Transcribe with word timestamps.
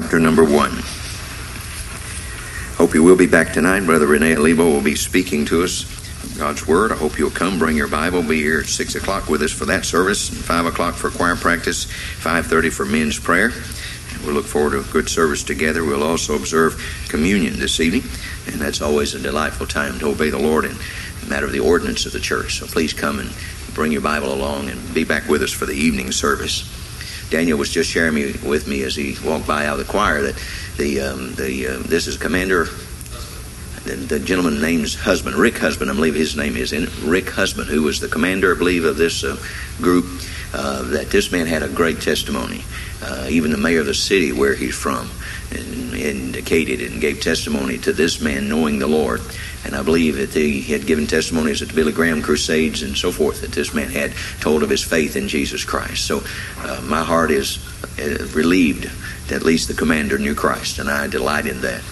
chapter 0.00 0.18
number 0.18 0.44
one. 0.44 0.72
Hope 2.76 2.94
you 2.94 3.02
will 3.02 3.16
be 3.16 3.26
back 3.26 3.52
tonight. 3.52 3.84
Brother 3.84 4.06
Rene 4.06 4.36
Lebo 4.36 4.64
will 4.64 4.80
be 4.80 4.94
speaking 4.94 5.44
to 5.46 5.62
us 5.62 5.84
God's 6.38 6.66
Word. 6.66 6.90
I 6.90 6.96
hope 6.96 7.18
you'll 7.18 7.30
come, 7.30 7.58
bring 7.58 7.76
your 7.76 7.86
Bible, 7.86 8.22
be 8.22 8.40
here 8.40 8.60
at 8.60 8.66
6 8.66 8.94
o'clock 8.94 9.28
with 9.28 9.42
us 9.42 9.52
for 9.52 9.66
that 9.66 9.84
service, 9.84 10.30
and 10.30 10.38
5 10.38 10.66
o'clock 10.66 10.94
for 10.94 11.10
choir 11.10 11.36
practice, 11.36 11.84
5.30 11.84 12.72
for 12.72 12.86
men's 12.86 13.18
prayer. 13.18 13.52
We'll 14.24 14.34
look 14.34 14.46
forward 14.46 14.70
to 14.70 14.80
a 14.80 14.92
good 14.92 15.10
service 15.10 15.42
together. 15.42 15.84
We'll 15.84 16.02
also 16.02 16.34
observe 16.34 16.82
communion 17.08 17.58
this 17.58 17.78
evening, 17.78 18.04
and 18.46 18.60
that's 18.60 18.80
always 18.80 19.14
a 19.14 19.18
delightful 19.18 19.66
time 19.66 19.98
to 19.98 20.08
obey 20.08 20.30
the 20.30 20.38
Lord 20.38 20.64
in 20.64 20.76
matter 21.28 21.46
of 21.46 21.52
the 21.52 21.60
ordinance 21.60 22.06
of 22.06 22.12
the 22.12 22.20
church. 22.20 22.58
So 22.58 22.66
please 22.66 22.94
come 22.94 23.18
and 23.18 23.30
bring 23.74 23.92
your 23.92 24.00
Bible 24.00 24.32
along 24.32 24.70
and 24.70 24.94
be 24.94 25.04
back 25.04 25.28
with 25.28 25.42
us 25.42 25.52
for 25.52 25.66
the 25.66 25.74
evening 25.74 26.10
service. 26.10 26.79
Daniel 27.30 27.58
was 27.58 27.70
just 27.70 27.90
sharing 27.90 28.14
me, 28.14 28.34
with 28.44 28.66
me 28.66 28.82
as 28.82 28.96
he 28.96 29.16
walked 29.24 29.46
by 29.46 29.66
out 29.66 29.78
of 29.78 29.86
the 29.86 29.90
choir 29.90 30.22
that 30.22 30.42
the 30.76 31.00
um, 31.00 31.34
the 31.34 31.66
uh, 31.66 31.78
this 31.78 32.06
is 32.06 32.16
Commander 32.16 32.66
the, 33.84 33.96
the 33.96 34.20
gentleman 34.20 34.60
name's 34.60 34.94
husband, 34.94 35.36
Rick 35.36 35.58
Husband, 35.58 35.90
I 35.90 35.94
believe 35.94 36.14
his 36.14 36.36
name 36.36 36.56
is 36.56 36.72
Rick 37.02 37.30
Husband, 37.30 37.68
who 37.68 37.82
was 37.82 37.98
the 37.98 38.08
commander, 38.08 38.54
I 38.54 38.58
believe, 38.58 38.84
of 38.84 38.96
this 38.96 39.24
uh, 39.24 39.36
group, 39.78 40.04
uh, 40.52 40.82
that 40.90 41.10
this 41.10 41.32
man 41.32 41.46
had 41.46 41.62
a 41.62 41.68
great 41.68 42.00
testimony. 42.00 42.62
Uh, 43.02 43.26
even 43.30 43.50
the 43.50 43.56
mayor 43.56 43.80
of 43.80 43.86
the 43.86 43.94
city 43.94 44.32
where 44.32 44.54
he's 44.54 44.74
from 44.74 45.10
indicated 45.94 46.80
and 46.80 47.00
gave 47.00 47.20
testimony 47.20 47.78
to 47.78 47.92
this 47.92 48.20
man 48.20 48.48
knowing 48.48 48.78
the 48.78 48.86
Lord. 48.86 49.20
And 49.64 49.74
I 49.74 49.82
believe 49.82 50.16
that 50.16 50.30
he 50.30 50.62
had 50.62 50.86
given 50.86 51.06
testimonies 51.06 51.60
at 51.60 51.68
the 51.68 51.74
Billy 51.74 51.92
Graham 51.92 52.22
Crusades 52.22 52.82
and 52.82 52.96
so 52.96 53.12
forth 53.12 53.42
that 53.42 53.52
this 53.52 53.74
man 53.74 53.90
had 53.90 54.12
told 54.40 54.62
of 54.62 54.70
his 54.70 54.82
faith 54.82 55.16
in 55.16 55.28
Jesus 55.28 55.64
Christ. 55.64 56.06
So 56.06 56.22
uh, 56.58 56.80
my 56.84 57.02
heart 57.02 57.30
is 57.30 57.58
uh, 57.98 58.26
relieved 58.32 58.90
that 59.28 59.36
at 59.36 59.42
least 59.42 59.68
the 59.68 59.74
commander 59.74 60.18
knew 60.18 60.34
Christ, 60.34 60.78
and 60.78 60.90
I 60.90 61.06
delight 61.08 61.46
in 61.46 61.60
that. 61.60 61.82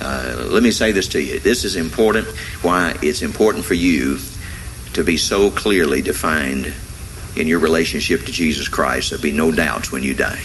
Uh, 0.00 0.46
let 0.50 0.62
me 0.62 0.70
say 0.70 0.92
this 0.92 1.08
to 1.08 1.22
you. 1.22 1.40
This 1.40 1.64
is 1.64 1.76
important. 1.76 2.26
Why 2.62 2.96
it's 3.02 3.22
important 3.22 3.64
for 3.64 3.74
you 3.74 4.18
to 4.92 5.02
be 5.02 5.16
so 5.16 5.50
clearly 5.50 6.02
defined 6.02 6.72
in 7.36 7.48
your 7.48 7.58
relationship 7.58 8.24
to 8.26 8.32
Jesus 8.32 8.68
Christ. 8.68 9.10
There'll 9.10 9.22
be 9.22 9.32
no 9.32 9.50
doubts 9.50 9.90
when 9.90 10.02
you 10.02 10.14
die. 10.14 10.42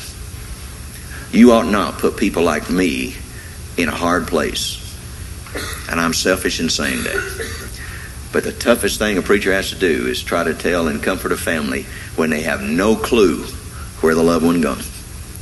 You 1.32 1.52
ought 1.52 1.70
not 1.70 2.00
put 2.00 2.18
people 2.18 2.44
like 2.44 2.70
me 2.70 3.16
in 3.78 3.90
a 3.90 3.96
hard 3.96 4.28
place. 4.28 4.79
And 5.90 6.00
I'm 6.00 6.14
selfish 6.14 6.60
in 6.60 6.70
saying 6.70 7.04
that. 7.04 7.60
But 8.32 8.44
the 8.44 8.52
toughest 8.52 9.00
thing 9.00 9.18
a 9.18 9.22
preacher 9.22 9.52
has 9.54 9.70
to 9.70 9.76
do 9.76 10.08
is 10.08 10.22
try 10.22 10.44
to 10.44 10.54
tell 10.54 10.88
and 10.88 11.02
comfort 11.02 11.32
a 11.32 11.38
family 11.38 11.84
when 12.16 12.30
they 12.30 12.42
have 12.42 12.62
no 12.62 12.96
clue 12.96 13.44
where 14.02 14.14
the 14.14 14.24
loved 14.24 14.46
one 14.46 14.62
gone. 14.62 14.84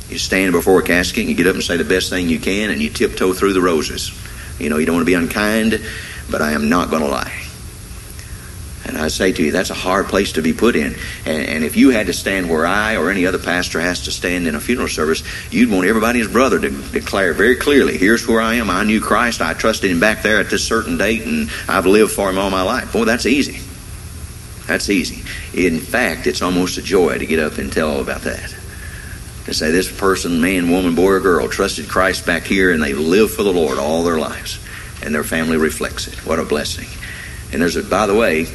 You 0.08 0.18
stand 0.18 0.52
before 0.52 0.80
a 0.80 0.82
casket 0.82 1.20
and 1.20 1.28
you 1.28 1.34
get 1.34 1.46
up 1.46 1.54
and 1.54 1.62
say 1.62 1.76
the 1.76 1.84
best 1.84 2.08
thing 2.08 2.28
you 2.28 2.40
can 2.40 2.70
and 2.70 2.82
you 2.82 2.88
tiptoe 2.88 3.34
through 3.34 3.52
the 3.52 3.60
roses. 3.60 4.10
You 4.58 4.70
know, 4.70 4.78
you 4.78 4.86
don't 4.86 4.96
want 4.96 5.06
to 5.06 5.10
be 5.10 5.14
unkind, 5.14 5.80
but 6.30 6.40
I 6.40 6.52
am 6.52 6.70
not 6.70 6.88
going 6.88 7.02
to 7.02 7.08
lie. 7.08 7.47
And 8.88 8.96
I 8.96 9.08
say 9.08 9.32
to 9.32 9.42
you, 9.42 9.52
that's 9.52 9.70
a 9.70 9.74
hard 9.74 10.06
place 10.06 10.32
to 10.32 10.42
be 10.42 10.52
put 10.52 10.74
in. 10.74 10.96
And, 11.26 11.48
and, 11.48 11.64
if 11.64 11.76
you 11.76 11.90
had 11.90 12.06
to 12.06 12.12
stand 12.12 12.48
where 12.48 12.66
I 12.66 12.96
or 12.96 13.10
any 13.10 13.26
other 13.26 13.38
pastor 13.38 13.80
has 13.80 14.04
to 14.04 14.10
stand 14.10 14.46
in 14.46 14.54
a 14.54 14.60
funeral 14.60 14.88
service, 14.88 15.22
you'd 15.52 15.70
want 15.70 15.86
everybody 15.86 16.26
brother 16.26 16.58
to 16.58 16.70
declare 16.70 17.34
very 17.34 17.56
clearly, 17.56 17.98
here's 17.98 18.26
where 18.26 18.40
I 18.40 18.54
am. 18.54 18.70
I 18.70 18.84
knew 18.84 19.00
Christ. 19.00 19.42
I 19.42 19.54
trusted 19.54 19.90
him 19.90 20.00
back 20.00 20.22
there 20.22 20.40
at 20.40 20.50
this 20.50 20.64
certain 20.64 20.96
date, 20.96 21.22
and 21.22 21.50
I've 21.68 21.86
lived 21.86 22.12
for 22.12 22.30
him 22.30 22.38
all 22.38 22.50
my 22.50 22.62
life. 22.62 22.92
Boy, 22.92 23.04
that's 23.04 23.26
easy. 23.26 23.60
That's 24.66 24.88
easy. 24.90 25.22
In 25.54 25.78
fact, 25.80 26.26
it's 26.26 26.42
almost 26.42 26.78
a 26.78 26.82
joy 26.82 27.18
to 27.18 27.26
get 27.26 27.38
up 27.38 27.58
and 27.58 27.72
tell 27.72 28.00
about 28.00 28.22
that 28.22 28.54
to 29.48 29.54
say 29.54 29.70
this 29.70 29.90
person, 29.90 30.42
man, 30.42 30.68
woman, 30.68 30.94
boy, 30.94 31.12
or 31.12 31.20
girl, 31.20 31.48
trusted 31.48 31.88
Christ 31.88 32.26
back 32.26 32.44
here 32.44 32.70
and 32.70 32.82
they 32.82 32.92
lived 32.92 33.32
for 33.32 33.42
the 33.42 33.52
Lord 33.52 33.78
all 33.78 34.02
their 34.02 34.18
lives. 34.18 34.58
And 35.02 35.14
their 35.14 35.24
family 35.24 35.56
reflects 35.56 36.06
it. 36.06 36.26
What 36.26 36.38
a 36.38 36.44
blessing. 36.44 36.86
And 37.50 37.62
there's 37.62 37.76
a, 37.76 37.82
by 37.82 38.06
the 38.06 38.14
way, 38.14 38.46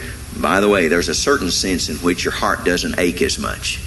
by 0.42 0.60
the 0.60 0.70
way, 0.70 0.88
there's 0.88 1.10
a 1.10 1.16
certain 1.16 1.52
sense 1.52 1.90
in 1.90 1.98
which 1.98 2.24
your 2.24 2.34
heart 2.34 2.64
doesn't 2.64 3.00
ache 3.00 3.22
as 3.22 3.38
much. 3.38 3.80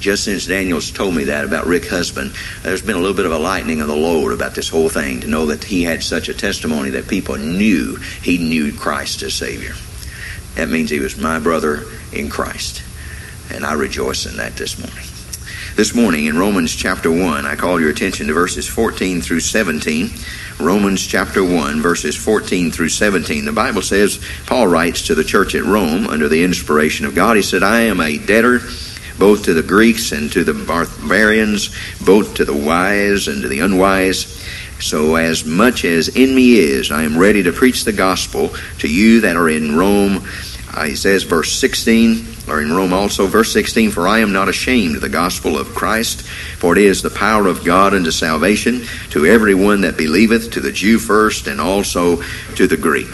Just 0.00 0.24
since 0.24 0.46
Daniel's 0.46 0.90
told 0.90 1.14
me 1.14 1.24
that 1.24 1.44
about 1.44 1.66
Rick 1.66 1.88
Husband, 1.88 2.34
there's 2.62 2.82
been 2.82 2.96
a 2.96 3.00
little 3.00 3.16
bit 3.16 3.26
of 3.26 3.32
a 3.32 3.38
lightening 3.38 3.80
of 3.80 3.88
the 3.88 3.96
load 3.96 4.32
about 4.32 4.54
this 4.54 4.68
whole 4.68 4.88
thing 4.88 5.20
to 5.20 5.26
know 5.26 5.46
that 5.46 5.64
he 5.64 5.82
had 5.82 6.02
such 6.02 6.28
a 6.28 6.34
testimony 6.34 6.90
that 6.90 7.08
people 7.08 7.36
knew 7.36 7.96
he 7.96 8.36
knew 8.36 8.72
Christ 8.72 9.22
as 9.22 9.34
Savior. 9.34 9.74
That 10.56 10.68
means 10.68 10.90
he 10.90 11.00
was 11.00 11.16
my 11.16 11.38
brother 11.38 11.84
in 12.12 12.28
Christ. 12.28 12.82
And 13.50 13.64
I 13.64 13.72
rejoice 13.74 14.26
in 14.26 14.36
that 14.36 14.56
this 14.56 14.78
morning. 14.78 15.13
This 15.76 15.92
morning 15.92 16.26
in 16.26 16.38
Romans 16.38 16.72
chapter 16.72 17.10
1, 17.10 17.46
I 17.46 17.56
call 17.56 17.80
your 17.80 17.90
attention 17.90 18.28
to 18.28 18.32
verses 18.32 18.64
14 18.68 19.20
through 19.20 19.40
17. 19.40 20.08
Romans 20.60 21.04
chapter 21.04 21.42
1, 21.42 21.82
verses 21.82 22.14
14 22.14 22.70
through 22.70 22.90
17. 22.90 23.44
The 23.44 23.50
Bible 23.50 23.82
says, 23.82 24.24
Paul 24.46 24.68
writes 24.68 25.08
to 25.08 25.16
the 25.16 25.24
church 25.24 25.56
at 25.56 25.64
Rome 25.64 26.06
under 26.06 26.28
the 26.28 26.44
inspiration 26.44 27.06
of 27.06 27.16
God. 27.16 27.34
He 27.34 27.42
said, 27.42 27.64
I 27.64 27.80
am 27.80 28.00
a 28.00 28.18
debtor 28.18 28.60
both 29.18 29.46
to 29.46 29.54
the 29.54 29.64
Greeks 29.64 30.12
and 30.12 30.30
to 30.30 30.44
the 30.44 30.54
barbarians, 30.54 31.74
both 32.04 32.36
to 32.36 32.44
the 32.44 32.54
wise 32.56 33.26
and 33.26 33.42
to 33.42 33.48
the 33.48 33.58
unwise. 33.58 34.46
So, 34.78 35.16
as 35.16 35.44
much 35.44 35.84
as 35.84 36.06
in 36.06 36.36
me 36.36 36.54
is, 36.54 36.92
I 36.92 37.02
am 37.02 37.18
ready 37.18 37.42
to 37.42 37.52
preach 37.52 37.82
the 37.82 37.92
gospel 37.92 38.54
to 38.78 38.88
you 38.88 39.22
that 39.22 39.34
are 39.34 39.48
in 39.48 39.76
Rome. 39.76 40.24
Uh, 40.72 40.84
he 40.84 40.94
says, 40.94 41.24
verse 41.24 41.50
16, 41.50 42.33
or 42.48 42.60
in 42.60 42.72
Rome 42.72 42.92
also, 42.92 43.26
verse 43.26 43.52
16, 43.52 43.90
For 43.90 44.06
I 44.06 44.18
am 44.18 44.32
not 44.32 44.48
ashamed 44.48 44.96
of 44.96 45.02
the 45.02 45.08
gospel 45.08 45.58
of 45.58 45.74
Christ, 45.74 46.22
for 46.22 46.76
it 46.76 46.82
is 46.82 47.02
the 47.02 47.10
power 47.10 47.46
of 47.46 47.64
God 47.64 47.94
unto 47.94 48.10
salvation 48.10 48.84
to 49.10 49.26
everyone 49.26 49.82
that 49.82 49.96
believeth, 49.96 50.52
to 50.52 50.60
the 50.60 50.72
Jew 50.72 50.98
first, 50.98 51.46
and 51.46 51.60
also 51.60 52.22
to 52.56 52.66
the 52.66 52.76
Greek. 52.76 53.08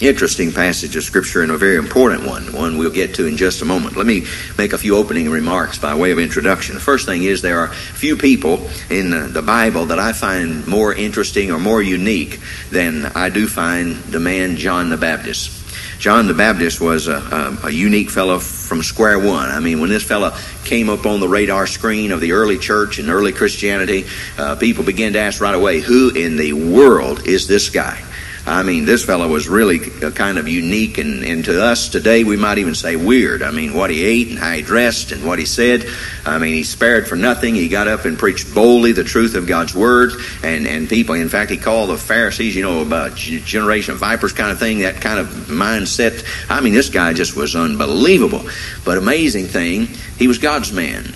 Interesting 0.00 0.52
passage 0.52 0.96
of 0.96 1.04
Scripture 1.04 1.42
and 1.42 1.52
a 1.52 1.56
very 1.56 1.76
important 1.76 2.26
one, 2.26 2.52
one 2.52 2.78
we'll 2.78 2.90
get 2.90 3.14
to 3.14 3.26
in 3.26 3.36
just 3.36 3.62
a 3.62 3.64
moment. 3.64 3.96
Let 3.96 4.06
me 4.06 4.26
make 4.58 4.72
a 4.72 4.78
few 4.78 4.96
opening 4.96 5.30
remarks 5.30 5.78
by 5.78 5.94
way 5.94 6.10
of 6.10 6.18
introduction. 6.18 6.74
The 6.74 6.80
first 6.80 7.06
thing 7.06 7.22
is 7.22 7.42
there 7.42 7.60
are 7.60 7.68
few 7.68 8.16
people 8.16 8.68
in 8.90 9.32
the 9.32 9.42
Bible 9.42 9.86
that 9.86 10.00
I 10.00 10.12
find 10.12 10.66
more 10.66 10.92
interesting 10.92 11.52
or 11.52 11.60
more 11.60 11.80
unique 11.80 12.40
than 12.70 13.06
I 13.14 13.30
do 13.30 13.46
find 13.46 13.96
the 13.96 14.20
man 14.20 14.56
John 14.56 14.90
the 14.90 14.96
Baptist. 14.96 15.63
John 16.04 16.26
the 16.26 16.34
Baptist 16.34 16.82
was 16.82 17.08
a, 17.08 17.14
a, 17.14 17.68
a, 17.68 17.70
unique 17.70 18.10
fellow 18.10 18.38
from 18.38 18.82
square 18.82 19.18
one. 19.18 19.48
I 19.48 19.58
mean, 19.58 19.80
when 19.80 19.88
this 19.88 20.02
fellow 20.02 20.36
came 20.62 20.90
up 20.90 21.06
on 21.06 21.18
the 21.18 21.26
radar 21.26 21.66
screen 21.66 22.12
of 22.12 22.20
the 22.20 22.32
early 22.32 22.58
church 22.58 22.98
and 22.98 23.08
early 23.08 23.32
Christianity, 23.32 24.04
uh, 24.36 24.54
people 24.56 24.84
began 24.84 25.14
to 25.14 25.18
ask 25.18 25.40
right 25.40 25.54
away, 25.54 25.80
who 25.80 26.10
in 26.10 26.36
the 26.36 26.52
world 26.52 27.26
is 27.26 27.46
this 27.46 27.70
guy? 27.70 28.04
I 28.46 28.62
mean, 28.62 28.84
this 28.84 29.02
fellow 29.04 29.26
was 29.26 29.48
really 29.48 29.78
kind 29.78 30.36
of 30.36 30.46
unique, 30.46 30.98
and, 30.98 31.24
and 31.24 31.44
to 31.46 31.64
us 31.64 31.88
today, 31.88 32.24
we 32.24 32.36
might 32.36 32.58
even 32.58 32.74
say 32.74 32.94
weird. 32.94 33.42
I 33.42 33.50
mean, 33.50 33.72
what 33.72 33.88
he 33.88 34.04
ate 34.04 34.28
and 34.28 34.38
how 34.38 34.52
he 34.52 34.60
dressed 34.60 35.12
and 35.12 35.24
what 35.24 35.38
he 35.38 35.46
said. 35.46 35.86
I 36.26 36.36
mean, 36.38 36.52
he 36.52 36.62
spared 36.62 37.08
for 37.08 37.16
nothing. 37.16 37.54
He 37.54 37.68
got 37.68 37.88
up 37.88 38.04
and 38.04 38.18
preached 38.18 38.54
boldly 38.54 38.92
the 38.92 39.02
truth 39.04 39.34
of 39.34 39.46
God's 39.46 39.74
word, 39.74 40.12
and, 40.42 40.66
and 40.66 40.88
people, 40.88 41.14
in 41.14 41.30
fact, 41.30 41.50
he 41.50 41.56
called 41.56 41.88
the 41.88 41.96
Pharisees, 41.96 42.54
you 42.54 42.62
know, 42.62 42.82
about 42.82 43.16
generation 43.16 43.94
of 43.94 44.00
vipers 44.00 44.34
kind 44.34 44.50
of 44.50 44.58
thing, 44.58 44.80
that 44.80 45.00
kind 45.00 45.18
of 45.18 45.28
mindset. 45.48 46.22
I 46.50 46.60
mean, 46.60 46.74
this 46.74 46.90
guy 46.90 47.14
just 47.14 47.36
was 47.36 47.56
unbelievable. 47.56 48.46
But 48.84 48.98
amazing 48.98 49.46
thing, 49.46 49.88
he 50.18 50.28
was 50.28 50.36
God's 50.36 50.70
man. 50.70 51.14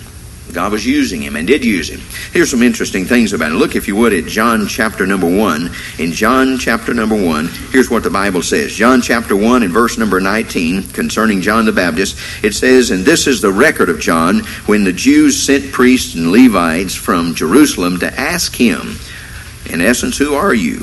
God 0.53 0.71
was 0.71 0.85
using 0.85 1.21
him 1.21 1.35
and 1.35 1.47
did 1.47 1.63
use 1.63 1.89
him. 1.89 2.01
Here's 2.31 2.49
some 2.49 2.63
interesting 2.63 3.05
things 3.05 3.33
about 3.33 3.51
it. 3.51 3.55
Look, 3.55 3.75
if 3.75 3.87
you 3.87 3.95
would, 3.95 4.13
at 4.13 4.25
John 4.25 4.67
chapter 4.67 5.05
number 5.05 5.27
1. 5.27 5.69
In 5.99 6.11
John 6.11 6.57
chapter 6.57 6.93
number 6.93 7.15
1, 7.15 7.47
here's 7.71 7.89
what 7.89 8.03
the 8.03 8.09
Bible 8.09 8.41
says. 8.41 8.73
John 8.73 9.01
chapter 9.01 9.35
1 9.35 9.63
and 9.63 9.71
verse 9.71 9.97
number 9.97 10.19
19, 10.19 10.89
concerning 10.89 11.41
John 11.41 11.65
the 11.65 11.71
Baptist, 11.71 12.17
it 12.43 12.53
says, 12.53 12.91
And 12.91 13.05
this 13.05 13.27
is 13.27 13.41
the 13.41 13.51
record 13.51 13.89
of 13.89 13.99
John 13.99 14.39
when 14.65 14.83
the 14.83 14.93
Jews 14.93 15.41
sent 15.41 15.71
priests 15.71 16.15
and 16.15 16.31
Levites 16.31 16.95
from 16.95 17.35
Jerusalem 17.35 17.99
to 17.99 18.19
ask 18.19 18.55
him, 18.55 18.97
in 19.69 19.81
essence, 19.81 20.17
who 20.17 20.33
are 20.33 20.53
you? 20.53 20.77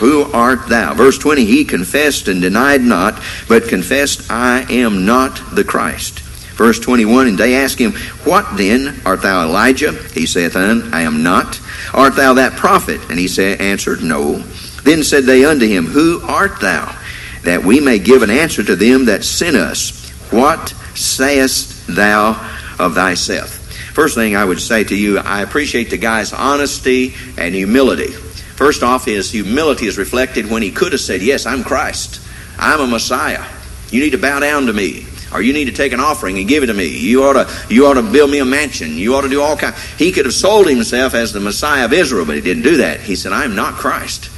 Who 0.00 0.22
art 0.32 0.68
thou? 0.68 0.94
Verse 0.94 1.18
20, 1.18 1.44
he 1.44 1.64
confessed 1.64 2.28
and 2.28 2.40
denied 2.40 2.80
not, 2.80 3.22
but 3.46 3.68
confessed, 3.68 4.30
I 4.30 4.64
am 4.72 5.04
not 5.04 5.38
the 5.54 5.64
Christ. 5.64 6.22
Verse 6.62 6.78
21, 6.78 7.26
and 7.26 7.36
they 7.36 7.56
ask 7.56 7.76
him, 7.76 7.90
What 8.22 8.56
then? 8.56 9.00
Art 9.04 9.22
thou 9.22 9.42
Elijah? 9.42 9.90
He 10.14 10.26
saith, 10.26 10.54
I 10.54 11.00
am 11.00 11.24
not. 11.24 11.60
Art 11.92 12.14
thou 12.14 12.34
that 12.34 12.52
prophet? 12.52 13.00
And 13.10 13.18
he 13.18 13.26
said, 13.26 13.60
answered, 13.60 14.00
No. 14.00 14.38
Then 14.84 15.02
said 15.02 15.24
they 15.24 15.44
unto 15.44 15.66
him, 15.66 15.86
Who 15.86 16.20
art 16.22 16.60
thou? 16.60 16.96
That 17.42 17.64
we 17.64 17.80
may 17.80 17.98
give 17.98 18.22
an 18.22 18.30
answer 18.30 18.62
to 18.62 18.76
them 18.76 19.06
that 19.06 19.24
sent 19.24 19.56
us. 19.56 20.08
What 20.30 20.68
sayest 20.94 21.88
thou 21.88 22.30
of 22.78 22.94
thyself? 22.94 23.58
First 23.92 24.14
thing 24.14 24.36
I 24.36 24.44
would 24.44 24.60
say 24.60 24.84
to 24.84 24.94
you, 24.94 25.18
I 25.18 25.42
appreciate 25.42 25.90
the 25.90 25.98
guy's 25.98 26.32
honesty 26.32 27.14
and 27.36 27.56
humility. 27.56 28.12
First 28.12 28.84
off, 28.84 29.04
his 29.04 29.32
humility 29.32 29.86
is 29.86 29.98
reflected 29.98 30.48
when 30.48 30.62
he 30.62 30.70
could 30.70 30.92
have 30.92 31.00
said, 31.00 31.22
Yes, 31.22 31.44
I'm 31.44 31.64
Christ. 31.64 32.20
I'm 32.56 32.78
a 32.78 32.86
Messiah. 32.86 33.44
You 33.90 34.00
need 34.00 34.10
to 34.10 34.18
bow 34.18 34.38
down 34.38 34.66
to 34.66 34.72
me. 34.72 35.06
Or 35.32 35.42
you 35.42 35.52
need 35.52 35.66
to 35.66 35.72
take 35.72 35.92
an 35.92 36.00
offering 36.00 36.38
and 36.38 36.48
give 36.48 36.62
it 36.62 36.66
to 36.66 36.74
me. 36.74 36.86
You 36.86 37.24
ought 37.24 37.32
to, 37.32 37.74
you 37.74 37.86
ought 37.86 37.94
to 37.94 38.02
build 38.02 38.30
me 38.30 38.38
a 38.38 38.44
mansion. 38.44 38.96
You 38.96 39.14
ought 39.14 39.22
to 39.22 39.28
do 39.28 39.40
all 39.40 39.56
kinds. 39.56 39.76
He 39.94 40.12
could 40.12 40.24
have 40.24 40.34
sold 40.34 40.68
himself 40.68 41.14
as 41.14 41.32
the 41.32 41.40
Messiah 41.40 41.84
of 41.84 41.92
Israel, 41.92 42.26
but 42.26 42.36
he 42.36 42.40
didn't 42.40 42.62
do 42.62 42.78
that. 42.78 43.00
He 43.00 43.16
said, 43.16 43.32
I 43.32 43.44
am 43.44 43.54
not 43.54 43.74
Christ. 43.74 44.30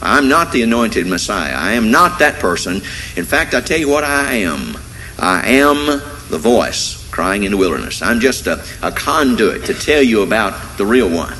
I'm 0.00 0.28
not 0.28 0.52
the 0.52 0.62
anointed 0.62 1.06
Messiah. 1.06 1.54
I 1.54 1.72
am 1.72 1.90
not 1.90 2.18
that 2.18 2.40
person. 2.40 2.76
In 3.16 3.24
fact, 3.24 3.54
I 3.54 3.60
tell 3.60 3.78
you 3.78 3.88
what 3.88 4.04
I 4.04 4.32
am. 4.34 4.76
I 5.18 5.48
am 5.48 5.86
the 6.28 6.38
voice 6.38 7.08
crying 7.12 7.44
in 7.44 7.52
the 7.52 7.56
wilderness. 7.56 8.02
I'm 8.02 8.18
just 8.18 8.46
a, 8.48 8.64
a 8.82 8.90
conduit 8.90 9.66
to 9.66 9.74
tell 9.74 10.02
you 10.02 10.22
about 10.22 10.78
the 10.78 10.86
real 10.86 11.08
one. 11.08 11.36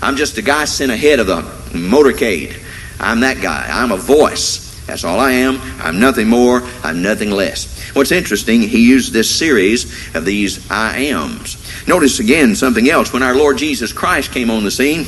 I'm 0.00 0.16
just 0.16 0.38
a 0.38 0.42
guy 0.42 0.64
sent 0.64 0.92
ahead 0.92 1.18
of 1.20 1.26
the 1.26 1.42
motorcade. 1.76 2.62
I'm 2.98 3.20
that 3.20 3.42
guy. 3.42 3.66
I'm 3.68 3.92
a 3.92 3.96
voice. 3.96 4.65
That's 4.86 5.04
all 5.04 5.18
I 5.18 5.32
am. 5.32 5.60
I'm 5.80 5.98
nothing 5.98 6.28
more. 6.28 6.62
I'm 6.82 7.02
nothing 7.02 7.30
less. 7.30 7.76
What's 7.94 8.12
interesting, 8.12 8.62
he 8.62 8.86
used 8.86 9.12
this 9.12 9.28
series 9.28 10.14
of 10.14 10.24
these 10.24 10.70
I 10.70 10.96
ams. 10.96 11.56
Notice 11.88 12.20
again 12.20 12.54
something 12.54 12.88
else. 12.88 13.12
When 13.12 13.22
our 13.22 13.34
Lord 13.34 13.58
Jesus 13.58 13.92
Christ 13.92 14.32
came 14.32 14.50
on 14.50 14.64
the 14.64 14.70
scene, 14.70 15.06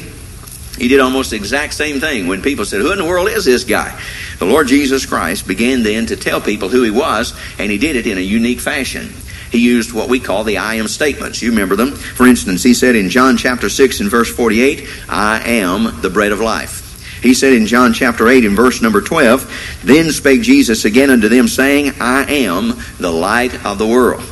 he 0.78 0.88
did 0.88 1.00
almost 1.00 1.30
the 1.30 1.36
exact 1.36 1.74
same 1.74 2.00
thing. 2.00 2.26
When 2.26 2.42
people 2.42 2.64
said, 2.64 2.80
Who 2.80 2.92
in 2.92 2.98
the 2.98 3.04
world 3.04 3.28
is 3.28 3.44
this 3.44 3.64
guy? 3.64 4.00
The 4.38 4.46
Lord 4.46 4.68
Jesus 4.68 5.06
Christ 5.06 5.46
began 5.46 5.82
then 5.82 6.06
to 6.06 6.16
tell 6.16 6.40
people 6.40 6.68
who 6.68 6.82
he 6.82 6.90
was, 6.90 7.38
and 7.58 7.70
he 7.70 7.78
did 7.78 7.96
it 7.96 8.06
in 8.06 8.18
a 8.18 8.22
unique 8.22 8.60
fashion. 8.60 9.12
He 9.50 9.58
used 9.58 9.92
what 9.92 10.08
we 10.08 10.20
call 10.20 10.44
the 10.44 10.58
I 10.58 10.74
am 10.74 10.88
statements. 10.88 11.42
You 11.42 11.50
remember 11.50 11.74
them. 11.74 11.92
For 11.92 12.26
instance, 12.26 12.62
he 12.62 12.74
said 12.74 12.94
in 12.94 13.08
John 13.08 13.36
chapter 13.36 13.68
6 13.68 14.00
and 14.00 14.10
verse 14.10 14.32
48, 14.32 14.88
I 15.08 15.40
am 15.44 16.00
the 16.00 16.10
bread 16.10 16.32
of 16.32 16.40
life. 16.40 16.87
He 17.22 17.34
said 17.34 17.52
in 17.52 17.66
John 17.66 17.92
chapter 17.92 18.28
8 18.28 18.44
and 18.44 18.56
verse 18.56 18.80
number 18.80 19.00
12, 19.00 19.80
Then 19.84 20.12
spake 20.12 20.42
Jesus 20.42 20.84
again 20.84 21.10
unto 21.10 21.28
them, 21.28 21.48
saying, 21.48 21.92
I 22.00 22.24
am 22.24 22.74
the 22.98 23.10
light 23.10 23.64
of 23.66 23.78
the 23.78 23.86
world. 23.86 24.22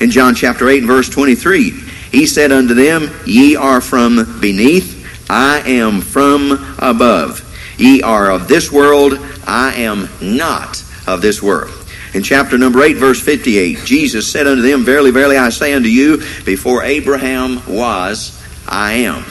In 0.00 0.10
John 0.10 0.34
chapter 0.34 0.68
8 0.68 0.78
and 0.78 0.86
verse 0.86 1.08
23, 1.08 1.70
he 2.10 2.26
said 2.26 2.52
unto 2.52 2.74
them, 2.74 3.10
Ye 3.26 3.56
are 3.56 3.80
from 3.80 4.40
beneath, 4.40 4.94
I 5.30 5.60
am 5.66 6.00
from 6.00 6.76
above. 6.78 7.42
Ye 7.78 8.02
are 8.02 8.30
of 8.30 8.48
this 8.48 8.70
world, 8.70 9.18
I 9.46 9.74
am 9.74 10.08
not 10.20 10.82
of 11.06 11.20
this 11.20 11.42
world. 11.42 11.72
In 12.14 12.22
chapter 12.22 12.56
number 12.56 12.82
8, 12.82 12.96
verse 12.96 13.20
58, 13.20 13.84
Jesus 13.84 14.30
said 14.30 14.46
unto 14.46 14.62
them, 14.62 14.84
Verily, 14.84 15.10
verily, 15.10 15.36
I 15.36 15.50
say 15.50 15.74
unto 15.74 15.88
you, 15.88 16.18
before 16.44 16.82
Abraham 16.82 17.60
was, 17.66 18.42
I 18.66 18.92
am. 18.92 19.24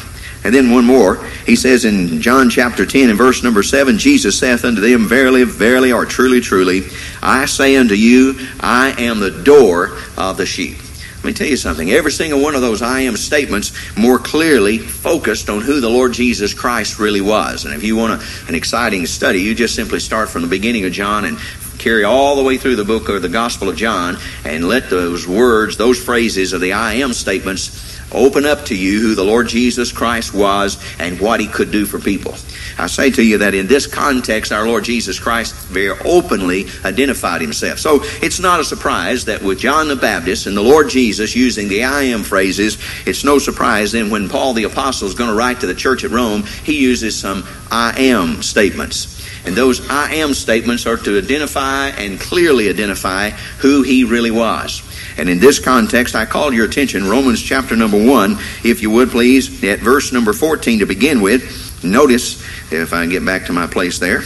And 0.45 0.53
then 0.53 0.69
one 0.69 0.85
more. 0.85 1.25
He 1.47 1.55
says 1.55 1.85
in 1.85 2.21
John 2.21 2.51
chapter 2.51 2.85
10 2.85 3.09
and 3.09 3.17
verse 3.17 3.41
number 3.41 3.63
7, 3.63 3.97
Jesus 3.97 4.37
saith 4.37 4.63
unto 4.63 4.79
them, 4.79 5.07
Verily, 5.07 5.43
verily, 5.43 5.91
or 5.91 6.05
truly, 6.05 6.39
truly, 6.39 6.83
I 7.23 7.45
say 7.45 7.75
unto 7.77 7.95
you, 7.95 8.35
I 8.59 8.93
am 9.01 9.19
the 9.19 9.31
door 9.31 9.97
of 10.15 10.37
the 10.37 10.45
sheep. 10.45 10.77
Let 11.15 11.25
me 11.25 11.33
tell 11.33 11.47
you 11.47 11.57
something. 11.57 11.89
Every 11.89 12.11
single 12.11 12.43
one 12.43 12.53
of 12.53 12.61
those 12.61 12.83
I 12.83 12.99
am 13.01 13.17
statements 13.17 13.73
more 13.97 14.19
clearly 14.19 14.77
focused 14.77 15.49
on 15.49 15.61
who 15.61 15.81
the 15.81 15.89
Lord 15.89 16.13
Jesus 16.13 16.53
Christ 16.53 16.99
really 16.99 17.21
was. 17.21 17.65
And 17.65 17.73
if 17.73 17.83
you 17.83 17.95
want 17.95 18.21
a, 18.21 18.47
an 18.47 18.53
exciting 18.53 19.07
study, 19.07 19.41
you 19.41 19.55
just 19.55 19.73
simply 19.73 19.99
start 19.99 20.29
from 20.29 20.43
the 20.43 20.47
beginning 20.47 20.85
of 20.85 20.91
John 20.91 21.25
and 21.25 21.39
carry 21.79 22.03
all 22.03 22.35
the 22.35 22.43
way 22.43 22.57
through 22.57 22.75
the 22.75 22.85
book 22.85 23.09
of 23.09 23.23
the 23.23 23.29
Gospel 23.29 23.69
of 23.69 23.75
John 23.75 24.17
and 24.43 24.67
let 24.67 24.91
those 24.91 25.27
words, 25.27 25.77
those 25.77 26.01
phrases 26.01 26.53
of 26.53 26.61
the 26.61 26.73
I 26.73 26.93
am 26.93 27.13
statements 27.13 27.94
open 28.15 28.45
up 28.45 28.65
to 28.65 28.75
you 28.75 28.99
who 29.01 29.15
the 29.15 29.23
Lord 29.23 29.47
Jesus 29.47 29.91
Christ 29.91 30.33
was 30.33 30.77
and 30.99 31.19
what 31.19 31.39
he 31.39 31.47
could 31.47 31.71
do 31.71 31.85
for 31.85 31.99
people. 31.99 32.35
I 32.77 32.87
say 32.87 33.09
to 33.11 33.23
you 33.23 33.37
that 33.39 33.53
in 33.53 33.67
this 33.67 33.87
context, 33.87 34.51
our 34.51 34.67
Lord 34.67 34.83
Jesus 34.83 35.19
Christ 35.19 35.55
very 35.67 35.97
openly 36.05 36.65
identified 36.83 37.41
himself. 37.41 37.79
So 37.79 37.99
it's 38.21 38.39
not 38.39 38.59
a 38.59 38.65
surprise 38.65 39.25
that 39.25 39.41
with 39.41 39.59
John 39.59 39.87
the 39.87 39.95
Baptist 39.95 40.47
and 40.47 40.57
the 40.57 40.61
Lord 40.61 40.89
Jesus 40.89 41.35
using 41.35 41.67
the 41.67 41.83
I 41.83 42.03
am 42.03 42.23
phrases, 42.23 42.77
it's 43.05 43.23
no 43.23 43.39
surprise 43.39 43.91
then 43.91 44.09
when 44.09 44.29
Paul 44.29 44.53
the 44.53 44.63
Apostle 44.63 45.07
is 45.07 45.15
going 45.15 45.29
to 45.29 45.35
write 45.35 45.61
to 45.61 45.67
the 45.67 45.75
church 45.75 46.03
at 46.03 46.11
Rome, 46.11 46.43
he 46.43 46.81
uses 46.81 47.17
some 47.17 47.45
I 47.71 47.93
am 47.97 48.41
statements. 48.41 49.14
And 49.45 49.55
those 49.55 49.87
I 49.89 50.15
am 50.15 50.33
statements 50.33 50.85
are 50.85 50.97
to 50.97 51.17
identify 51.17 51.89
and 51.89 52.19
clearly 52.19 52.69
identify 52.69 53.29
who 53.59 53.83
he 53.83 54.03
really 54.03 54.31
was. 54.31 54.81
And 55.17 55.29
in 55.29 55.39
this 55.39 55.59
context, 55.59 56.15
I 56.15 56.25
call 56.25 56.53
your 56.53 56.65
attention, 56.65 57.07
Romans 57.07 57.41
chapter 57.41 57.75
number 57.75 58.03
1, 58.03 58.37
if 58.63 58.81
you 58.81 58.89
would 58.91 59.11
please, 59.11 59.63
at 59.63 59.79
verse 59.79 60.11
number 60.11 60.33
14 60.33 60.79
to 60.79 60.85
begin 60.85 61.21
with. 61.21 61.83
Notice, 61.83 62.41
if 62.71 62.93
I 62.93 63.05
get 63.05 63.23
back 63.23 63.45
to 63.45 63.53
my 63.53 63.67
place 63.67 63.99
there, 63.99 64.23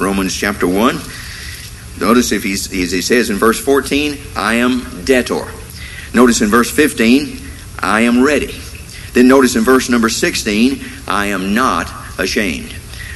Romans 0.00 0.34
chapter 0.34 0.66
1. 0.66 1.00
Notice 2.00 2.32
if 2.32 2.42
he's, 2.42 2.70
he 2.70 3.02
says 3.02 3.28
in 3.28 3.36
verse 3.36 3.62
14, 3.62 4.18
I 4.36 4.54
am 4.54 5.04
debtor. 5.04 5.52
Notice 6.14 6.40
in 6.40 6.48
verse 6.48 6.70
15, 6.70 7.38
I 7.78 8.02
am 8.02 8.22
ready. 8.22 8.54
Then 9.12 9.28
notice 9.28 9.56
in 9.56 9.62
verse 9.62 9.88
number 9.88 10.08
16, 10.08 10.82
I 11.06 11.26
am 11.26 11.54
not 11.54 11.92
ashamed. 12.18 12.71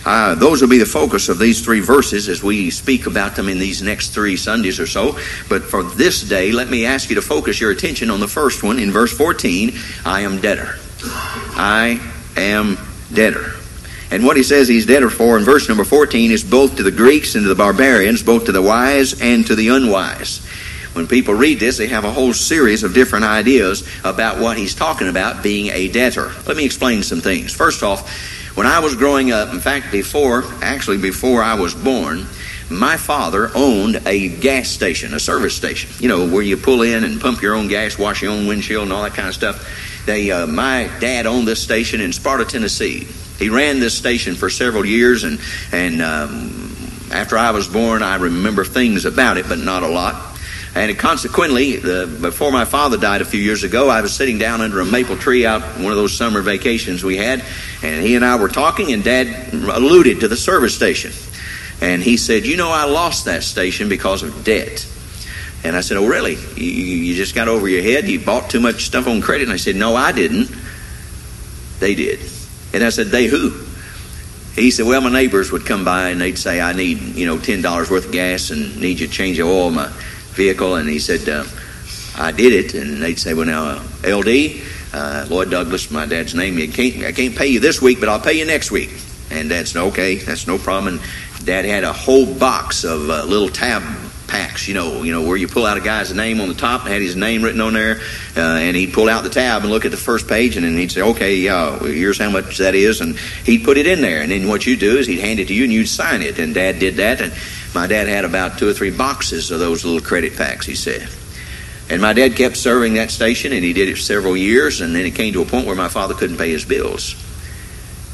Uh, 0.06 0.37
those 0.37 0.62
will 0.62 0.69
be 0.69 0.79
the 0.79 0.87
focus 0.87 1.29
of 1.29 1.41
these 1.41 1.64
three 1.64 1.81
verses 1.81 2.29
as 2.29 2.41
we 2.41 2.70
speak 2.70 3.06
about 3.06 3.35
them 3.35 3.49
in 3.49 3.58
these 3.58 3.82
next 3.82 4.11
three 4.11 4.37
Sundays 4.37 4.79
or 4.79 4.87
so. 4.87 5.19
But 5.49 5.64
for 5.64 5.82
this 5.82 6.23
day, 6.23 6.53
let 6.53 6.70
me 6.70 6.87
ask 6.87 7.08
you 7.11 7.17
to 7.17 7.23
focus 7.23 7.61
your 7.61 7.73
attention 7.73 8.08
on 8.08 8.20
the 8.20 8.29
first 8.29 8.62
one 8.62 8.79
in 8.79 8.93
verse 8.93 9.14
14 9.17 9.76
I 10.05 10.20
am 10.20 10.41
debtor. 10.41 10.76
I 11.03 12.00
am 12.37 12.79
debtor. 13.12 13.55
And 14.12 14.25
what 14.25 14.37
he 14.37 14.44
says 14.44 14.69
he's 14.69 14.87
debtor 14.87 15.11
for 15.11 15.37
in 15.37 15.44
verse 15.44 15.69
number 15.69 15.82
14 15.82 16.31
is 16.31 16.44
both 16.44 16.76
to 16.76 16.85
the 16.85 16.93
Greeks 16.93 17.35
and 17.35 17.43
to 17.43 17.49
the 17.49 17.56
barbarians, 17.56 18.23
both 18.23 18.44
to 18.44 18.53
the 18.53 18.62
wise 18.62 19.20
and 19.20 19.44
to 19.49 19.56
the 19.56 19.69
unwise. 19.69 20.47
When 20.93 21.08
people 21.08 21.35
read 21.35 21.58
this, 21.58 21.76
they 21.76 21.88
have 21.88 22.05
a 22.05 22.12
whole 22.12 22.32
series 22.32 22.85
of 22.85 22.94
different 22.94 23.25
ideas 23.25 23.87
about 24.05 24.38
what 24.38 24.56
he's 24.56 24.75
talking 24.75 25.08
about 25.08 25.43
being 25.43 25.67
a 25.67 25.88
debtor. 25.88 26.32
Let 26.47 26.56
me 26.56 26.64
explain 26.64 27.03
some 27.03 27.20
things. 27.20 27.53
First 27.53 27.82
off, 27.82 28.08
when 28.56 28.67
I 28.67 28.81
was 28.81 28.97
growing 28.97 29.32
up, 29.32 29.53
in 29.53 29.61
fact, 29.61 29.93
before, 29.93 30.43
actually 30.62 30.97
before 30.97 31.43
I 31.43 31.55
was 31.55 31.75
born, 31.75 32.26
my 32.70 32.97
father 32.97 33.50
owned 33.55 34.00
a 34.06 34.29
gas 34.29 34.69
station, 34.69 35.12
a 35.12 35.20
service 35.20 35.55
station, 35.55 35.91
you 36.00 36.08
know, 36.08 36.26
where 36.26 36.43
you 36.43 36.56
pull 36.56 36.81
in 36.81 37.05
and 37.05 37.20
pump 37.20 37.43
your 37.43 37.55
own 37.55 37.69
gas, 37.69 37.99
wash 37.99 38.23
your 38.23 38.32
own 38.32 38.47
windshield, 38.47 38.85
and 38.85 38.93
all 38.94 39.03
that 39.03 39.14
kind 39.14 39.29
of 39.29 39.35
stuff. 39.35 40.05
They, 40.06 40.31
uh, 40.31 40.47
my 40.47 40.91
dad 41.00 41.26
owned 41.26 41.47
this 41.47 41.62
station 41.62 42.00
in 42.00 42.14
Sparta, 42.14 42.47
Tennessee. 42.47 43.06
He 43.38 43.50
ran 43.50 43.79
this 43.79 43.97
station 43.97 44.35
for 44.35 44.49
several 44.49 44.87
years, 44.87 45.25
and, 45.25 45.38
and 45.70 46.00
um, 46.00 46.75
after 47.12 47.37
I 47.37 47.50
was 47.50 47.69
born, 47.69 48.03
I 48.03 48.17
remember 48.17 48.64
things 48.64 49.05
about 49.05 49.37
it, 49.37 49.49
but 49.49 49.58
not 49.58 49.82
a 49.82 49.88
lot. 49.88 50.36
And 50.76 50.99
consequently, 50.99 51.76
the, 51.76 52.19
before 52.20 52.52
my 52.52 52.67
father 52.67 52.99
died 52.99 53.23
a 53.23 53.25
few 53.25 53.40
years 53.40 53.64
ago, 53.64 53.88
I 53.88 54.02
was 54.02 54.14
sitting 54.14 54.37
down 54.37 54.61
under 54.61 54.81
a 54.81 54.84
maple 54.84 55.17
tree 55.17 55.46
out 55.46 55.62
one 55.78 55.90
of 55.90 55.96
those 55.96 56.14
summer 56.14 56.43
vacations 56.43 57.02
we 57.02 57.17
had, 57.17 57.43
and 57.82 58.05
he 58.05 58.15
and 58.15 58.22
I 58.22 58.36
were 58.36 58.51
talking, 58.51 58.93
and 58.93 59.03
Dad 59.03 59.55
alluded 59.55 60.20
to 60.20 60.29
the 60.29 60.36
service 60.36 60.74
station. 60.74 61.12
And 61.81 62.03
he 62.03 62.19
said, 62.19 62.44
You 62.44 62.58
know, 62.58 62.69
I 62.69 62.84
lost 62.84 63.24
that 63.24 63.43
station 63.43 63.89
because 63.89 64.22
of 64.22 64.44
debt. 64.44 64.86
And 65.65 65.74
I 65.74 65.81
said, 65.81 65.96
Oh, 65.96 66.06
really? 66.06 66.34
You, 66.34 66.70
you 66.70 67.15
just 67.15 67.34
got 67.34 67.48
over 67.48 67.67
your 67.67 67.82
head? 67.82 68.06
You 68.06 68.20
bought 68.20 68.51
too 68.51 68.60
much 68.60 68.84
stuff 68.84 69.08
on 69.08 69.22
credit? 69.22 69.44
And 69.44 69.53
I 69.53 69.56
said, 69.56 69.77
No, 69.77 69.96
I 69.96 70.12
didn't. 70.12 70.51
They 71.81 71.94
did. 71.94 72.20
And 72.74 72.84
I 72.84 72.91
said, 72.91 73.06
They 73.06 73.29
who? 73.29 73.65
He 74.55 74.70
said, 74.70 74.84
Well, 74.84 75.01
my 75.01 75.10
neighbors 75.10 75.51
would 75.53 75.65
come 75.65 75.86
by 75.86 76.10
and 76.10 76.20
they'd 76.20 76.36
say, 76.36 76.60
I 76.60 76.74
need, 76.74 76.98
you 77.01 77.24
know, 77.24 77.39
$10 77.39 77.91
worth 77.91 78.06
of 78.06 78.12
gas 78.12 78.51
and 78.51 78.79
need 78.79 79.01
you 79.01 79.06
to 79.06 79.12
change 79.12 79.39
the 79.39 79.44
oil. 79.44 79.70
My 79.70 79.91
vehicle, 80.36 80.76
and 80.76 80.88
he 80.88 80.98
said, 80.98 81.28
uh, 81.28 81.44
I 82.16 82.32
did 82.32 82.52
it. 82.52 82.74
And 82.74 83.02
they'd 83.02 83.19
say, 83.19 83.34
Well, 83.34 83.46
now, 83.46 83.64
uh, 83.64 84.16
LD, 84.19 84.62
uh, 84.93 85.26
Lloyd 85.28 85.50
Douglas, 85.50 85.90
my 85.90 86.06
dad's 86.06 86.34
name, 86.34 86.56
I 86.58 86.66
can't, 86.66 87.05
I 87.05 87.12
can't 87.12 87.36
pay 87.36 87.46
you 87.46 87.60
this 87.60 87.82
week, 87.82 88.00
but 88.00 88.08
I'll 88.08 88.20
pay 88.20 88.38
you 88.38 88.44
next 88.44 88.70
week. 88.70 88.90
And 89.31 89.48
Dad 89.48 89.69
said, 89.69 89.82
Okay, 89.88 90.16
that's 90.16 90.46
no 90.46 90.58
problem. 90.58 90.94
And 90.98 91.46
Dad 91.46 91.64
had 91.64 91.84
a 91.84 91.93
whole 91.93 92.26
box 92.26 92.84
of 92.84 93.10
uh, 93.10 93.24
little 93.24 93.48
tab 93.48 93.82
packs, 94.26 94.66
you 94.66 94.74
know, 94.74 95.02
you 95.02 95.12
know 95.12 95.22
where 95.22 95.36
you 95.36 95.46
pull 95.46 95.64
out 95.66 95.76
a 95.76 95.81
guy's 95.81 96.12
name 96.12 96.40
on 96.40 96.48
the 96.48 96.55
top, 96.55 96.82
and 96.82 96.93
had 96.93 97.00
his 97.00 97.14
name 97.14 97.43
written 97.43 97.60
on 97.60 97.74
there, 97.74 98.00
uh, 98.36 98.40
and 98.40 98.76
he'd 98.76 98.93
pull 98.93 99.08
out 99.08 99.22
the 99.22 99.31
tab 99.31 99.62
and 99.62 99.70
look 99.70 99.84
at 99.84 99.93
the 99.93 99.96
first 99.96 100.26
page, 100.26 100.56
and 100.56 100.64
then 100.64 100.76
he'd 100.76 100.90
say, 100.90 101.00
"Okay, 101.00 101.36
yeah, 101.36 101.78
here's 101.78 102.19
how 102.19 102.31
much 102.31 102.58
that 102.58 102.74
is," 102.74 103.00
and 103.00 103.16
he'd 103.44 103.62
put 103.64 103.78
it 103.78 103.86
in 103.86 104.00
there, 104.00 104.22
and 104.22 104.32
then 104.32 104.48
what 104.48 104.66
you 104.66 104.76
do 104.76 104.98
is 104.98 105.06
he'd 105.06 105.20
hand 105.20 105.38
it 105.38 105.48
to 105.48 105.55
you, 105.55 105.64
and 105.64 105.72
you'd 105.72 105.88
sign 105.88 106.22
it, 106.22 106.38
and 106.38 106.55
Dad 106.55 106.78
did 106.81 106.96
that, 106.96 107.20
and 107.20 107.32
my 107.75 107.87
dad 107.87 108.08
had 108.08 108.25
about 108.25 108.58
two 108.58 108.69
or 108.69 108.73
three 108.73 108.91
boxes 108.91 109.51
of 109.51 109.58
those 109.58 109.85
little 109.85 110.01
credit 110.01 110.37
packs, 110.37 110.67
he 110.67 110.75
said. 110.75 111.08
And 111.89 112.03
my 112.03 112.13
dad 112.13 112.35
kept 112.35 112.56
serving 112.56 112.94
that 112.94 113.11
station, 113.11 113.53
and 113.53 113.63
he 113.63 113.73
did 113.73 113.89
it 113.89 113.94
for 113.94 114.01
several 114.01 114.37
years, 114.37 114.81
and 114.81 114.94
then 114.94 115.06
it 115.06 115.15
came 115.15 115.32
to 115.35 115.43
a 115.43 115.46
point 115.46 115.67
where 115.67 115.77
my 115.77 115.89
father 115.89 116.15
couldn't 116.15 116.37
pay 116.37 116.51
his 116.51 116.65
bills. 116.65 117.15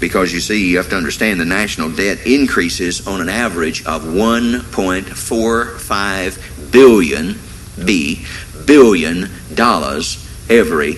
Because 0.00 0.30
you 0.32 0.40
see, 0.40 0.68
you 0.68 0.76
have 0.76 0.90
to 0.90 0.96
understand 0.96 1.40
the 1.40 1.46
national 1.46 1.90
debt 1.90 2.26
increases 2.26 3.06
on 3.06 3.22
an 3.22 3.30
average 3.30 3.86
of 3.86 4.02
1.45 4.02 6.72
billion 6.72 7.38
B 7.84 8.26
billion 8.66 9.30
dollars 9.54 10.28
every 10.48 10.96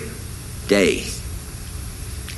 day 0.67 1.05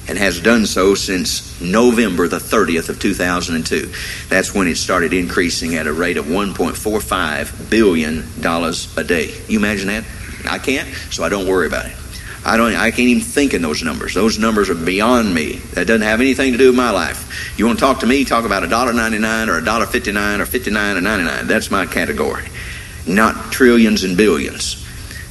and 0.08 0.18
has 0.18 0.40
done 0.40 0.66
so 0.66 0.94
since 0.94 1.60
November 1.60 2.28
the 2.28 2.38
30th 2.38 2.88
of 2.88 2.98
2002. 3.00 3.92
That's 4.28 4.54
when 4.54 4.68
it 4.68 4.76
started 4.76 5.12
increasing 5.12 5.76
at 5.76 5.86
a 5.86 5.92
rate 5.92 6.16
of 6.16 6.26
1.45 6.26 7.70
billion 7.70 8.24
dollars 8.40 8.96
a 8.96 9.04
day. 9.04 9.34
You 9.48 9.58
imagine 9.58 9.88
that? 9.88 10.04
I 10.48 10.58
can't, 10.58 10.88
so 11.10 11.24
I 11.24 11.28
don't 11.28 11.46
worry 11.46 11.66
about 11.66 11.86
it. 11.86 11.96
I 12.46 12.58
don't. 12.58 12.74
I 12.74 12.90
can't 12.90 13.08
even 13.08 13.22
think 13.22 13.54
in 13.54 13.62
those 13.62 13.82
numbers. 13.82 14.12
Those 14.12 14.38
numbers 14.38 14.68
are 14.68 14.74
beyond 14.74 15.34
me. 15.34 15.54
That 15.72 15.86
doesn't 15.86 16.02
have 16.02 16.20
anything 16.20 16.52
to 16.52 16.58
do 16.58 16.66
with 16.68 16.76
my 16.76 16.90
life. 16.90 17.58
You 17.58 17.64
want 17.64 17.78
to 17.78 17.84
talk 17.84 18.00
to 18.00 18.06
me? 18.06 18.24
Talk 18.26 18.44
about 18.44 18.62
a 18.62 18.68
dollar 18.68 18.92
ninety 18.92 19.18
nine 19.18 19.48
or 19.48 19.56
a 19.56 19.64
dollar 19.64 19.86
fifty 19.86 20.12
nine 20.12 20.42
or 20.42 20.46
fifty 20.46 20.70
nine 20.70 20.98
or 20.98 21.00
ninety 21.00 21.24
nine. 21.24 21.46
That's 21.46 21.70
my 21.70 21.86
category, 21.86 22.44
not 23.06 23.50
trillions 23.50 24.04
and 24.04 24.14
billions. 24.14 24.83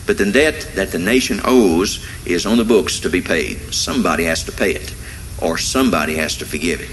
But 0.05 0.17
the 0.17 0.31
debt 0.31 0.71
that 0.75 0.91
the 0.91 0.99
nation 0.99 1.39
owes 1.43 2.05
is 2.25 2.45
on 2.45 2.57
the 2.57 2.65
books 2.65 2.99
to 3.01 3.09
be 3.09 3.21
paid. 3.21 3.73
Somebody 3.73 4.25
has 4.25 4.43
to 4.45 4.51
pay 4.51 4.71
it, 4.71 4.93
or 5.41 5.57
somebody 5.57 6.15
has 6.15 6.37
to 6.37 6.45
forgive 6.45 6.81
it. 6.81 6.89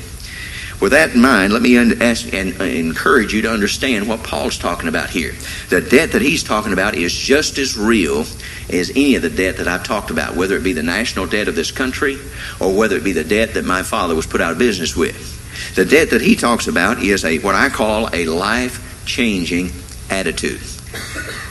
With 0.80 0.92
that 0.92 1.14
in 1.14 1.20
mind, 1.20 1.52
let 1.52 1.60
me 1.60 1.76
ask 1.76 2.32
and 2.32 2.58
uh, 2.58 2.64
encourage 2.64 3.34
you 3.34 3.42
to 3.42 3.52
understand 3.52 4.08
what 4.08 4.24
Paul's 4.24 4.56
talking 4.56 4.88
about 4.88 5.10
here. 5.10 5.32
The 5.68 5.82
debt 5.82 6.12
that 6.12 6.22
he's 6.22 6.42
talking 6.42 6.72
about 6.72 6.94
is 6.94 7.12
just 7.12 7.58
as 7.58 7.76
real 7.76 8.24
as 8.70 8.90
any 8.90 9.14
of 9.14 9.20
the 9.20 9.28
debt 9.28 9.58
that 9.58 9.68
I've 9.68 9.84
talked 9.84 10.10
about, 10.10 10.36
whether 10.36 10.56
it 10.56 10.64
be 10.64 10.72
the 10.72 10.82
national 10.82 11.26
debt 11.26 11.48
of 11.48 11.54
this 11.54 11.70
country 11.70 12.16
or 12.60 12.74
whether 12.74 12.96
it 12.96 13.04
be 13.04 13.12
the 13.12 13.24
debt 13.24 13.54
that 13.54 13.66
my 13.66 13.82
father 13.82 14.14
was 14.14 14.26
put 14.26 14.40
out 14.40 14.52
of 14.52 14.58
business 14.58 14.96
with. 14.96 15.36
The 15.74 15.84
debt 15.84 16.10
that 16.10 16.22
he 16.22 16.34
talks 16.34 16.66
about 16.66 17.02
is 17.02 17.26
a 17.26 17.38
what 17.40 17.54
I 17.54 17.68
call 17.68 18.08
a 18.14 18.24
life 18.24 19.04
changing 19.04 19.72
attitude. 20.08 20.60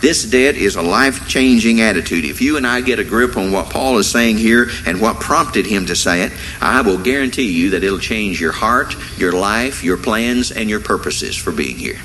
This 0.01 0.23
debt 0.23 0.55
is 0.55 0.77
a 0.77 0.81
life 0.81 1.27
changing 1.27 1.81
attitude. 1.81 2.23
If 2.23 2.41
you 2.41 2.55
and 2.55 2.65
I 2.65 2.79
get 2.79 2.99
a 2.99 3.03
grip 3.03 3.35
on 3.35 3.51
what 3.51 3.69
Paul 3.69 3.97
is 3.97 4.09
saying 4.09 4.37
here 4.37 4.69
and 4.85 5.01
what 5.01 5.19
prompted 5.19 5.65
him 5.65 5.87
to 5.87 5.95
say 5.95 6.21
it, 6.21 6.31
I 6.61 6.81
will 6.81 6.97
guarantee 6.97 7.51
you 7.51 7.71
that 7.71 7.83
it'll 7.83 7.99
change 7.99 8.39
your 8.39 8.53
heart, 8.53 8.95
your 9.17 9.33
life, 9.33 9.83
your 9.83 9.97
plans, 9.97 10.51
and 10.51 10.69
your 10.69 10.79
purposes 10.79 11.35
for 11.35 11.51
being 11.51 11.75
here. 11.75 11.99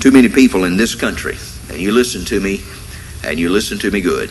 Too 0.00 0.10
many 0.10 0.28
people 0.28 0.64
in 0.64 0.76
this 0.76 0.94
country, 0.94 1.38
and 1.70 1.78
you 1.78 1.92
listen 1.92 2.26
to 2.26 2.38
me, 2.38 2.60
and 3.24 3.38
you 3.38 3.48
listen 3.48 3.78
to 3.78 3.90
me 3.90 4.02
good. 4.02 4.30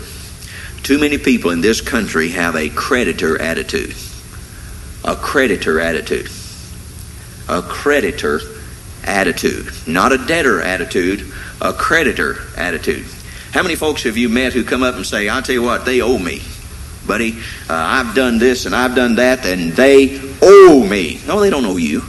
Too 0.83 0.99
many 0.99 1.17
people 1.17 1.49
in 1.49 1.61
this 1.61 1.81
country 1.81 2.29
have 2.29 2.55
a 2.55 2.69
creditor 2.69 3.41
attitude. 3.41 3.95
A 5.03 5.15
creditor 5.15 5.79
attitude. 5.79 6.29
A 7.49 7.63
creditor 7.63 8.39
attitude. 9.03 9.71
Not 9.87 10.11
a 10.11 10.19
debtor 10.19 10.61
attitude, 10.61 11.33
a 11.61 11.73
creditor 11.73 12.37
attitude. 12.57 13.05
How 13.51 13.63
many 13.63 13.75
folks 13.75 14.03
have 14.03 14.17
you 14.17 14.29
met 14.29 14.53
who 14.53 14.63
come 14.63 14.83
up 14.83 14.95
and 14.95 15.05
say, 15.05 15.29
I'll 15.29 15.41
tell 15.41 15.55
you 15.55 15.63
what, 15.63 15.85
they 15.85 16.01
owe 16.01 16.17
me. 16.17 16.41
Buddy, 17.07 17.37
uh, 17.69 17.73
I've 17.73 18.15
done 18.15 18.37
this 18.37 18.65
and 18.65 18.75
I've 18.75 18.95
done 18.95 19.15
that 19.15 19.45
and 19.45 19.71
they 19.73 20.19
owe 20.41 20.85
me. 20.85 21.21
No, 21.27 21.39
they 21.39 21.49
don't 21.49 21.65
owe 21.65 21.77
you. 21.77 22.01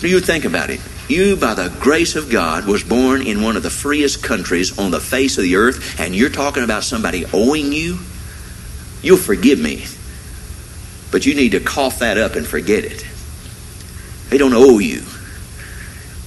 You 0.00 0.20
think 0.20 0.44
about 0.44 0.68
it? 0.68 0.80
You, 1.08 1.36
by 1.36 1.54
the 1.54 1.74
grace 1.80 2.16
of 2.16 2.30
God, 2.30 2.66
was 2.66 2.82
born 2.82 3.26
in 3.26 3.42
one 3.42 3.56
of 3.56 3.62
the 3.62 3.70
freest 3.70 4.22
countries 4.22 4.78
on 4.78 4.90
the 4.90 5.00
face 5.00 5.36
of 5.36 5.44
the 5.44 5.56
earth, 5.56 6.00
and 6.00 6.14
you're 6.14 6.30
talking 6.30 6.62
about 6.64 6.82
somebody 6.82 7.24
owing 7.32 7.72
you? 7.72 7.98
You'll 9.02 9.18
forgive 9.18 9.58
me. 9.58 9.84
But 11.10 11.26
you 11.26 11.34
need 11.34 11.52
to 11.52 11.60
cough 11.60 11.98
that 12.00 12.18
up 12.18 12.36
and 12.36 12.46
forget 12.46 12.84
it. 12.84 13.06
They 14.30 14.38
don't 14.38 14.54
owe 14.54 14.78
you. 14.78 15.02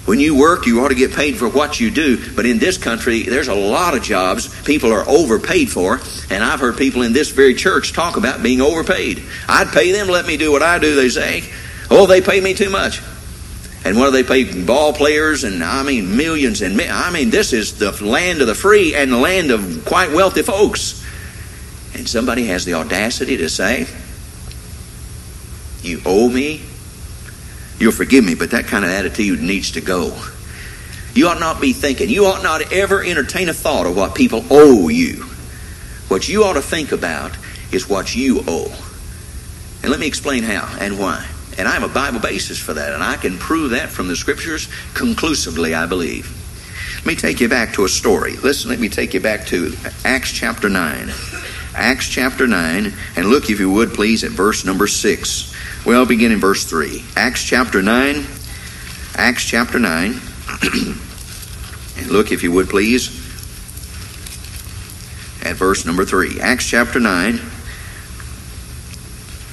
When 0.08 0.22
you 0.22 0.36
work, 0.36 0.66
you 0.66 0.86
ought 0.86 0.88
to 0.88 0.96
get 0.96 1.12
paid 1.12 1.36
for 1.36 1.50
what 1.50 1.82
you 1.82 1.92
do. 1.92 2.34
But 2.34 2.46
in 2.46 2.60
this 2.60 2.78
country, 2.78 3.24
there's 3.24 3.50
a 3.50 3.54
lot 3.54 3.94
of 3.94 4.02
jobs 4.02 4.48
people 4.64 4.94
are 4.94 5.04
overpaid 5.06 5.70
for. 5.70 6.00
And 6.30 6.42
I've 6.42 6.62
heard 6.62 6.78
people 6.78 7.02
in 7.02 7.12
this 7.12 7.32
very 7.32 7.54
church 7.54 7.92
talk 7.92 8.16
about 8.16 8.42
being 8.42 8.62
overpaid. 8.62 9.22
I'd 9.50 9.68
pay 9.68 9.92
them, 9.92 10.08
let 10.08 10.26
me 10.26 10.38
do 10.38 10.50
what 10.50 10.64
I 10.64 10.80
do, 10.80 10.96
they 10.96 11.10
say. 11.10 11.44
Oh, 11.92 12.06
they 12.06 12.22
pay 12.22 12.40
me 12.40 12.54
too 12.54 12.70
much. 12.70 13.02
And 13.84 13.98
what 13.98 14.06
do 14.06 14.12
they 14.12 14.24
pay 14.24 14.64
ball 14.64 14.94
players? 14.94 15.44
And 15.44 15.62
I 15.62 15.84
mean, 15.84 16.16
millions 16.16 16.62
and 16.62 16.80
I 16.80 17.12
mean, 17.12 17.30
this 17.30 17.52
is 17.52 17.78
the 17.78 17.92
land 18.02 18.40
of 18.40 18.48
the 18.48 18.56
free 18.56 18.96
and 18.96 19.12
the 19.12 19.18
land 19.18 19.52
of 19.52 19.84
quite 19.84 20.14
wealthy 20.14 20.42
folks. 20.42 21.06
And 21.96 22.08
somebody 22.08 22.46
has 22.46 22.64
the 22.64 22.76
audacity 22.76 23.36
to 23.36 23.50
say, 23.50 23.88
You 25.82 26.02
owe 26.06 26.30
me 26.30 26.64
You'll 27.80 27.92
forgive 27.92 28.24
me, 28.24 28.36
but 28.36 28.52
that 28.52 28.66
kind 28.66 28.84
of 28.84 28.92
attitude 28.92 29.42
needs 29.42 29.72
to 29.72 29.82
go. 29.82 30.20
You 31.14 31.28
ought 31.30 31.40
not 31.40 31.62
be 31.62 31.74
thinking, 31.74 32.10
you 32.10 32.26
ought 32.26 32.44
not 32.44 32.72
ever 32.72 33.04
entertain 33.04 33.50
a 33.50 33.54
thought 33.54 33.86
of 33.86 33.96
what 33.96 34.16
people 34.16 34.46
owe 34.50 34.90
you. 34.90 35.24
What 36.08 36.30
you 36.30 36.44
ought 36.44 36.54
to 36.54 36.62
think 36.62 36.92
about 36.92 37.36
is 37.72 37.90
what 37.90 38.16
you 38.16 38.44
owe. 38.48 38.72
And 39.82 39.92
let 39.92 40.00
me 40.00 40.08
explain 40.08 40.44
how 40.44 40.68
and 40.80 41.00
why. 41.00 41.28
And 41.58 41.68
I 41.68 41.72
have 41.72 41.84
a 41.84 41.94
Bible 41.94 42.20
basis 42.20 42.60
for 42.60 42.74
that, 42.74 42.94
and 42.94 43.04
I 43.04 43.16
can 43.16 43.38
prove 43.38 43.72
that 43.72 43.90
from 43.90 44.08
the 44.08 44.16
scriptures 44.16 44.70
conclusively, 44.94 45.74
I 45.74 45.86
believe. 45.88 46.34
Let 46.98 47.06
me 47.06 47.16
take 47.16 47.40
you 47.40 47.50
back 47.50 47.74
to 47.74 47.86
a 47.86 47.90
story. 47.90 48.36
Listen, 48.38 48.70
let 48.70 48.80
me 48.80 48.90
take 48.90 49.14
you 49.14 49.20
back 49.20 49.46
to 49.48 49.74
Acts 50.06 50.32
chapter 50.32 50.70
9. 50.70 51.10
Acts 51.74 52.10
chapter 52.10 52.48
9, 52.48 52.94
and 53.16 53.28
look, 53.28 53.50
if 53.50 53.60
you 53.60 53.72
would, 53.72 53.94
please, 53.94 54.24
at 54.24 54.32
verse 54.32 54.66
number 54.66 54.88
6. 54.88 55.54
Well, 55.88 56.06
begin 56.06 56.34
in 56.34 56.40
verse 56.40 56.66
3. 56.66 57.02
Acts 57.16 57.42
chapter 57.46 57.82
9. 57.82 58.26
Acts 59.16 59.46
chapter 59.46 59.80
9. 59.80 60.20
and 61.98 62.08
look, 62.08 62.34
if 62.34 62.44
you 62.44 62.52
would 62.52 62.68
please, 62.68 63.08
at 65.46 65.56
verse 65.56 65.86
number 65.86 66.04
3. 66.04 66.42
Acts 66.42 66.70
chapter 66.70 67.00
9 67.00 67.36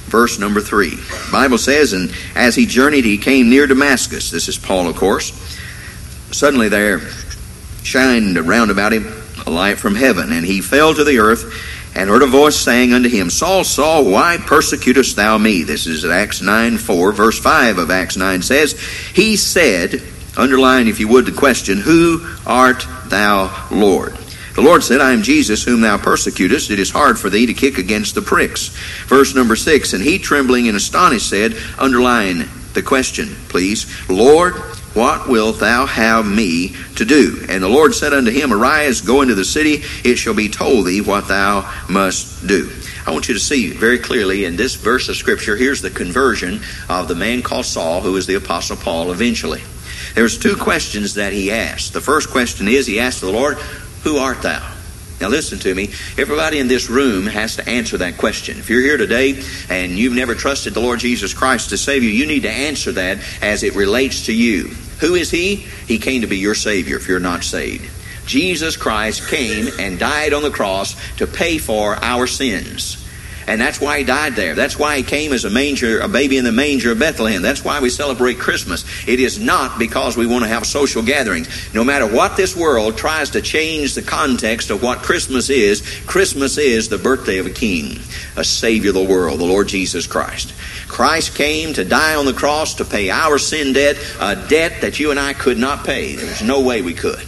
verse 0.07 0.37
number 0.37 0.59
3. 0.59 0.99
Bible 1.31 1.57
says, 1.57 1.93
And 1.93 2.13
as 2.35 2.53
he 2.53 2.65
journeyed, 2.65 3.05
he 3.05 3.17
came 3.17 3.49
near 3.49 3.65
Damascus. 3.65 4.29
This 4.29 4.49
is 4.49 4.57
Paul, 4.57 4.89
of 4.89 4.97
course. 4.97 5.31
Suddenly 6.31 6.67
there 6.67 6.99
shined 7.83 8.37
round 8.37 8.71
about 8.71 8.91
him 8.91 9.07
a 9.47 9.49
light 9.49 9.77
from 9.77 9.95
heaven, 9.95 10.33
and 10.33 10.45
he 10.45 10.59
fell 10.59 10.93
to 10.95 11.05
the 11.05 11.19
earth 11.19 11.74
and 11.95 12.09
heard 12.09 12.23
a 12.23 12.27
voice 12.27 12.57
saying 12.57 12.93
unto 12.93 13.09
him, 13.09 13.29
Saul, 13.29 13.63
Saul, 13.63 14.11
why 14.11 14.37
persecutest 14.37 15.15
thou 15.15 15.37
me? 15.37 15.63
This 15.63 15.87
is 15.87 16.03
Acts 16.03 16.41
9 16.41 16.77
4. 16.77 17.11
Verse 17.13 17.39
5 17.39 17.77
of 17.77 17.89
Acts 17.89 18.17
9 18.17 18.41
says, 18.41 18.79
He 19.13 19.37
said, 19.37 20.03
underline 20.37 20.87
if 20.87 20.99
you 20.99 21.07
would 21.07 21.25
the 21.25 21.31
question, 21.31 21.77
Who 21.77 22.27
art 22.45 22.85
thou, 23.05 23.67
Lord? 23.71 24.17
The 24.55 24.61
Lord 24.61 24.83
said, 24.83 25.01
I 25.01 25.11
am 25.11 25.21
Jesus 25.21 25.63
whom 25.63 25.81
thou 25.81 25.97
persecutest. 25.97 26.71
It 26.71 26.79
is 26.79 26.89
hard 26.89 27.19
for 27.19 27.29
thee 27.29 27.45
to 27.45 27.53
kick 27.53 27.77
against 27.77 28.15
the 28.15 28.21
pricks. 28.21 28.69
Verse 29.07 29.35
number 29.35 29.55
6, 29.55 29.93
And 29.93 30.03
he 30.03 30.17
trembling 30.17 30.67
and 30.67 30.77
astonished 30.77 31.29
said, 31.29 31.57
underline 31.77 32.47
the 32.73 32.81
question, 32.81 33.35
please, 33.49 33.85
Lord, 34.09 34.55
what 34.95 35.27
wilt 35.27 35.59
thou 35.59 35.85
have 35.85 36.25
me 36.25 36.73
to 36.95 37.03
do? 37.05 37.45
And 37.49 37.61
the 37.61 37.69
Lord 37.69 37.93
said 37.93 38.13
unto 38.13 38.31
him, 38.31 38.53
Arise, 38.53 39.01
go 39.01 39.21
into 39.21 39.35
the 39.35 39.43
city, 39.43 39.83
it 40.03 40.15
shall 40.15 40.33
be 40.33 40.47
told 40.47 40.87
thee 40.87 41.01
what 41.01 41.27
thou 41.27 41.69
must 41.89 42.47
do. 42.47 42.71
I 43.05 43.11
want 43.11 43.27
you 43.27 43.33
to 43.33 43.39
see 43.39 43.71
very 43.71 43.99
clearly 43.99 44.45
in 44.45 44.55
this 44.55 44.75
verse 44.75 45.09
of 45.09 45.17
Scripture, 45.17 45.57
here's 45.57 45.81
the 45.81 45.91
conversion 45.91 46.61
of 46.89 47.07
the 47.07 47.15
man 47.15 47.43
called 47.43 47.65
Saul, 47.65 48.01
who 48.01 48.15
is 48.15 48.25
the 48.25 48.35
Apostle 48.35 48.77
Paul 48.77 49.11
eventually. 49.11 49.61
There's 50.15 50.39
two 50.39 50.55
questions 50.55 51.15
that 51.15 51.33
he 51.33 51.51
asked. 51.51 51.91
The 51.91 52.01
first 52.01 52.29
question 52.29 52.69
is, 52.69 52.87
he 52.87 53.01
asked 53.01 53.19
the 53.19 53.29
Lord, 53.29 53.57
Who 54.03 54.17
art 54.17 54.41
thou? 54.41 54.74
Now, 55.21 55.29
listen 55.29 55.59
to 55.59 55.73
me. 55.73 55.91
Everybody 56.17 56.59
in 56.59 56.67
this 56.67 56.89
room 56.89 57.25
has 57.25 57.55
to 57.55 57.67
answer 57.69 57.97
that 57.97 58.17
question. 58.17 58.57
If 58.57 58.69
you're 58.69 58.81
here 58.81 58.97
today 58.97 59.41
and 59.69 59.93
you've 59.93 60.13
never 60.13 60.35
trusted 60.35 60.73
the 60.73 60.81
Lord 60.81 60.99
Jesus 60.99 61.33
Christ 61.33 61.69
to 61.69 61.77
save 61.77 62.03
you, 62.03 62.09
you 62.09 62.25
need 62.25 62.43
to 62.43 62.51
answer 62.51 62.91
that 62.93 63.19
as 63.41 63.63
it 63.63 63.75
relates 63.75 64.25
to 64.25 64.33
you. 64.33 64.67
Who 64.99 65.15
is 65.15 65.31
He? 65.31 65.55
He 65.55 65.99
came 65.99 66.21
to 66.21 66.27
be 66.27 66.37
your 66.37 66.55
Savior 66.55 66.97
if 66.97 67.07
you're 67.07 67.19
not 67.19 67.43
saved. 67.43 67.89
Jesus 68.25 68.75
Christ 68.75 69.29
came 69.29 69.69
and 69.79 69.99
died 69.99 70.33
on 70.33 70.43
the 70.43 70.51
cross 70.51 70.95
to 71.17 71.27
pay 71.27 71.59
for 71.59 71.95
our 72.03 72.27
sins. 72.27 73.04
And 73.47 73.61
that's 73.61 73.79
why 73.79 73.99
he 73.99 74.03
died 74.03 74.33
there. 74.33 74.55
That's 74.55 74.79
why 74.79 74.97
he 74.97 75.03
came 75.03 75.31
as 75.31 75.45
a 75.45 75.49
manger, 75.49 75.99
a 75.99 76.07
baby 76.07 76.37
in 76.37 76.45
the 76.45 76.51
manger 76.51 76.91
of 76.91 76.99
Bethlehem. 76.99 77.41
That's 77.41 77.63
why 77.63 77.79
we 77.79 77.89
celebrate 77.89 78.39
Christmas. 78.39 78.85
It 79.07 79.19
is 79.19 79.39
not 79.39 79.77
because 79.77 80.17
we 80.17 80.25
want 80.25 80.43
to 80.43 80.49
have 80.49 80.65
social 80.65 81.03
gatherings. 81.03 81.73
No 81.73 81.83
matter 81.83 82.07
what 82.07 82.37
this 82.37 82.55
world 82.55 82.97
tries 82.97 83.29
to 83.31 83.41
change 83.41 83.93
the 83.93 84.01
context 84.01 84.71
of 84.71 84.81
what 84.81 85.03
Christmas 85.03 85.49
is, 85.49 85.81
Christmas 86.07 86.57
is 86.57 86.89
the 86.89 86.97
birthday 86.97 87.37
of 87.37 87.45
a 87.45 87.51
king, 87.51 87.99
a 88.35 88.43
savior 88.43 88.89
of 88.89 88.95
the 88.95 89.03
world, 89.03 89.39
the 89.39 89.45
Lord 89.45 89.67
Jesus 89.67 90.07
Christ. 90.07 90.53
Christ 90.87 91.35
came 91.35 91.73
to 91.73 91.85
die 91.85 92.15
on 92.15 92.25
the 92.25 92.33
cross 92.33 92.75
to 92.75 92.85
pay 92.85 93.11
our 93.11 93.37
sin 93.37 93.73
debt, 93.73 93.97
a 94.19 94.35
debt 94.47 94.81
that 94.81 94.99
you 94.99 95.11
and 95.11 95.19
I 95.19 95.33
could 95.33 95.57
not 95.59 95.85
pay. 95.85 96.15
There's 96.15 96.41
no 96.41 96.61
way 96.61 96.81
we 96.81 96.93
could. 96.93 97.23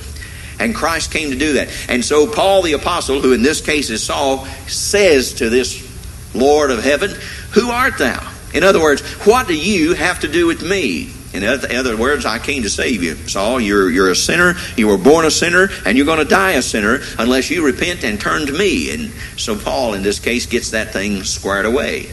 And 0.59 0.74
Christ 0.74 1.12
came 1.12 1.29
to 1.29 1.38
do 1.38 1.53
that. 1.53 1.69
And 1.88 2.03
so 2.03 2.25
Paul 2.25 2.63
the 2.63 2.74
apostle, 2.74 3.21
who 3.21 3.33
in 3.33 3.43
this 3.43 3.62
case 3.62 3.91
is 3.91 4.03
Saul, 4.03 4.45
says 4.65 5.33
to 5.33 5.50
this 5.50 5.87
Lord 6.34 6.72
of 6.72 6.84
heaven, 6.84 7.12
Who 7.51 7.69
art 7.69 7.98
thou? 7.98 8.31
In 8.53 8.63
other 8.63 8.81
words, 8.81 9.01
what 9.25 9.48
do 9.48 9.55
you 9.55 9.93
have 9.93 10.22
to 10.22 10.27
do 10.27 10.48
with 10.48 10.63
me? 10.63 11.12
In 11.34 11.43
other 11.43 11.98
words, 11.98 12.25
I 12.25 12.39
came 12.39 12.63
to 12.63 12.69
save 12.69 13.03
you. 13.03 13.15
Saul, 13.27 13.60
you're, 13.60 13.91
you're 13.91 14.10
a 14.10 14.15
sinner. 14.15 14.55
You 14.75 14.88
were 14.88 14.98
born 14.98 15.25
a 15.25 15.31
sinner, 15.31 15.69
and 15.86 15.98
you're 15.98 16.05
going 16.05 16.19
to 16.19 16.25
die 16.25 16.53
a 16.53 16.62
sinner 16.62 17.00
unless 17.19 17.51
you 17.51 17.65
repent 17.65 18.03
and 18.03 18.19
turn 18.19 18.48
to 18.48 18.53
me. 18.53 18.91
And 18.91 19.12
so 19.38 19.57
Paul, 19.57 19.93
in 19.93 20.03
this 20.03 20.19
case, 20.19 20.46
gets 20.46 20.72
that 20.72 20.93
thing 20.93 21.24
squared 21.24 21.65
away. 21.65 22.10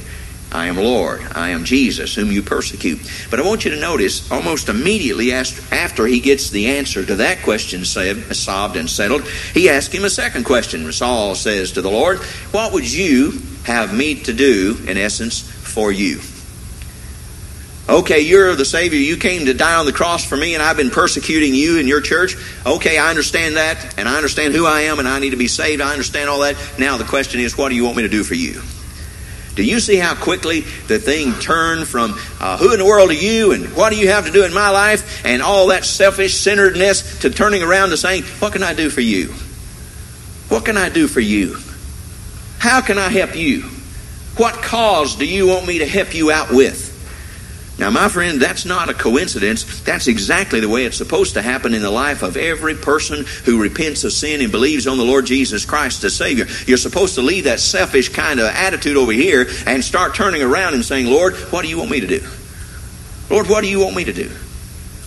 I 0.53 0.67
am 0.67 0.77
Lord. 0.77 1.23
I 1.35 1.51
am 1.51 1.65
Jesus, 1.65 2.15
whom 2.15 2.31
you 2.31 2.43
persecute. 2.43 3.01
But 3.31 3.41
I 3.41 3.45
want 3.45 3.65
you 3.65 3.71
to 3.71 3.81
notice, 3.81 4.31
almost 4.31 4.69
immediately 4.69 5.33
after 5.33 6.07
he 6.07 6.21
gets 6.21 6.51
the 6.51 6.67
answer 6.67 7.05
to 7.05 7.17
that 7.17 7.43
question 7.43 7.85
solved 7.85 8.77
and 8.77 8.91
settled, 8.91 9.27
he 9.55 9.69
asks 9.69 9.95
him 9.95 10.05
a 10.05 10.11
second 10.11 10.45
question. 10.45 10.91
Saul 10.93 11.35
says 11.35 11.73
to 11.73 11.83
the 11.83 11.91
Lord, 11.91 12.19
What 12.53 12.73
would 12.73 12.91
you 12.91 13.41
have 13.65 13.95
me 13.95 14.15
to 14.23 14.33
do, 14.33 14.79
in 14.87 14.97
essence, 14.97 15.41
for 15.41 15.91
you? 15.91 16.21
Okay, 17.87 18.21
you're 18.21 18.55
the 18.55 18.65
Savior. 18.65 18.99
You 18.99 19.19
came 19.19 19.45
to 19.45 19.53
die 19.53 19.75
on 19.75 19.85
the 19.85 19.93
cross 19.93 20.25
for 20.25 20.37
me, 20.37 20.55
and 20.55 20.63
I've 20.63 20.77
been 20.77 20.91
persecuting 20.91 21.55
you 21.55 21.79
and 21.79 21.87
your 21.87 22.01
church. 22.01 22.35
Okay, 22.65 22.97
I 22.97 23.11
understand 23.11 23.57
that, 23.57 23.99
and 23.99 24.09
I 24.09 24.17
understand 24.17 24.55
who 24.55 24.65
I 24.65 24.83
am, 24.83 24.99
and 24.99 25.07
I 25.07 25.19
need 25.19 25.31
to 25.31 25.37
be 25.37 25.49
saved. 25.49 25.83
I 25.83 25.93
understand 25.93 26.31
all 26.31 26.41
that. 26.41 26.57
Now 26.79 26.97
the 26.97 27.05
question 27.05 27.41
is, 27.41 27.59
what 27.59 27.69
do 27.69 27.75
you 27.75 27.85
want 27.85 27.97
me 27.99 28.03
to 28.05 28.09
do 28.09 28.25
for 28.25 28.35
you? 28.35 28.63
Do 29.55 29.63
you 29.63 29.81
see 29.81 29.97
how 29.97 30.15
quickly 30.15 30.61
the 30.61 30.99
thing 30.99 31.35
turned 31.35 31.87
from 31.87 32.19
uh, 32.41 32.57
who 32.57 32.73
in 32.73 32.79
the 32.79 32.85
world 32.85 33.11
are 33.11 33.13
you 33.13 33.53
and 33.53 33.67
what 33.77 33.91
do 33.91 33.97
you 33.97 34.09
have 34.09 34.27
to 34.27 34.33
do 34.33 34.45
in 34.45 34.53
my 34.53 34.71
life 34.71 35.25
and 35.25 35.43
all 35.43 35.69
that 35.69 35.85
selfish 35.85 36.35
centeredness 36.35 37.21
to 37.21 37.31
turning 37.31 37.63
around 37.63 37.91
to 37.91 37.97
saying, 37.97 38.25
What 38.41 38.53
can 38.53 38.65
I 38.65 38.75
do 38.75 38.91
for 38.91 39.01
you? 39.01 39.29
What 40.49 40.65
can 40.65 40.77
I 40.77 40.89
do 40.89 41.07
for 41.07 41.21
you? 41.21 41.57
How 42.65 42.81
can 42.81 42.97
I 42.97 43.11
help 43.11 43.37
you? 43.37 43.61
What 44.39 44.55
cause 44.55 45.17
do 45.17 45.27
you 45.27 45.49
want 45.49 45.67
me 45.67 45.81
to 45.81 45.87
help 45.87 46.15
you 46.15 46.31
out 46.31 46.51
with? 46.51 46.93
Now, 47.79 47.91
my 47.91 48.09
friend, 48.09 48.41
that's 48.41 48.65
not 48.65 48.89
a 48.89 48.95
coincidence. 48.95 49.83
That's 49.83 50.07
exactly 50.07 50.61
the 50.61 50.69
way 50.71 50.87
it's 50.87 50.97
supposed 50.97 51.35
to 51.35 51.43
happen 51.43 51.75
in 51.75 51.83
the 51.83 51.91
life 51.91 52.23
of 52.23 52.39
every 52.39 52.75
person 52.75 53.27
who 53.45 53.61
repents 53.61 54.03
of 54.05 54.15
sin 54.15 54.41
and 54.41 54.51
believes 54.51 54.87
on 54.87 54.97
the 54.97 55.05
Lord 55.05 55.27
Jesus 55.27 55.67
Christ 55.67 56.05
as 56.05 56.17
Savior. 56.17 56.47
You're 56.67 56.79
supposed 56.79 57.17
to 57.17 57.21
leave 57.21 57.45
that 57.45 57.61
selfish 57.61 58.09
kind 58.09 58.41
of 58.41 58.47
attitude 58.47 58.97
over 58.97 59.13
here 59.13 59.47
and 59.67 59.85
start 59.85 60.15
turning 60.15 60.41
around 60.41 60.73
and 60.73 60.83
saying, 60.83 61.05
Lord, 61.05 61.35
what 61.35 61.61
do 61.61 61.69
you 61.69 61.77
want 61.77 61.91
me 61.91 62.01
to 62.01 62.07
do? 62.07 62.27
Lord, 63.29 63.47
what 63.47 63.61
do 63.61 63.69
you 63.69 63.81
want 63.81 63.95
me 63.95 64.05
to 64.05 64.13
do? 64.15 64.31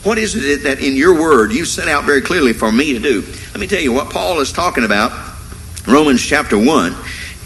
What 0.03 0.19
is 0.19 0.35
it 0.35 0.61
that 0.61 0.79
in 0.79 0.95
your 0.95 1.19
word 1.19 1.51
you 1.51 1.65
set 1.65 1.87
out 1.87 2.03
very 2.03 2.21
clearly 2.21 2.53
for 2.53 2.71
me 2.71 2.93
to 2.93 2.99
do? 2.99 3.21
Let 3.23 3.59
me 3.59 3.65
tell 3.65 3.81
you 3.81 3.93
what 3.93 4.11
Paul 4.11 4.41
is 4.41 4.51
talking 4.51 4.83
about. 4.83 5.11
Romans 5.87 6.23
chapter 6.23 6.55
1 6.55 6.95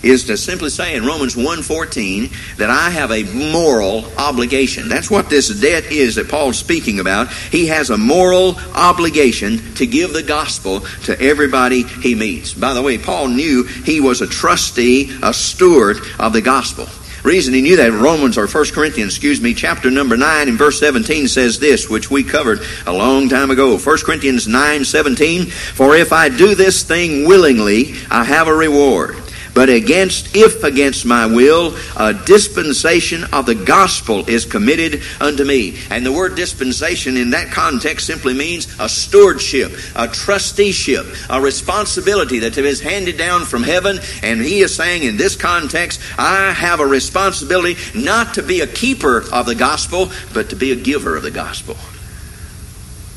is 0.03 0.25
to 0.25 0.37
simply 0.37 0.69
say 0.69 0.95
in 0.95 1.05
Romans 1.05 1.35
1:14 1.35 2.29
that 2.57 2.69
I 2.69 2.89
have 2.89 3.11
a 3.11 3.23
moral 3.23 4.11
obligation. 4.17 4.89
That's 4.89 5.11
what 5.11 5.29
this 5.29 5.49
debt 5.49 5.91
is 5.91 6.15
that 6.15 6.29
Paul's 6.29 6.57
speaking 6.57 6.99
about. 6.99 7.31
He 7.51 7.67
has 7.67 7.89
a 7.89 7.97
moral 7.97 8.59
obligation 8.73 9.73
to 9.75 9.85
give 9.85 10.13
the 10.13 10.23
gospel 10.23 10.85
to 11.03 11.19
everybody 11.21 11.83
he 11.83 12.15
meets. 12.15 12.53
By 12.53 12.73
the 12.73 12.81
way, 12.81 12.97
Paul 12.97 13.27
knew 13.27 13.63
he 13.63 13.99
was 13.99 14.21
a 14.21 14.27
trustee, 14.27 15.11
a 15.21 15.33
steward 15.33 15.99
of 16.19 16.33
the 16.33 16.41
gospel. 16.41 16.87
Reason 17.23 17.53
he 17.53 17.61
knew 17.61 17.75
that 17.75 17.91
Romans 17.91 18.35
or 18.35 18.47
1 18.47 18.65
Corinthians, 18.73 19.13
excuse 19.13 19.39
me, 19.39 19.53
chapter 19.53 19.91
number 19.91 20.17
9 20.17 20.49
and 20.49 20.57
verse 20.57 20.79
17 20.79 21.27
says 21.27 21.59
this, 21.59 21.87
which 21.87 22.09
we 22.09 22.23
covered 22.23 22.61
a 22.87 22.93
long 22.93 23.29
time 23.29 23.51
ago. 23.51 23.77
1 23.77 23.97
Corinthians 23.99 24.47
9 24.47 24.83
17, 24.83 25.45
For 25.45 25.95
if 25.95 26.11
I 26.11 26.29
do 26.29 26.55
this 26.55 26.81
thing 26.81 27.27
willingly, 27.27 27.93
I 28.09 28.23
have 28.23 28.47
a 28.47 28.53
reward. 28.53 29.20
But 29.53 29.69
against, 29.69 30.35
if 30.35 30.63
against 30.63 31.05
my 31.05 31.25
will, 31.25 31.75
a 31.97 32.13
dispensation 32.13 33.25
of 33.33 33.45
the 33.45 33.55
gospel 33.55 34.27
is 34.29 34.45
committed 34.45 35.01
unto 35.19 35.43
me. 35.43 35.77
And 35.89 36.05
the 36.05 36.11
word 36.11 36.35
dispensation 36.35 37.17
in 37.17 37.31
that 37.31 37.51
context 37.51 38.07
simply 38.07 38.33
means 38.33 38.73
a 38.79 38.87
stewardship, 38.87 39.73
a 39.95 40.07
trusteeship, 40.07 41.05
a 41.29 41.41
responsibility 41.41 42.39
that 42.39 42.57
is 42.57 42.79
handed 42.81 43.17
down 43.17 43.45
from 43.45 43.63
heaven. 43.63 43.99
And 44.23 44.41
he 44.41 44.61
is 44.61 44.75
saying 44.75 45.03
in 45.03 45.17
this 45.17 45.35
context, 45.35 45.99
I 46.17 46.53
have 46.53 46.79
a 46.79 46.85
responsibility 46.85 47.77
not 47.93 48.35
to 48.35 48.43
be 48.43 48.61
a 48.61 48.67
keeper 48.67 49.23
of 49.33 49.45
the 49.45 49.55
gospel, 49.55 50.11
but 50.33 50.49
to 50.49 50.55
be 50.55 50.71
a 50.71 50.75
giver 50.75 51.17
of 51.17 51.23
the 51.23 51.31
gospel. 51.31 51.75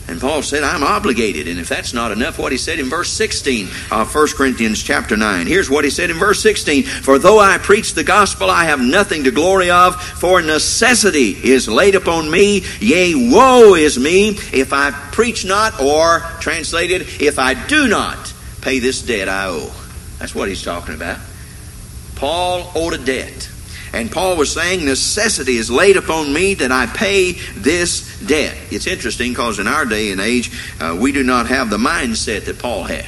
And 0.07 0.21
Paul 0.21 0.43
said, 0.43 0.63
I'm 0.63 0.83
obligated. 0.83 1.49
And 1.49 1.59
if 1.59 1.69
that's 1.69 1.95
not 1.95 2.13
enough, 2.13 2.39
what 2.39 2.53
he 2.53 2.59
said 2.59 2.79
in 2.79 2.91
verse 2.91 3.11
16 3.11 3.69
of 3.91 4.15
1 4.15 4.29
Corinthians 4.37 4.83
chapter 4.83 5.17
9. 5.17 5.47
Here's 5.47 5.71
what 5.71 5.85
he 5.85 5.91
said 5.91 6.11
in 6.11 6.19
verse 6.19 6.43
16 6.43 6.83
For 6.83 7.19
though 7.19 7.39
I 7.39 7.57
preach 7.57 7.95
the 7.95 8.05
gospel, 8.05 8.51
I 8.51 8.65
have 8.65 8.81
nothing 8.81 9.25
to 9.25 9.31
glory 9.31 9.71
of, 9.71 10.01
for 10.01 10.43
necessity 10.43 11.31
is 11.31 11.69
laid 11.69 11.95
upon 11.95 12.31
me. 12.31 12.65
Yea, 12.81 13.15
woe 13.15 13.75
is 13.75 13.99
me 13.99 14.31
if 14.53 14.75
I 14.75 14.91
preach 14.91 15.47
not, 15.47 15.81
or 15.81 16.21
translated, 16.39 17.03
if 17.21 17.39
I 17.39 17.55
do 17.67 17.89
not 17.89 18.33
pay 18.61 18.81
this 18.81 19.01
debt 19.01 19.29
I 19.29 19.47
owe. 19.47 19.73
That's 20.19 20.35
what 20.35 20.49
he's 20.49 20.63
talking 20.63 20.95
about. 20.95 21.19
Paul 22.15 22.71
owed 22.75 22.93
a 22.93 22.99
debt. 22.99 23.51
And 23.95 24.11
Paul 24.11 24.37
was 24.37 24.53
saying, 24.53 24.85
necessity 24.85 25.57
is 25.57 25.71
laid 25.71 25.97
upon 25.97 26.33
me 26.33 26.55
that 26.55 26.73
I 26.73 26.87
pay 26.87 27.33
this 27.55 28.21
debt. 28.27 28.57
It's 28.73 28.89
interesting 28.89 29.31
because 29.31 29.61
in 29.61 29.69
our 29.69 29.85
day 29.85 30.11
and 30.11 30.21
age, 30.21 30.51
uh, 30.81 30.99
we 31.01 31.13
do 31.13 31.23
not 31.23 31.47
have 31.47 31.71
the 31.71 31.77
mindset 31.77 32.47
that 32.47 32.59
Paul 32.59 32.83
had. 32.83 33.07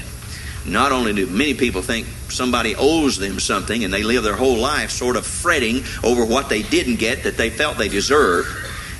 Not 0.65 0.93
only 0.93 1.13
do 1.13 1.27
many 1.27 1.55
people 1.55 1.83
think 1.83 2.07
somebody 2.29 2.77
owes 2.77 3.19
them 3.19 3.41
something 3.41 3.83
and 3.83 3.93
they 3.93 4.05
live 4.05 4.23
their 4.23 4.37
whole 4.37 4.59
life 4.59 4.91
sort 4.91 5.17
of 5.17 5.27
fretting 5.27 5.83
over 6.05 6.25
what 6.25 6.49
they 6.49 6.63
didn't 6.63 6.97
get 6.97 7.25
that 7.25 7.37
they 7.37 7.51
felt 7.51 7.79
they 7.79 7.89
deserved, 7.89 8.49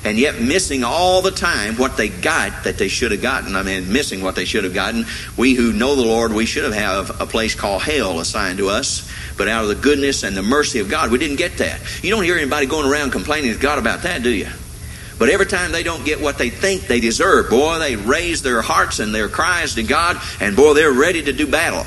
and 0.03 0.17
yet 0.17 0.41
missing 0.41 0.83
all 0.83 1.21
the 1.21 1.31
time 1.31 1.75
what 1.75 1.95
they 1.95 2.09
got 2.09 2.65
that 2.65 2.77
they 2.77 2.87
should 2.89 3.11
have 3.11 3.21
gotten. 3.21 3.55
I 3.55 3.63
mean, 3.63 3.91
missing 3.91 4.21
what 4.21 4.35
they 4.35 4.45
should 4.45 4.65
have 4.65 4.73
gotten. 4.73 5.05
We 5.37 5.53
who 5.53 5.71
know 5.71 5.95
the 5.95 6.05
Lord, 6.05 6.33
we 6.33 6.45
should 6.45 6.65
have 6.65 6.73
have 6.73 7.21
a 7.21 7.25
place 7.25 7.55
called 7.55 7.81
hell 7.81 8.19
assigned 8.19 8.57
to 8.57 8.69
us 8.69 9.09
but 9.37 9.47
out 9.47 9.63
of 9.63 9.69
the 9.69 9.75
goodness 9.75 10.23
and 10.23 10.35
the 10.35 10.41
mercy 10.41 10.79
of 10.79 10.89
God, 10.89 11.11
we 11.11 11.17
didn't 11.17 11.37
get 11.37 11.57
that. 11.57 11.79
You 12.03 12.09
don't 12.09 12.23
hear 12.23 12.35
anybody 12.35 12.65
going 12.65 12.89
around 12.89 13.11
complaining 13.11 13.53
to 13.53 13.59
God 13.59 13.79
about 13.79 14.03
that, 14.03 14.23
do 14.23 14.29
you? 14.29 14.47
But 15.19 15.29
every 15.29 15.47
time 15.47 15.71
they 15.71 15.83
don't 15.83 16.05
get 16.05 16.21
what 16.21 16.37
they 16.37 16.49
think 16.49 16.83
they 16.83 16.99
deserve, 16.99 17.49
boy, 17.49 17.79
they 17.79 17.95
raise 17.95 18.43
their 18.43 18.61
hearts 18.61 18.99
and 18.99 19.13
their 19.13 19.29
cries 19.29 19.75
to 19.75 19.83
God, 19.83 20.17
and 20.39 20.55
boy, 20.55 20.73
they're 20.73 20.91
ready 20.91 21.23
to 21.23 21.33
do 21.33 21.47
battle. 21.47 21.85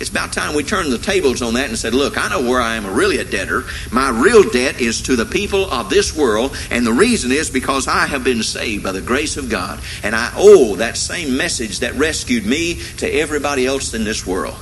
It's 0.00 0.10
about 0.10 0.32
time 0.32 0.54
we 0.54 0.62
turned 0.62 0.92
the 0.92 0.98
tables 0.98 1.42
on 1.42 1.54
that 1.54 1.68
and 1.68 1.76
said, 1.76 1.92
look, 1.92 2.16
I 2.16 2.28
know 2.28 2.48
where 2.48 2.60
I 2.60 2.76
am 2.76 2.94
really 2.94 3.18
a 3.18 3.24
debtor. 3.24 3.64
My 3.90 4.10
real 4.10 4.48
debt 4.48 4.80
is 4.80 5.02
to 5.02 5.16
the 5.16 5.26
people 5.26 5.68
of 5.72 5.90
this 5.90 6.16
world, 6.16 6.56
and 6.70 6.86
the 6.86 6.92
reason 6.92 7.32
is 7.32 7.50
because 7.50 7.88
I 7.88 8.06
have 8.06 8.22
been 8.22 8.44
saved 8.44 8.84
by 8.84 8.92
the 8.92 9.00
grace 9.00 9.36
of 9.36 9.50
God, 9.50 9.80
and 10.04 10.14
I 10.14 10.32
owe 10.36 10.76
that 10.76 10.96
same 10.96 11.36
message 11.36 11.80
that 11.80 11.94
rescued 11.94 12.46
me 12.46 12.80
to 12.98 13.12
everybody 13.12 13.66
else 13.66 13.92
in 13.92 14.04
this 14.04 14.24
world. 14.24 14.56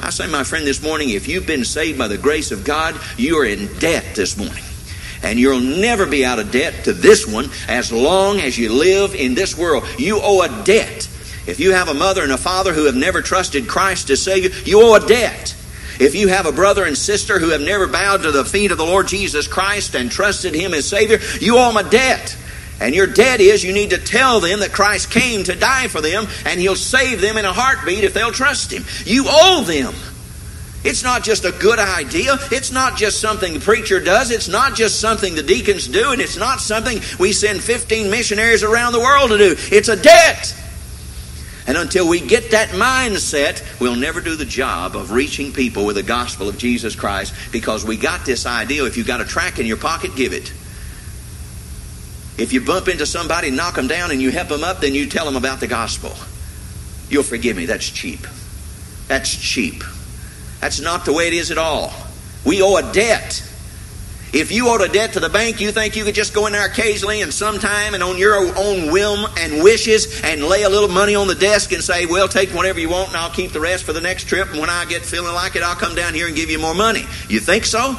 I 0.00 0.10
say, 0.10 0.26
my 0.26 0.44
friend, 0.44 0.66
this 0.66 0.82
morning, 0.82 1.10
if 1.10 1.28
you've 1.28 1.46
been 1.46 1.64
saved 1.64 1.98
by 1.98 2.08
the 2.08 2.18
grace 2.18 2.50
of 2.50 2.64
God, 2.64 2.98
you 3.16 3.38
are 3.38 3.44
in 3.44 3.66
debt 3.78 4.14
this 4.14 4.36
morning. 4.36 4.64
And 5.22 5.38
you'll 5.38 5.60
never 5.60 6.06
be 6.06 6.24
out 6.24 6.40
of 6.40 6.50
debt 6.50 6.84
to 6.84 6.92
this 6.92 7.26
one 7.26 7.48
as 7.68 7.92
long 7.92 8.40
as 8.40 8.58
you 8.58 8.72
live 8.72 9.14
in 9.14 9.34
this 9.34 9.56
world. 9.56 9.84
You 9.98 10.18
owe 10.20 10.42
a 10.42 10.64
debt 10.64 11.08
if 11.46 11.58
you 11.58 11.72
have 11.72 11.88
a 11.88 11.94
mother 11.94 12.22
and 12.22 12.32
a 12.32 12.38
father 12.38 12.72
who 12.72 12.84
have 12.84 12.94
never 12.94 13.20
trusted 13.20 13.66
Christ 13.66 14.10
as 14.10 14.22
Savior, 14.22 14.50
you 14.64 14.80
owe 14.80 14.94
a 14.94 15.06
debt. 15.06 15.56
If 15.98 16.14
you 16.14 16.28
have 16.28 16.46
a 16.46 16.52
brother 16.52 16.84
and 16.84 16.96
sister 16.96 17.38
who 17.38 17.50
have 17.50 17.60
never 17.60 17.86
bowed 17.86 18.22
to 18.22 18.30
the 18.30 18.44
feet 18.44 18.70
of 18.70 18.78
the 18.78 18.84
Lord 18.84 19.08
Jesus 19.08 19.46
Christ 19.46 19.94
and 19.94 20.10
trusted 20.10 20.54
Him 20.54 20.72
as 20.72 20.88
Savior, 20.88 21.18
you 21.40 21.58
owe 21.58 21.72
them 21.72 21.84
a 21.84 21.88
debt. 21.88 22.36
And 22.80 22.94
your 22.94 23.06
debt 23.06 23.40
is 23.40 23.62
you 23.62 23.72
need 23.72 23.90
to 23.90 23.98
tell 23.98 24.40
them 24.40 24.60
that 24.60 24.72
Christ 24.72 25.10
came 25.10 25.44
to 25.44 25.54
die 25.54 25.88
for 25.88 26.00
them 26.00 26.26
and 26.46 26.60
He'll 26.60 26.74
save 26.74 27.20
them 27.20 27.36
in 27.36 27.44
a 27.44 27.52
heartbeat 27.52 28.04
if 28.04 28.14
they'll 28.14 28.32
trust 28.32 28.72
Him. 28.72 28.84
You 29.04 29.26
owe 29.28 29.62
them. 29.64 29.94
It's 30.84 31.04
not 31.04 31.22
just 31.22 31.44
a 31.44 31.52
good 31.52 31.78
idea. 31.78 32.38
It's 32.50 32.72
not 32.72 32.96
just 32.96 33.20
something 33.20 33.54
the 33.54 33.60
preacher 33.60 34.00
does. 34.00 34.32
It's 34.32 34.48
not 34.48 34.74
just 34.74 35.00
something 35.00 35.34
the 35.34 35.42
deacons 35.42 35.86
do. 35.86 36.10
And 36.10 36.20
it's 36.20 36.36
not 36.36 36.60
something 36.60 36.98
we 37.20 37.32
send 37.32 37.62
15 37.62 38.10
missionaries 38.10 38.64
around 38.64 38.92
the 38.92 39.00
world 39.00 39.30
to 39.30 39.38
do. 39.38 39.54
It's 39.70 39.88
a 39.88 39.96
debt. 39.96 40.56
And 41.68 41.76
until 41.76 42.08
we 42.08 42.20
get 42.20 42.50
that 42.50 42.70
mindset, 42.70 43.80
we'll 43.80 43.94
never 43.94 44.20
do 44.20 44.34
the 44.34 44.44
job 44.44 44.96
of 44.96 45.12
reaching 45.12 45.52
people 45.52 45.86
with 45.86 45.94
the 45.94 46.02
gospel 46.02 46.48
of 46.48 46.58
Jesus 46.58 46.96
Christ 46.96 47.32
because 47.52 47.84
we 47.84 47.96
got 47.96 48.26
this 48.26 48.46
idea 48.46 48.84
if 48.84 48.96
you've 48.96 49.06
got 49.06 49.20
a 49.20 49.24
track 49.24 49.60
in 49.60 49.66
your 49.66 49.76
pocket, 49.76 50.16
give 50.16 50.32
it. 50.32 50.52
If 52.42 52.52
you 52.52 52.60
bump 52.60 52.88
into 52.88 53.06
somebody, 53.06 53.52
knock 53.52 53.76
them 53.76 53.86
down, 53.86 54.10
and 54.10 54.20
you 54.20 54.32
help 54.32 54.48
them 54.48 54.64
up, 54.64 54.80
then 54.80 54.94
you 54.94 55.06
tell 55.06 55.24
them 55.24 55.36
about 55.36 55.60
the 55.60 55.68
gospel. 55.68 56.12
You'll 57.08 57.22
forgive 57.22 57.56
me. 57.56 57.66
That's 57.66 57.88
cheap. 57.88 58.26
That's 59.06 59.32
cheap. 59.32 59.84
That's 60.60 60.80
not 60.80 61.04
the 61.04 61.12
way 61.12 61.28
it 61.28 61.34
is 61.34 61.52
at 61.52 61.58
all. 61.58 61.92
We 62.44 62.60
owe 62.60 62.78
a 62.78 62.92
debt. 62.92 63.48
If 64.32 64.50
you 64.50 64.70
owed 64.70 64.80
a 64.80 64.88
debt 64.88 65.12
to 65.12 65.20
the 65.20 65.28
bank, 65.28 65.60
you 65.60 65.70
think 65.70 65.94
you 65.94 66.02
could 66.02 66.16
just 66.16 66.34
go 66.34 66.46
in 66.46 66.52
there 66.52 66.66
occasionally 66.66 67.22
and 67.22 67.32
sometime 67.32 67.94
and 67.94 68.02
on 68.02 68.18
your 68.18 68.34
own 68.34 68.90
whim 68.90 69.24
and 69.38 69.62
wishes 69.62 70.20
and 70.24 70.42
lay 70.42 70.64
a 70.64 70.68
little 70.68 70.88
money 70.88 71.14
on 71.14 71.28
the 71.28 71.36
desk 71.36 71.70
and 71.70 71.80
say, 71.80 72.06
well, 72.06 72.26
take 72.26 72.48
whatever 72.48 72.80
you 72.80 72.88
want 72.88 73.08
and 73.08 73.18
I'll 73.18 73.30
keep 73.30 73.52
the 73.52 73.60
rest 73.60 73.84
for 73.84 73.92
the 73.92 74.00
next 74.00 74.24
trip. 74.24 74.50
And 74.50 74.58
when 74.58 74.68
I 74.70 74.84
get 74.86 75.02
feeling 75.02 75.32
like 75.32 75.54
it, 75.54 75.62
I'll 75.62 75.76
come 75.76 75.94
down 75.94 76.12
here 76.12 76.26
and 76.26 76.34
give 76.34 76.50
you 76.50 76.58
more 76.58 76.74
money. 76.74 77.04
You 77.28 77.38
think 77.38 77.66
so? 77.66 77.96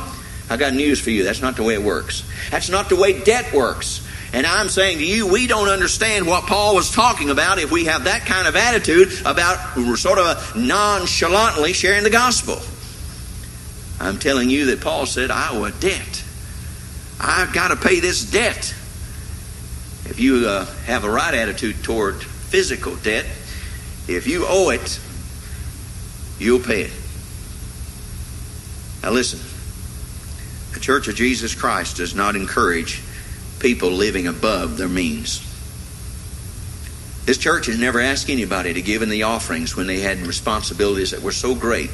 I 0.49 0.57
got 0.57 0.73
news 0.73 0.99
for 0.99 1.11
you. 1.11 1.23
That's 1.23 1.41
not 1.41 1.55
the 1.55 1.63
way 1.63 1.75
it 1.75 1.81
works. 1.81 2.25
That's 2.51 2.67
not 2.67 2.89
the 2.89 2.97
way 2.97 3.23
debt 3.23 3.53
works. 3.53 4.01
And 4.33 4.47
I'm 4.47 4.67
saying 4.67 4.97
to 4.97 5.05
you, 5.05 5.27
we 5.27 5.45
don't 5.45 5.69
understand 5.69 6.25
what 6.25 6.45
Paul 6.47 6.73
was 6.73 6.91
talking 6.91 7.29
about 7.29 7.59
if 7.59 7.71
we 7.71 7.85
have 7.85 8.05
that 8.05 8.25
kind 8.25 8.47
of 8.47 8.55
attitude 8.55 9.13
about 9.25 9.77
sort 9.95 10.17
of 10.17 10.55
nonchalantly 10.55 11.73
sharing 11.73 12.03
the 12.03 12.09
gospel. 12.09 12.59
I'm 13.99 14.17
telling 14.17 14.49
you 14.49 14.65
that 14.65 14.81
Paul 14.81 15.05
said, 15.05 15.29
I 15.29 15.49
owe 15.51 15.65
a 15.65 15.71
debt. 15.71 16.23
I've 17.19 17.53
got 17.53 17.67
to 17.67 17.75
pay 17.75 17.99
this 17.99 18.29
debt. 18.29 18.73
If 20.05 20.19
you 20.19 20.47
uh, 20.47 20.65
have 20.85 21.03
a 21.03 21.11
right 21.11 21.33
attitude 21.33 21.83
toward 21.83 22.21
physical 22.23 22.95
debt, 22.97 23.25
if 24.07 24.27
you 24.27 24.45
owe 24.47 24.71
it, 24.71 24.99
you'll 26.39 26.59
pay 26.59 26.81
it. 26.81 26.91
Now, 29.03 29.11
listen 29.11 29.39
the 30.73 30.79
Church 30.79 31.07
of 31.07 31.15
Jesus 31.15 31.53
Christ 31.53 31.97
does 31.97 32.15
not 32.15 32.35
encourage 32.35 33.01
people 33.63 33.89
living 33.89 34.27
above 34.27 34.77
their 34.77 34.89
means. 34.89 35.39
This 37.25 37.37
church 37.37 37.67
has 37.67 37.79
never 37.79 38.01
asked 38.01 38.29
anybody 38.29 38.73
to 38.73 38.81
give 38.81 39.01
in 39.01 39.09
the 39.09 39.23
offerings 39.23 39.77
when 39.77 39.87
they 39.87 40.01
had 40.01 40.17
responsibilities 40.19 41.11
that 41.11 41.21
were 41.21 41.31
so 41.31 41.55
great 41.55 41.89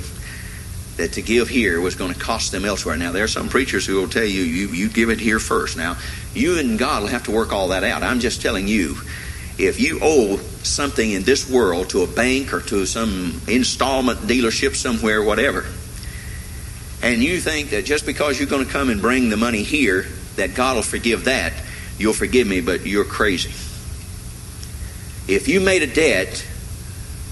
that 0.98 1.14
to 1.14 1.22
give 1.22 1.48
here 1.48 1.80
was 1.80 1.94
going 1.94 2.12
to 2.12 2.20
cost 2.20 2.52
them 2.52 2.66
elsewhere. 2.66 2.98
Now, 2.98 3.12
there 3.12 3.24
are 3.24 3.28
some 3.28 3.50
preachers 3.50 3.86
who 3.86 4.02
will 4.02 4.10
tell 4.10 4.26
you, 4.26 4.42
you, 4.42 4.70
you 4.70 4.90
give 4.90 5.12
it 5.12 5.20
here 5.20 5.38
first. 5.38 5.78
Now, 5.78 5.98
you 6.34 6.58
and 6.58 6.80
God 6.80 7.04
will 7.04 7.10
have 7.10 7.26
to 7.26 7.32
work 7.32 7.54
all 7.54 7.68
that 7.68 7.84
out. 7.84 8.02
I'm 8.02 8.20
just 8.20 8.42
telling 8.42 8.68
you, 8.68 8.98
if 9.60 9.80
you 9.80 10.00
owe 10.02 10.38
something 10.64 11.12
in 11.12 11.22
this 11.22 11.48
world 11.48 11.92
to 11.92 12.02
a 12.02 12.08
bank 12.08 12.52
or 12.52 12.62
to 12.62 12.88
some 12.88 13.40
installment 13.48 14.22
dealership 14.22 14.76
somewhere, 14.76 15.22
whatever, 15.22 15.68
and 17.04 17.24
you 17.24 17.40
think 17.40 17.70
that 17.70 17.86
just 17.86 18.08
because 18.08 18.40
you're 18.40 18.50
going 18.50 18.66
to 18.66 18.72
come 18.72 18.90
and 18.90 19.00
bring 19.00 19.30
the 19.30 19.38
money 19.38 19.62
here, 19.62 20.08
that 20.40 20.56
God 20.56 20.76
will 20.76 20.84
forgive 20.84 21.26
that, 21.26 21.54
you'll 21.98 22.14
forgive 22.14 22.48
me, 22.48 22.60
but 22.62 22.86
you're 22.86 23.06
crazy. 23.06 23.52
If 25.32 25.48
you 25.48 25.62
made 25.62 25.84
a 25.84 25.88
debt, 25.88 26.46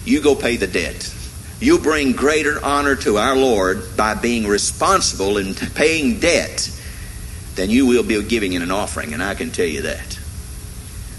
you 0.05 0.21
go 0.21 0.35
pay 0.35 0.57
the 0.57 0.67
debt 0.67 1.13
You'll 1.59 1.79
bring 1.79 2.11
greater 2.11 2.63
honor 2.63 2.95
to 2.97 3.17
our 3.17 3.35
Lord 3.35 3.97
by 3.97 4.13
being 4.13 4.45
responsible 4.45 5.37
in 5.37 5.55
paying 5.55 6.19
debt 6.19 6.69
than 7.55 7.71
you 7.71 7.87
will 7.87 8.03
be 8.03 8.21
giving 8.21 8.53
in 8.53 8.61
an 8.61 8.69
offering, 8.69 9.13
and 9.13 9.23
I 9.23 9.33
can 9.33 9.49
tell 9.49 9.65
you 9.65 9.81
that. 9.83 10.19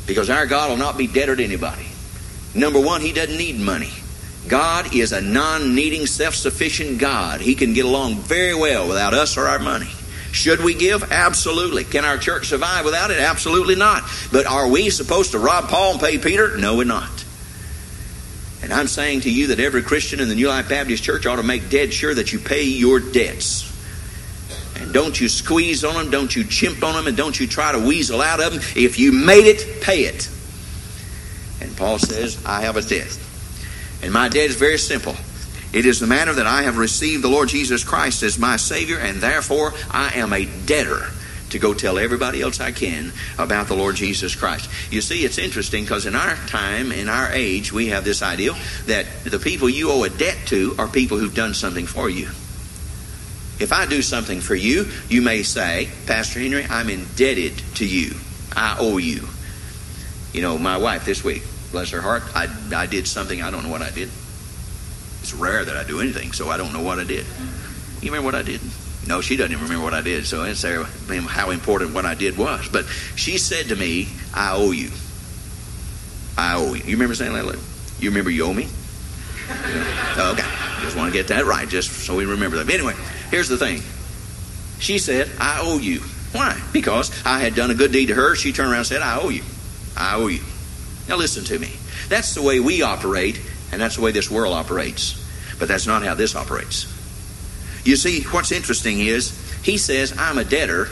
Because 0.07 0.31
our 0.31 0.47
God 0.47 0.71
will 0.71 0.77
not 0.77 0.97
be 0.97 1.09
debtor 1.09 1.35
to 1.35 1.45
anybody. 1.45 1.89
Number 2.55 2.81
one, 2.81 3.01
He 3.01 3.13
doesn't 3.13 3.37
need 3.37 3.59
money. 3.59 3.91
God 4.47 4.95
is 4.95 5.11
a 5.11 5.21
non 5.21 5.75
needing, 5.75 6.07
self 6.07 6.37
sufficient 6.37 6.99
God. 6.99 7.41
He 7.41 7.57
can 7.57 7.73
get 7.73 7.85
along 7.85 8.15
very 8.19 8.55
well 8.55 8.87
without 8.87 9.15
us 9.15 9.37
or 9.37 9.49
our 9.49 9.59
money. 9.59 9.91
Should 10.33 10.63
we 10.63 10.75
give? 10.75 11.11
Absolutely. 11.11 11.85
Can 11.85 12.05
our 12.05 12.19
church 12.19 12.49
survive 12.49 12.85
without 12.85 13.11
it? 13.11 13.19
Absolutely 13.19 13.75
not. 13.75 14.03
But 14.31 14.47
are 14.47 14.69
we 14.69 14.91
supposed 14.91 15.33
to 15.33 15.39
rob 15.39 15.69
Paul 15.69 15.93
and 15.93 16.01
pay 16.01 16.19
Peter? 16.19 16.57
No, 16.57 16.77
we're 16.77 16.85
not. 16.85 17.25
And 18.63 18.73
I'm 18.73 18.89
saying 18.89 19.21
to 19.21 19.31
you 19.31 19.49
that 19.49 19.61
every 19.61 19.83
Christian 19.83 20.21
in 20.21 20.29
the 20.29 20.35
New 20.35 20.49
Life 20.49 20.69
Baptist 20.69 21.03
Church 21.03 21.27
ought 21.27 21.37
to 21.37 21.43
make 21.43 21.71
dead 21.71 21.93
sure 21.93 22.13
that 22.15 22.33
you 22.33 22.39
pay 22.39 22.65
your 22.65 23.01
debts. 23.01 23.65
And 24.77 24.93
don't 24.93 25.19
you 25.21 25.29
squeeze 25.29 25.85
on 25.85 25.95
them, 25.95 26.11
don't 26.11 26.35
you 26.35 26.45
chimp 26.45 26.83
on 26.83 26.95
them, 26.95 27.07
and 27.07 27.17
don't 27.17 27.39
you 27.39 27.47
try 27.47 27.73
to 27.73 27.79
weasel 27.79 28.21
out 28.21 28.41
of 28.41 28.53
them. 28.53 28.63
If 28.77 28.99
you 28.99 29.13
made 29.13 29.47
it, 29.47 29.83
pay 29.83 30.03
it. 30.03 30.29
And 31.61 31.77
Paul 31.77 31.99
says, 31.99 32.45
I 32.45 32.63
have 32.63 32.77
a 32.77 32.83
debt. 32.83 33.19
And 34.03 34.13
my 34.13 34.29
debt 34.29 34.51
is 34.51 34.57
very 34.57 34.79
simple. 34.79 35.17
It 35.73 35.85
is 35.85 36.01
the 36.01 36.07
manner 36.07 36.33
that 36.33 36.47
I 36.47 36.63
have 36.63 36.79
received 36.79 37.23
the 37.23 37.29
Lord 37.29 37.49
Jesus 37.49 37.85
Christ 37.85 38.23
as 38.23 38.39
my 38.39 38.57
Savior, 38.57 38.99
and 38.99 39.21
therefore 39.21 39.75
I 39.91 40.19
am 40.19 40.33
a 40.33 40.47
debtor 40.67 41.11
to 41.51 41.59
go 41.59 41.75
tell 41.75 41.99
everybody 41.99 42.43
else 42.43 42.61
I 42.61 42.73
can 42.73 43.13
about 43.39 43.69
the 43.69 43.77
Lord 43.77 43.97
Jesus 43.97 44.35
Christ. 44.35 44.71
You 44.93 45.01
see, 45.01 45.25
it's 45.25 45.39
interesting 45.39 45.85
because 45.85 46.07
in 46.07 46.15
our 46.15 46.37
time, 46.47 46.93
in 46.93 47.09
our 47.09 47.31
age, 47.33 47.73
we 47.73 47.89
have 47.89 48.05
this 48.05 48.23
idea 48.23 48.53
that 48.87 49.07
the 49.25 49.39
people 49.39 49.69
you 49.69 49.91
owe 49.91 50.05
a 50.05 50.11
debt 50.11 50.39
to 50.47 50.75
are 50.79 50.89
people 50.89 51.19
who've 51.19 51.35
done 51.35 51.55
something 51.55 51.87
for 51.87 52.09
you. 52.09 52.27
If 53.61 53.73
I 53.73 53.87
do 53.87 54.03
something 54.03 54.41
for 54.41 54.55
you, 54.55 54.87
you 55.09 55.21
may 55.21 55.43
say, 55.43 55.89
Pastor 56.07 56.39
Henry, 56.39 56.65
I'm 56.69 56.89
indebted 56.89 57.59
to 57.77 57.87
you. 57.87 58.15
I 58.55 58.77
owe 58.79 58.99
you. 58.99 59.27
You 60.33 60.43
know, 60.43 60.59
my 60.59 60.77
wife 60.77 61.05
this 61.05 61.25
week, 61.25 61.43
bless 61.73 61.91
her 61.91 62.01
heart, 62.01 62.23
I, 62.35 62.49
I 62.75 62.87
did 62.87 63.09
something, 63.09 63.43
I 63.43 63.51
don't 63.51 63.65
know 63.65 63.71
what 63.71 63.83
I 63.83 63.91
did. 63.91 64.11
It's 65.29 65.37
rare 65.37 65.63
that 65.63 65.77
I 65.77 65.85
do 65.85 66.01
anything, 66.01 66.33
so 66.33 66.49
I 66.49 66.57
don't 66.57 66.73
know 66.73 66.83
what 66.83 66.99
I 66.99 67.05
did. 67.05 67.27
You 68.01 68.11
remember 68.11 68.25
what 68.25 68.35
I 68.35 68.41
did? 68.41 68.63
No, 69.07 69.21
she 69.21 69.37
doesn't 69.37 69.53
even 69.53 69.63
remember 69.65 69.85
what 69.85 69.93
I 69.93 70.01
did, 70.01 70.25
so 70.25 70.43
it's 70.45 70.63
there 70.63 70.85
how 70.85 71.51
important 71.51 71.93
what 71.93 72.07
I 72.07 72.15
did 72.15 72.39
was. 72.39 72.67
But 72.67 72.87
she 73.15 73.37
said 73.37 73.67
to 73.67 73.77
me, 73.77 74.09
I 74.33 74.57
owe 74.57 74.71
you. 74.71 74.89
I 76.39 76.57
owe 76.57 76.73
you. 76.73 76.83
You 76.83 76.93
remember 76.93 77.15
saying 77.15 77.35
that? 77.35 77.45
You 78.01 78.09
remember 78.09 78.31
you 78.31 78.45
owe 78.45 78.55
me? 78.55 78.69
okay. 80.17 80.49
Just 80.81 80.97
want 80.97 81.13
to 81.13 81.19
get 81.19 81.29
that 81.29 81.45
right, 81.45 81.69
just 81.69 81.91
so 81.91 82.17
we 82.17 82.25
remember 82.25 82.57
that. 82.57 82.65
But 82.65 82.77
anyway, 82.77 82.95
here's 83.31 83.51
the 83.51 83.59
thing. 83.59 83.83
She 84.81 84.99
said, 84.99 85.31
I 85.39 85.61
owe 85.61 85.77
you. 85.77 86.01
Why? 86.33 86.59
Because 86.73 87.13
I 87.27 87.41
had 87.41 87.55
done 87.55 87.71
a 87.71 87.75
good 87.75 87.93
deed 87.93 88.07
to 88.07 88.15
her. 88.15 88.35
She 88.35 88.53
turned 88.53 88.71
around 88.71 88.79
and 88.79 88.87
said, 88.87 89.03
I 89.03 89.21
owe 89.21 89.29
you. 89.29 89.43
I 89.95 90.15
owe 90.15 90.29
you. 90.29 90.41
Now 91.07 91.17
listen 91.17 91.45
to 91.45 91.59
me. 91.59 91.75
That's 92.09 92.35
the 92.35 92.41
way 92.41 92.61
we 92.61 92.81
operate, 92.81 93.39
and 93.73 93.81
that's 93.81 93.97
the 93.97 94.03
way 94.03 94.13
this 94.13 94.31
world 94.31 94.55
operates. 94.55 95.25
But 95.59 95.69
that's 95.69 95.87
not 95.87 96.03
how 96.03 96.15
this 96.15 96.37
operates. 96.37 96.87
You 97.85 97.97
see, 97.97 98.23
what's 98.25 98.53
interesting 98.53 99.01
is 99.01 99.37
he 99.63 99.79
says, 99.79 100.15
I'm 100.19 100.39
a 100.39 100.45
debtor, 100.45 100.89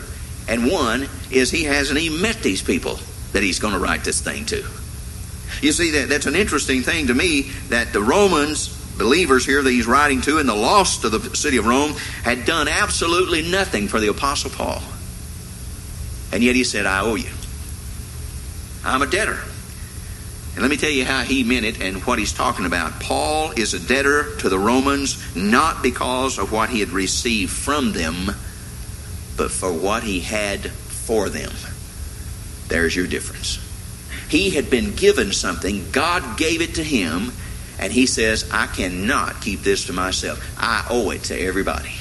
and 0.48 0.70
one 0.70 1.08
is 1.30 1.50
he 1.50 1.64
hasn't 1.64 1.98
even 1.98 2.20
met 2.20 2.42
these 2.42 2.62
people 2.62 2.98
that 3.32 3.42
he's 3.42 3.58
going 3.58 3.74
to 3.74 3.78
write 3.78 4.04
this 4.04 4.20
thing 4.20 4.46
to. 4.46 4.64
You 5.62 5.72
see, 5.72 5.90
that, 5.92 6.08
that's 6.08 6.26
an 6.26 6.34
interesting 6.34 6.82
thing 6.82 7.08
to 7.08 7.14
me 7.14 7.42
that 7.68 7.92
the 7.92 8.02
Romans, 8.02 8.68
believers 8.96 9.44
here 9.44 9.62
that 9.62 9.70
he's 9.70 9.86
writing 9.86 10.20
to, 10.22 10.38
and 10.38 10.48
the 10.48 10.54
lost 10.54 11.04
of 11.04 11.12
the 11.12 11.36
city 11.36 11.56
of 11.56 11.66
Rome, 11.66 11.92
had 12.22 12.44
done 12.44 12.68
absolutely 12.68 13.42
nothing 13.42 13.88
for 13.88 14.00
the 14.00 14.08
Apostle 14.08 14.50
Paul. 14.50 14.82
And 16.32 16.42
yet 16.42 16.56
he 16.56 16.64
said, 16.64 16.86
I 16.86 17.00
owe 17.00 17.14
you. 17.14 17.30
I'm 18.84 19.02
a 19.02 19.06
debtor. 19.06 19.38
And 20.56 20.62
let 20.62 20.70
me 20.70 20.78
tell 20.78 20.90
you 20.90 21.04
how 21.04 21.20
he 21.20 21.44
meant 21.44 21.66
it 21.66 21.82
and 21.82 22.02
what 22.06 22.18
he's 22.18 22.32
talking 22.32 22.64
about. 22.64 22.98
Paul 22.98 23.50
is 23.50 23.74
a 23.74 23.78
debtor 23.78 24.36
to 24.36 24.48
the 24.48 24.58
Romans 24.58 25.36
not 25.36 25.82
because 25.82 26.38
of 26.38 26.50
what 26.50 26.70
he 26.70 26.80
had 26.80 26.88
received 26.88 27.52
from 27.52 27.92
them, 27.92 28.34
but 29.36 29.50
for 29.50 29.70
what 29.70 30.02
he 30.02 30.20
had 30.20 30.70
for 30.70 31.28
them. 31.28 31.52
There's 32.68 32.96
your 32.96 33.06
difference. 33.06 33.58
He 34.30 34.48
had 34.48 34.70
been 34.70 34.94
given 34.94 35.30
something, 35.30 35.90
God 35.92 36.38
gave 36.38 36.62
it 36.62 36.76
to 36.76 36.82
him, 36.82 37.32
and 37.78 37.92
he 37.92 38.06
says, 38.06 38.48
I 38.50 38.66
cannot 38.66 39.42
keep 39.42 39.60
this 39.60 39.84
to 39.86 39.92
myself. 39.92 40.42
I 40.58 40.86
owe 40.88 41.10
it 41.10 41.24
to 41.24 41.38
everybody. 41.38 41.92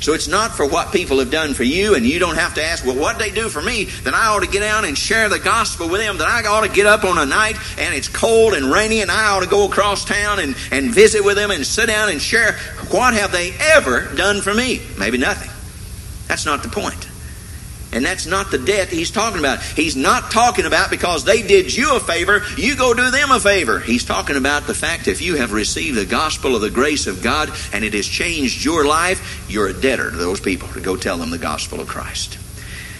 So 0.00 0.12
it's 0.12 0.28
not 0.28 0.52
for 0.52 0.66
what 0.66 0.92
people 0.92 1.18
have 1.18 1.30
done 1.30 1.54
for 1.54 1.64
you, 1.64 1.94
and 1.94 2.06
you 2.06 2.18
don't 2.18 2.36
have 2.36 2.54
to 2.54 2.62
ask, 2.62 2.84
well, 2.84 2.96
what 2.96 3.18
they 3.18 3.30
do 3.30 3.48
for 3.48 3.60
me, 3.60 3.84
then 4.04 4.14
I 4.14 4.26
ought 4.28 4.44
to 4.44 4.50
get 4.50 4.62
out 4.62 4.84
and 4.84 4.96
share 4.96 5.28
the 5.28 5.40
gospel 5.40 5.88
with 5.88 6.00
them, 6.00 6.18
that 6.18 6.28
I 6.28 6.46
ought 6.48 6.66
to 6.66 6.72
get 6.72 6.86
up 6.86 7.04
on 7.04 7.18
a 7.18 7.26
night 7.26 7.56
and 7.78 7.94
it's 7.94 8.08
cold 8.08 8.54
and 8.54 8.70
rainy, 8.70 9.00
and 9.00 9.10
I 9.10 9.30
ought 9.30 9.42
to 9.42 9.48
go 9.48 9.66
across 9.66 10.04
town 10.04 10.38
and, 10.38 10.56
and 10.70 10.92
visit 10.92 11.24
with 11.24 11.36
them 11.36 11.50
and 11.50 11.66
sit 11.66 11.86
down 11.86 12.10
and 12.10 12.20
share. 12.20 12.52
What 12.90 13.14
have 13.14 13.32
they 13.32 13.52
ever 13.58 14.06
done 14.14 14.40
for 14.40 14.54
me? 14.54 14.80
Maybe 14.98 15.18
nothing. 15.18 15.50
That's 16.28 16.46
not 16.46 16.62
the 16.62 16.68
point. 16.68 17.08
And 17.90 18.04
that's 18.04 18.26
not 18.26 18.50
the 18.50 18.58
debt 18.58 18.88
he's 18.88 19.10
talking 19.10 19.38
about. 19.38 19.62
He's 19.62 19.96
not 19.96 20.30
talking 20.30 20.66
about 20.66 20.90
because 20.90 21.24
they 21.24 21.42
did 21.42 21.74
you 21.74 21.96
a 21.96 22.00
favor, 22.00 22.42
you 22.56 22.76
go 22.76 22.92
do 22.92 23.10
them 23.10 23.30
a 23.30 23.40
favor. 23.40 23.78
He's 23.78 24.04
talking 24.04 24.36
about 24.36 24.66
the 24.66 24.74
fact 24.74 25.08
if 25.08 25.22
you 25.22 25.36
have 25.36 25.52
received 25.52 25.96
the 25.96 26.04
gospel 26.04 26.54
of 26.54 26.60
the 26.60 26.70
grace 26.70 27.06
of 27.06 27.22
God 27.22 27.50
and 27.72 27.84
it 27.84 27.94
has 27.94 28.06
changed 28.06 28.64
your 28.64 28.84
life, 28.84 29.46
you're 29.48 29.68
a 29.68 29.72
debtor 29.72 30.10
to 30.10 30.16
those 30.16 30.40
people 30.40 30.68
to 30.68 30.80
go 30.80 30.96
tell 30.96 31.16
them 31.16 31.30
the 31.30 31.38
gospel 31.38 31.80
of 31.80 31.88
Christ. 31.88 32.38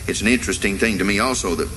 It's 0.08 0.22
an 0.22 0.28
interesting 0.28 0.78
thing 0.78 0.98
to 0.98 1.04
me 1.04 1.18
also 1.18 1.54
that 1.56 1.68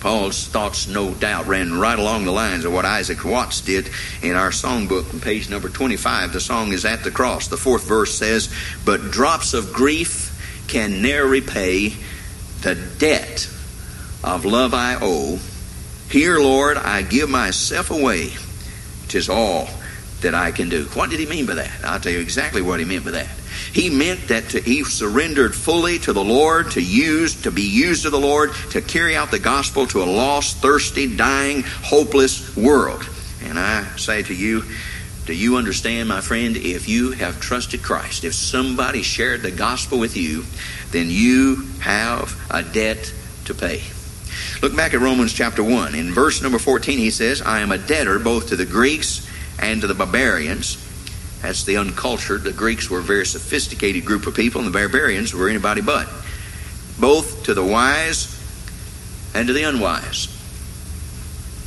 Paul's 0.00 0.46
thoughts, 0.46 0.86
no 0.86 1.12
doubt, 1.14 1.46
ran 1.46 1.78
right 1.78 1.98
along 1.98 2.24
the 2.24 2.30
lines 2.30 2.64
of 2.64 2.72
what 2.72 2.84
Isaac 2.84 3.24
Watts 3.24 3.62
did 3.62 3.90
in 4.22 4.36
our 4.36 4.50
songbook 4.50 5.12
on 5.12 5.20
page 5.20 5.50
number 5.50 5.68
25. 5.68 6.32
The 6.32 6.40
song 6.40 6.72
is 6.72 6.84
At 6.84 7.02
the 7.02 7.10
Cross. 7.10 7.48
The 7.48 7.56
fourth 7.56 7.88
verse 7.88 8.14
says, 8.14 8.52
But 8.84 9.10
drops 9.10 9.54
of 9.54 9.72
grief 9.72 10.34
can 10.68 11.02
ne'er 11.02 11.26
repay 11.26 11.94
the 12.62 12.74
debt 12.98 13.48
of 14.24 14.44
love 14.44 14.74
I 14.74 14.98
owe. 15.00 15.38
Here, 16.10 16.38
Lord, 16.38 16.76
I 16.76 17.02
give 17.02 17.28
myself 17.28 17.90
away. 17.90 18.32
Tis 19.08 19.28
all 19.28 19.68
that 20.20 20.34
I 20.34 20.50
can 20.50 20.68
do. 20.68 20.84
What 20.94 21.10
did 21.10 21.20
he 21.20 21.26
mean 21.26 21.46
by 21.46 21.54
that? 21.54 21.84
I'll 21.84 22.00
tell 22.00 22.12
you 22.12 22.20
exactly 22.20 22.62
what 22.62 22.80
he 22.80 22.84
meant 22.84 23.04
by 23.04 23.12
that. 23.12 23.28
He 23.72 23.90
meant 23.90 24.28
that 24.28 24.48
to, 24.50 24.60
he 24.60 24.84
surrendered 24.84 25.54
fully 25.54 25.98
to 26.00 26.12
the 26.12 26.24
Lord, 26.24 26.72
to 26.72 26.82
use, 26.82 27.42
to 27.42 27.50
be 27.50 27.62
used 27.62 28.06
of 28.06 28.12
the 28.12 28.18
Lord, 28.18 28.52
to 28.70 28.80
carry 28.80 29.16
out 29.16 29.30
the 29.30 29.38
gospel 29.38 29.86
to 29.88 30.02
a 30.02 30.04
lost, 30.04 30.58
thirsty, 30.58 31.14
dying, 31.16 31.62
hopeless 31.62 32.56
world. 32.56 33.08
And 33.42 33.58
I 33.58 33.84
say 33.96 34.22
to 34.24 34.34
you, 34.34 34.64
do 35.28 35.34
you 35.34 35.56
understand, 35.56 36.08
my 36.08 36.22
friend? 36.22 36.56
If 36.56 36.88
you 36.88 37.12
have 37.12 37.38
trusted 37.38 37.82
Christ, 37.82 38.24
if 38.24 38.32
somebody 38.32 39.02
shared 39.02 39.42
the 39.42 39.50
gospel 39.50 39.98
with 39.98 40.16
you, 40.16 40.44
then 40.90 41.08
you 41.10 41.66
have 41.80 42.34
a 42.50 42.62
debt 42.62 43.12
to 43.44 43.52
pay. 43.52 43.82
Look 44.62 44.74
back 44.74 44.94
at 44.94 45.00
Romans 45.00 45.34
chapter 45.34 45.62
1. 45.62 45.94
In 45.94 46.14
verse 46.14 46.40
number 46.40 46.58
14, 46.58 46.96
he 46.96 47.10
says, 47.10 47.42
I 47.42 47.60
am 47.60 47.72
a 47.72 47.76
debtor 47.76 48.18
both 48.20 48.48
to 48.48 48.56
the 48.56 48.64
Greeks 48.64 49.28
and 49.60 49.82
to 49.82 49.86
the 49.86 49.94
barbarians. 49.94 50.82
That's 51.42 51.64
the 51.64 51.76
uncultured. 51.76 52.42
The 52.42 52.54
Greeks 52.54 52.88
were 52.88 53.00
a 53.00 53.02
very 53.02 53.26
sophisticated 53.26 54.06
group 54.06 54.26
of 54.26 54.34
people, 54.34 54.62
and 54.62 54.66
the 54.66 54.78
barbarians 54.78 55.34
were 55.34 55.50
anybody 55.50 55.82
but. 55.82 56.08
Both 56.98 57.44
to 57.44 57.52
the 57.52 57.62
wise 57.62 58.34
and 59.34 59.46
to 59.46 59.52
the 59.52 59.64
unwise. 59.64 60.34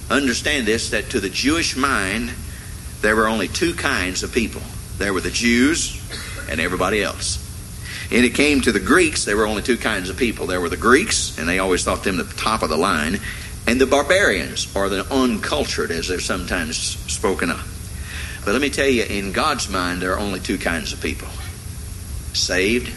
Understand 0.09 0.65
this 0.65 0.89
that 0.89 1.11
to 1.11 1.19
the 1.19 1.29
Jewish 1.29 1.77
mind, 1.77 2.33
there 3.01 3.15
were 3.15 3.27
only 3.27 3.47
two 3.47 3.73
kinds 3.73 4.23
of 4.23 4.31
people 4.31 4.61
there 5.01 5.13
were 5.13 5.21
the 5.21 5.31
Jews 5.31 5.99
and 6.47 6.61
everybody 6.61 7.01
else. 7.01 7.39
And 8.11 8.23
it 8.23 8.35
came 8.35 8.61
to 8.61 8.71
the 8.71 8.79
Greeks, 8.79 9.25
there 9.25 9.35
were 9.35 9.47
only 9.47 9.63
two 9.63 9.77
kinds 9.77 10.09
of 10.09 10.17
people. 10.17 10.45
There 10.45 10.61
were 10.61 10.69
the 10.69 10.77
Greeks, 10.77 11.37
and 11.39 11.49
they 11.49 11.59
always 11.59 11.83
thought 11.83 12.03
them 12.03 12.17
the 12.17 12.23
top 12.23 12.61
of 12.61 12.69
the 12.69 12.77
line, 12.77 13.19
and 13.65 13.81
the 13.81 13.87
barbarians, 13.87 14.73
or 14.75 14.89
the 14.89 15.11
uncultured, 15.11 15.91
as 15.91 16.07
they're 16.07 16.19
sometimes 16.19 16.77
spoken 16.77 17.49
of. 17.49 18.41
But 18.45 18.51
let 18.51 18.61
me 18.61 18.69
tell 18.69 18.87
you, 18.87 19.03
in 19.03 19.31
God's 19.31 19.69
mind, 19.69 20.01
there 20.01 20.13
are 20.13 20.19
only 20.19 20.39
two 20.39 20.57
kinds 20.57 20.93
of 20.93 21.01
people 21.01 21.29
saved 22.33 22.93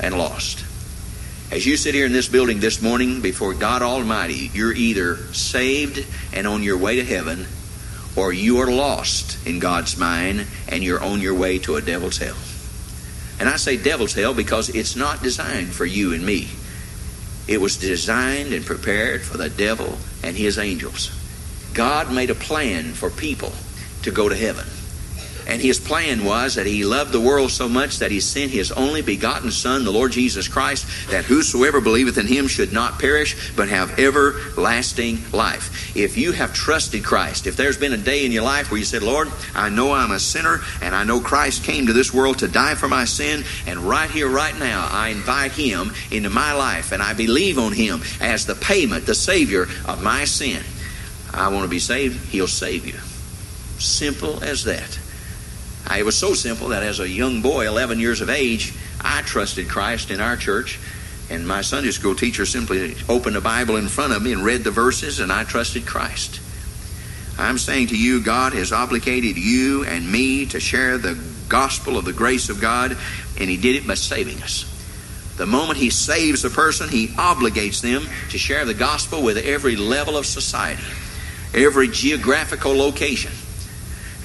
and 0.00 0.16
lost. 0.16 0.64
As 1.50 1.64
you 1.64 1.76
sit 1.76 1.94
here 1.94 2.06
in 2.06 2.12
this 2.12 2.28
building 2.28 2.60
this 2.60 2.82
morning 2.82 3.20
before 3.20 3.54
God 3.54 3.82
Almighty, 3.82 4.50
you're 4.52 4.74
either 4.74 5.16
saved 5.32 6.04
and 6.34 6.46
on 6.46 6.62
your 6.62 6.76
way 6.76 6.96
to 6.96 7.04
heaven, 7.04 7.46
or 8.18 8.32
you 8.32 8.58
are 8.58 8.70
lost 8.70 9.46
in 9.46 9.60
God's 9.60 9.96
mind 9.96 10.44
and 10.66 10.82
you're 10.82 11.02
on 11.02 11.20
your 11.20 11.34
way 11.34 11.56
to 11.60 11.76
a 11.76 11.80
devil's 11.80 12.18
hell. 12.18 12.36
And 13.38 13.48
I 13.48 13.56
say 13.56 13.76
devil's 13.76 14.12
hell 14.12 14.34
because 14.34 14.68
it's 14.70 14.96
not 14.96 15.22
designed 15.22 15.68
for 15.68 15.86
you 15.86 16.12
and 16.12 16.26
me. 16.26 16.48
It 17.46 17.60
was 17.60 17.76
designed 17.76 18.52
and 18.52 18.66
prepared 18.66 19.22
for 19.22 19.36
the 19.36 19.48
devil 19.48 19.98
and 20.24 20.36
his 20.36 20.58
angels. 20.58 21.12
God 21.74 22.12
made 22.12 22.30
a 22.30 22.34
plan 22.34 22.92
for 22.92 23.08
people 23.08 23.52
to 24.02 24.10
go 24.10 24.28
to 24.28 24.34
heaven. 24.34 24.66
And 25.48 25.62
his 25.62 25.80
plan 25.80 26.24
was 26.24 26.56
that 26.56 26.66
he 26.66 26.84
loved 26.84 27.10
the 27.10 27.20
world 27.20 27.50
so 27.50 27.70
much 27.70 28.00
that 28.00 28.10
he 28.10 28.20
sent 28.20 28.50
his 28.50 28.70
only 28.70 29.00
begotten 29.00 29.50
Son, 29.50 29.82
the 29.82 29.90
Lord 29.90 30.12
Jesus 30.12 30.46
Christ, 30.46 30.86
that 31.10 31.24
whosoever 31.24 31.80
believeth 31.80 32.18
in 32.18 32.26
him 32.26 32.46
should 32.48 32.70
not 32.70 32.98
perish, 32.98 33.54
but 33.56 33.70
have 33.70 33.98
everlasting 33.98 35.18
life. 35.32 35.96
If 35.96 36.18
you 36.18 36.32
have 36.32 36.52
trusted 36.52 37.02
Christ, 37.02 37.46
if 37.46 37.56
there's 37.56 37.78
been 37.78 37.94
a 37.94 37.96
day 37.96 38.26
in 38.26 38.32
your 38.32 38.42
life 38.42 38.70
where 38.70 38.76
you 38.76 38.84
said, 38.84 39.02
Lord, 39.02 39.32
I 39.54 39.70
know 39.70 39.92
I'm 39.92 40.10
a 40.10 40.20
sinner, 40.20 40.60
and 40.82 40.94
I 40.94 41.04
know 41.04 41.18
Christ 41.18 41.64
came 41.64 41.86
to 41.86 41.94
this 41.94 42.12
world 42.12 42.40
to 42.40 42.48
die 42.48 42.74
for 42.74 42.86
my 42.86 43.06
sin, 43.06 43.42
and 43.66 43.80
right 43.80 44.10
here, 44.10 44.28
right 44.28 44.56
now, 44.58 44.86
I 44.92 45.08
invite 45.08 45.52
him 45.52 45.92
into 46.10 46.28
my 46.28 46.52
life, 46.52 46.92
and 46.92 47.02
I 47.02 47.14
believe 47.14 47.58
on 47.58 47.72
him 47.72 48.02
as 48.20 48.44
the 48.44 48.54
payment, 48.54 49.06
the 49.06 49.14
Savior 49.14 49.62
of 49.86 50.02
my 50.02 50.26
sin. 50.26 50.62
I 51.32 51.48
want 51.48 51.64
to 51.64 51.70
be 51.70 51.78
saved, 51.78 52.28
he'll 52.28 52.48
save 52.48 52.86
you. 52.86 52.98
Simple 53.78 54.44
as 54.44 54.64
that. 54.64 54.98
It 55.96 56.04
was 56.04 56.16
so 56.16 56.34
simple 56.34 56.68
that 56.68 56.82
as 56.82 57.00
a 57.00 57.08
young 57.08 57.42
boy, 57.42 57.66
11 57.66 57.98
years 57.98 58.20
of 58.20 58.30
age, 58.30 58.74
I 59.00 59.22
trusted 59.22 59.68
Christ 59.68 60.10
in 60.10 60.20
our 60.20 60.36
church. 60.36 60.78
And 61.30 61.46
my 61.46 61.60
Sunday 61.60 61.90
school 61.90 62.14
teacher 62.14 62.46
simply 62.46 62.94
opened 63.08 63.36
the 63.36 63.40
Bible 63.40 63.76
in 63.76 63.88
front 63.88 64.12
of 64.12 64.22
me 64.22 64.32
and 64.32 64.44
read 64.44 64.64
the 64.64 64.70
verses, 64.70 65.20
and 65.20 65.30
I 65.32 65.44
trusted 65.44 65.86
Christ. 65.86 66.40
I'm 67.38 67.58
saying 67.58 67.88
to 67.88 67.96
you, 67.96 68.20
God 68.22 68.52
has 68.54 68.72
obligated 68.72 69.36
you 69.36 69.84
and 69.84 70.10
me 70.10 70.46
to 70.46 70.60
share 70.60 70.98
the 70.98 71.18
gospel 71.48 71.96
of 71.96 72.04
the 72.04 72.12
grace 72.12 72.48
of 72.48 72.60
God, 72.60 72.96
and 73.38 73.50
He 73.50 73.56
did 73.56 73.76
it 73.76 73.86
by 73.86 73.94
saving 73.94 74.42
us. 74.42 74.64
The 75.36 75.46
moment 75.46 75.78
He 75.78 75.90
saves 75.90 76.44
a 76.44 76.50
person, 76.50 76.88
He 76.88 77.08
obligates 77.08 77.80
them 77.80 78.06
to 78.30 78.38
share 78.38 78.64
the 78.64 78.74
gospel 78.74 79.22
with 79.22 79.36
every 79.36 79.76
level 79.76 80.16
of 80.16 80.26
society, 80.26 80.82
every 81.54 81.88
geographical 81.88 82.76
location. 82.76 83.32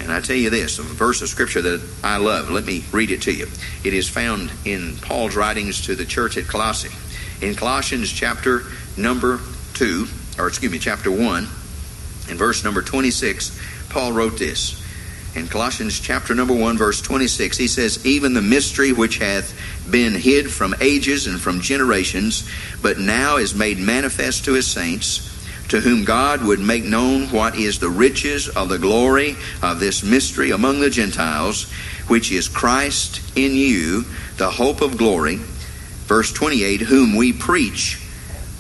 And 0.03 0.11
I 0.11 0.19
tell 0.19 0.35
you 0.35 0.49
this, 0.49 0.79
a 0.79 0.83
verse 0.83 1.21
of 1.21 1.29
scripture 1.29 1.61
that 1.61 1.81
I 2.03 2.17
love. 2.17 2.49
Let 2.49 2.65
me 2.65 2.83
read 2.91 3.09
it 3.09 3.21
to 3.21 3.31
you. 3.31 3.47
It 3.85 3.93
is 3.93 4.09
found 4.09 4.51
in 4.65 4.97
Paul's 4.97 5.33
writings 5.33 5.85
to 5.85 5.95
the 5.95 6.03
church 6.03 6.35
at 6.35 6.45
Colossae. 6.45 6.91
In 7.45 7.55
Colossians 7.55 8.11
chapter 8.11 8.63
number 8.97 9.39
2, 9.75 10.05
or 10.37 10.47
excuse 10.47 10.73
me, 10.73 10.77
chapter 10.77 11.09
1, 11.09 11.47
in 12.29 12.37
verse 12.37 12.65
number 12.65 12.81
26, 12.81 13.57
Paul 13.89 14.11
wrote 14.11 14.37
this. 14.37 14.83
In 15.35 15.47
Colossians 15.47 15.97
chapter 15.97 16.35
number 16.35 16.53
1, 16.53 16.77
verse 16.77 17.01
26, 17.01 17.55
he 17.55 17.69
says, 17.69 18.05
Even 18.05 18.33
the 18.33 18.41
mystery 18.41 18.91
which 18.91 19.19
hath 19.19 19.57
been 19.89 20.15
hid 20.15 20.51
from 20.51 20.75
ages 20.81 21.27
and 21.27 21.39
from 21.39 21.61
generations, 21.61 22.47
but 22.81 22.99
now 22.99 23.37
is 23.37 23.55
made 23.55 23.79
manifest 23.79 24.43
to 24.45 24.53
his 24.53 24.67
saints 24.67 25.32
to 25.69 25.79
whom 25.79 26.05
God 26.05 26.43
would 26.43 26.59
make 26.59 26.83
known 26.83 27.27
what 27.29 27.55
is 27.55 27.79
the 27.79 27.89
riches 27.89 28.49
of 28.49 28.69
the 28.69 28.77
glory 28.77 29.35
of 29.61 29.79
this 29.79 30.03
mystery 30.03 30.51
among 30.51 30.79
the 30.79 30.89
Gentiles, 30.89 31.71
which 32.07 32.31
is 32.31 32.47
Christ 32.47 33.21
in 33.37 33.53
you, 33.53 34.05
the 34.37 34.51
hope 34.51 34.81
of 34.81 34.97
glory. 34.97 35.37
Verse 36.05 36.31
28 36.31 36.81
Whom 36.81 37.15
we 37.15 37.33
preach, 37.33 37.99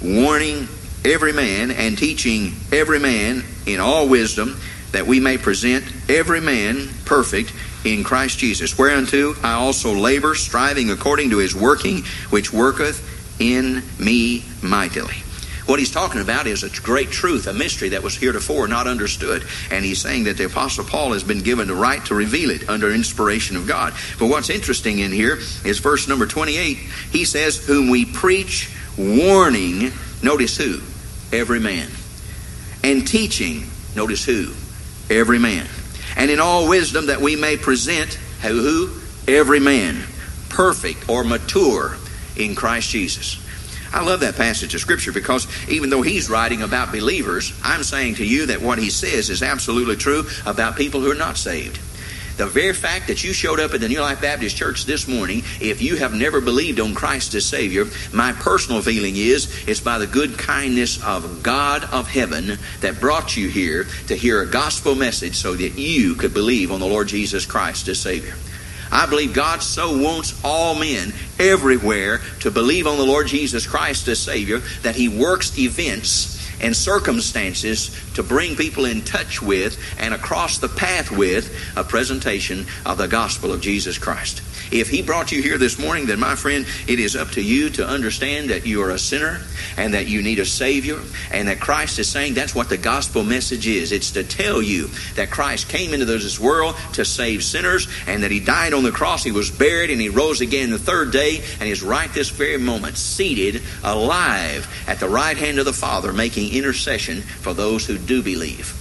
warning 0.01 0.67
every 1.05 1.33
man 1.33 1.71
and 1.71 1.97
teaching 1.97 2.53
every 2.71 2.99
man 2.99 3.43
in 3.65 3.79
all 3.79 4.07
wisdom, 4.07 4.57
that 4.91 5.05
we 5.05 5.19
may 5.19 5.37
present 5.37 5.83
every 6.09 6.39
man 6.39 6.87
perfect 7.05 7.51
in 7.83 8.03
Christ 8.03 8.39
Jesus. 8.39 8.77
Whereunto 8.77 9.35
I 9.43 9.53
also 9.53 9.93
labor, 9.93 10.35
striving 10.35 10.89
according 10.89 11.31
to 11.31 11.39
his 11.39 11.55
working, 11.55 12.03
which 12.29 12.53
worketh 12.53 13.41
in 13.41 13.83
me 13.99 14.45
mightily. 14.61 15.15
What 15.65 15.79
he's 15.79 15.91
talking 15.91 16.21
about 16.21 16.45
is 16.45 16.63
a 16.63 16.81
great 16.81 17.09
truth, 17.09 17.47
a 17.47 17.53
mystery 17.53 17.89
that 17.89 18.03
was 18.03 18.15
heretofore 18.15 18.67
not 18.67 18.85
understood. 18.87 19.43
And 19.71 19.85
he's 19.85 20.01
saying 20.01 20.25
that 20.25 20.37
the 20.37 20.45
Apostle 20.45 20.83
Paul 20.83 21.13
has 21.13 21.23
been 21.23 21.39
given 21.41 21.67
the 21.67 21.75
right 21.75 22.03
to 22.05 22.15
reveal 22.15 22.49
it 22.49 22.69
under 22.69 22.91
inspiration 22.91 23.55
of 23.55 23.67
God. 23.67 23.93
But 24.19 24.27
what's 24.27 24.49
interesting 24.49 24.99
in 24.99 25.11
here 25.11 25.37
is 25.63 25.79
verse 25.79 26.07
number 26.07 26.27
28. 26.27 26.77
He 27.11 27.23
says, 27.25 27.65
Whom 27.65 27.89
we 27.89 28.05
preach, 28.05 28.75
warning, 28.97 29.91
notice 30.21 30.57
who? 30.57 30.81
Every 31.35 31.59
man. 31.59 31.89
and 32.83 33.07
teaching. 33.07 33.63
Notice 33.95 34.25
who? 34.25 34.51
Every 35.09 35.39
man. 35.39 35.67
And 36.17 36.29
in 36.29 36.39
all 36.39 36.67
wisdom 36.67 37.07
that 37.07 37.21
we 37.21 37.35
may 37.35 37.57
present 37.57 38.15
who? 38.41 38.89
Every 39.27 39.59
man 39.61 40.03
perfect 40.49 41.09
or 41.09 41.23
mature 41.23 41.95
in 42.37 42.55
Christ 42.55 42.89
Jesus. 42.89 43.42
I 43.93 44.03
love 44.03 44.21
that 44.21 44.35
passage 44.35 44.73
of 44.73 44.81
Scripture 44.81 45.11
because 45.11 45.47
even 45.69 45.91
though 45.91 46.01
he's 46.01 46.29
writing 46.29 46.63
about 46.63 46.91
believers, 46.91 47.53
I'm 47.63 47.83
saying 47.83 48.15
to 48.15 48.25
you 48.25 48.47
that 48.47 48.61
what 48.61 48.79
he 48.79 48.89
says 48.89 49.29
is 49.29 49.43
absolutely 49.43 49.95
true 49.95 50.25
about 50.47 50.75
people 50.75 50.99
who 50.99 51.11
are 51.11 51.15
not 51.15 51.37
saved. 51.37 51.79
The 52.37 52.47
very 52.47 52.73
fact 52.73 53.07
that 53.07 53.23
you 53.23 53.31
showed 53.31 53.59
up 53.59 53.75
at 53.75 53.81
the 53.81 53.87
New 53.87 54.01
Life 54.01 54.21
Baptist 54.21 54.55
Church 54.55 54.85
this 54.85 55.07
morning, 55.07 55.43
if 55.61 55.83
you 55.83 55.97
have 55.97 56.15
never 56.15 56.41
believed 56.41 56.79
on 56.79 56.95
Christ 56.95 57.35
as 57.35 57.45
Savior, 57.45 57.85
my 58.11 58.33
personal 58.33 58.81
feeling 58.81 59.15
is 59.15 59.67
it's 59.67 59.79
by 59.79 59.99
the 59.99 60.07
good 60.07 60.39
kindness 60.39 61.03
of 61.03 61.43
God 61.43 61.83
of 61.83 62.07
heaven 62.07 62.57
that 62.81 62.99
brought 62.99 63.37
you 63.37 63.49
here 63.49 63.85
to 64.07 64.15
hear 64.15 64.41
a 64.41 64.47
gospel 64.47 64.95
message 64.95 65.35
so 65.35 65.53
that 65.53 65.77
you 65.77 66.15
could 66.15 66.33
believe 66.33 66.71
on 66.71 66.79
the 66.79 66.87
Lord 66.87 67.07
Jesus 67.07 67.45
Christ 67.45 67.87
as 67.87 67.99
Savior. 67.99 68.33
I 68.93 69.07
believe 69.07 69.33
God 69.33 69.63
so 69.63 69.97
wants 69.97 70.39
all 70.43 70.75
men 70.75 71.11
everywhere 71.39 72.21
to 72.41 72.51
believe 72.51 72.85
on 72.85 72.97
the 72.97 73.03
Lord 73.03 73.25
Jesus 73.27 73.65
Christ 73.65 74.07
as 74.07 74.19
Savior 74.19 74.59
that 74.83 74.95
He 74.95 75.09
works 75.09 75.57
events 75.57 76.42
and 76.61 76.75
circumstances 76.75 77.95
to 78.15 78.23
bring 78.23 78.55
people 78.55 78.85
in 78.85 79.01
touch 79.01 79.41
with 79.41 79.77
and 79.99 80.13
across 80.13 80.57
the 80.57 80.69
path 80.69 81.11
with 81.11 81.53
a 81.75 81.83
presentation 81.83 82.65
of 82.85 82.97
the 82.97 83.07
gospel 83.07 83.51
of 83.51 83.61
Jesus 83.61 83.97
Christ. 83.97 84.41
If 84.71 84.89
He 84.89 85.01
brought 85.01 85.31
you 85.31 85.41
here 85.41 85.57
this 85.57 85.77
morning, 85.77 86.07
then 86.07 86.19
my 86.19 86.35
friend, 86.35 86.65
it 86.87 86.99
is 86.99 87.15
up 87.15 87.29
to 87.31 87.41
you 87.41 87.69
to 87.71 87.87
understand 87.87 88.49
that 88.49 88.65
you 88.65 88.81
are 88.81 88.89
a 88.89 88.97
sinner 88.97 89.41
and 89.77 89.93
that 89.93 90.07
you 90.07 90.23
need 90.23 90.39
a 90.39 90.45
Savior 90.45 90.99
and 91.31 91.47
that 91.47 91.59
Christ 91.59 91.99
is 91.99 92.09
saying 92.09 92.33
that's 92.33 92.55
what 92.55 92.69
the 92.69 92.77
gospel 92.77 93.23
message 93.23 93.67
is. 93.67 93.91
It's 93.91 94.11
to 94.11 94.23
tell 94.23 94.61
you 94.61 94.89
that 95.15 95.29
Christ 95.29 95.69
came 95.69 95.93
into 95.93 96.05
this 96.05 96.39
world 96.39 96.75
to 96.93 97.05
save 97.05 97.43
sinners 97.43 97.87
and 98.07 98.23
that 98.23 98.31
He 98.31 98.39
died 98.39 98.73
on 98.73 98.83
the 98.83 98.91
cross, 98.91 99.23
He 99.23 99.31
was 99.31 99.51
buried, 99.51 99.91
and 99.91 100.01
He 100.01 100.09
rose 100.09 100.41
again 100.41 100.71
the 100.71 100.79
third 100.79 101.11
day 101.11 101.43
and 101.59 101.69
is 101.69 101.83
right 101.83 102.11
this 102.13 102.29
very 102.29 102.57
moment 102.57 102.97
seated 102.97 103.61
alive 103.83 104.67
at 104.87 104.99
the 104.99 105.09
right 105.09 105.37
hand 105.37 105.59
of 105.59 105.65
the 105.65 105.73
Father 105.73 106.11
making 106.11 106.42
intercession 106.49 107.21
for 107.21 107.53
those 107.53 107.85
who 107.85 107.97
do 107.97 108.21
believe. 108.21 108.79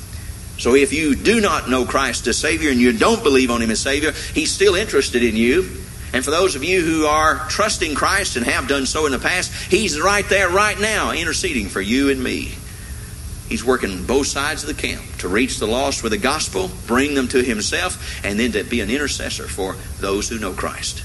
So 0.58 0.76
if 0.76 0.92
you 0.92 1.16
do 1.16 1.40
not 1.40 1.68
know 1.68 1.84
Christ 1.84 2.26
as 2.28 2.38
Savior 2.38 2.70
and 2.70 2.78
you 2.78 2.96
don't 2.96 3.24
believe 3.24 3.50
on 3.50 3.62
Him 3.62 3.70
as 3.70 3.80
Savior, 3.80 4.12
He's 4.12 4.52
still 4.52 4.76
interested 4.76 5.22
in 5.24 5.34
you. 5.34 5.62
And 6.12 6.24
for 6.24 6.30
those 6.30 6.54
of 6.54 6.62
you 6.62 6.82
who 6.82 7.06
are 7.06 7.48
trusting 7.48 7.94
Christ 7.96 8.36
and 8.36 8.46
have 8.46 8.68
done 8.68 8.86
so 8.86 9.06
in 9.06 9.12
the 9.12 9.18
past, 9.18 9.52
He's 9.70 10.00
right 10.00 10.24
there 10.28 10.48
right 10.48 10.78
now 10.78 11.10
interceding 11.10 11.66
for 11.66 11.80
you 11.80 12.10
and 12.10 12.22
me. 12.22 12.54
He's 13.48 13.64
working 13.64 14.06
both 14.06 14.28
sides 14.28 14.62
of 14.62 14.68
the 14.68 14.80
camp 14.80 15.02
to 15.18 15.28
reach 15.28 15.58
the 15.58 15.66
lost 15.66 16.02
with 16.02 16.12
the 16.12 16.18
gospel, 16.18 16.70
bring 16.86 17.14
them 17.14 17.28
to 17.28 17.42
Himself, 17.42 18.24
and 18.24 18.38
then 18.38 18.52
to 18.52 18.62
be 18.62 18.80
an 18.80 18.90
intercessor 18.90 19.48
for 19.48 19.74
those 20.00 20.28
who 20.28 20.38
know 20.38 20.52
Christ. 20.52 21.02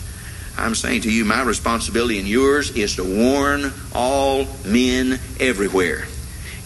I'm 0.55 0.75
saying 0.75 1.01
to 1.01 1.11
you, 1.11 1.25
my 1.25 1.41
responsibility 1.41 2.19
and 2.19 2.27
yours 2.27 2.69
is 2.71 2.95
to 2.97 3.03
warn 3.03 3.71
all 3.93 4.45
men 4.65 5.19
everywhere 5.39 6.05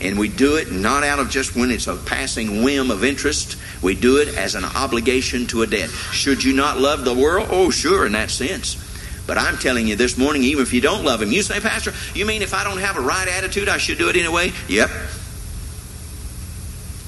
and 0.02 0.18
we 0.18 0.28
do 0.28 0.56
it 0.56 0.72
not 0.72 1.04
out 1.04 1.20
of 1.20 1.30
just 1.30 1.56
when 1.56 1.72
it's 1.72 1.88
a 1.88 1.96
passing 1.96 2.64
whim 2.64 2.92
of 2.92 3.04
interest. 3.04 3.58
We 3.82 3.96
do 3.96 4.18
it 4.18 4.30
as 4.36 4.56
an 4.56 4.66
obligation 4.66 5.46
to 5.48 5.62
a 5.62 5.68
debt. 5.68 5.90
Should 5.90 6.44
you 6.44 6.54
not 6.54 6.80
love 6.80 7.06
the 7.06 7.14
world? 7.14 7.48
Oh, 7.52 7.70
sure, 7.70 8.06
in 8.06 8.14
that 8.14 8.32
sense. 8.32 8.88
But 9.28 9.38
I'm 9.38 9.58
telling 9.58 9.88
you 9.88 9.96
this 9.96 10.18
morning, 10.18 10.44
even 10.44 10.64
if 10.64 10.74
you 10.74 10.82
don't 10.82 11.06
love 11.06 11.22
him, 11.22 11.32
you 11.32 11.44
say, 11.44 11.60
Pastor, 11.60 11.94
you 12.16 12.26
mean 12.26 12.42
if 12.42 12.54
I 12.54 12.64
don't 12.64 12.80
have 12.80 12.98
a 12.98 13.02
right 13.02 13.28
attitude, 13.28 13.70
I 13.70 13.78
should 13.78 13.98
do 13.98 14.10
it 14.10 14.16
anyway? 14.16 14.52
Yep. 14.68 14.90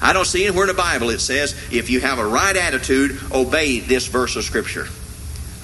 I 0.00 0.12
don't 0.12 0.26
see 0.26 0.46
anywhere 0.46 0.64
in 0.64 0.68
the 0.68 0.74
Bible 0.74 1.10
it 1.10 1.20
says, 1.20 1.54
if 1.72 1.90
you 1.90 2.00
have 2.00 2.18
a 2.18 2.26
right 2.26 2.56
attitude, 2.56 3.18
obey 3.32 3.80
this 3.80 4.06
verse 4.06 4.36
of 4.36 4.44
Scripture. 4.44 4.86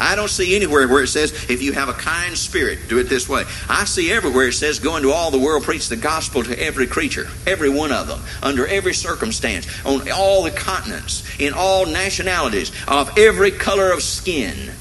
I 0.00 0.16
don't 0.16 0.30
see 0.30 0.56
anywhere 0.56 0.88
where 0.88 1.02
it 1.02 1.08
says, 1.08 1.32
if 1.50 1.62
you 1.62 1.72
have 1.72 1.88
a 1.88 1.92
kind 1.92 2.36
spirit, 2.36 2.88
do 2.88 2.98
it 2.98 3.04
this 3.04 3.28
way. 3.28 3.44
I 3.68 3.84
see 3.84 4.10
everywhere 4.10 4.48
it 4.48 4.54
says, 4.54 4.78
go 4.78 4.96
into 4.96 5.10
all 5.12 5.30
the 5.30 5.38
world, 5.38 5.62
preach 5.62 5.88
the 5.88 5.96
gospel 5.96 6.42
to 6.42 6.62
every 6.62 6.86
creature, 6.86 7.28
every 7.46 7.68
one 7.68 7.92
of 7.92 8.08
them, 8.08 8.20
under 8.42 8.66
every 8.66 8.94
circumstance, 8.94 9.66
on 9.84 10.10
all 10.10 10.42
the 10.42 10.50
continents, 10.50 11.24
in 11.38 11.52
all 11.52 11.86
nationalities, 11.86 12.72
of 12.88 13.18
every 13.18 13.50
color 13.50 13.92
of 13.92 14.02
skin. 14.02 14.72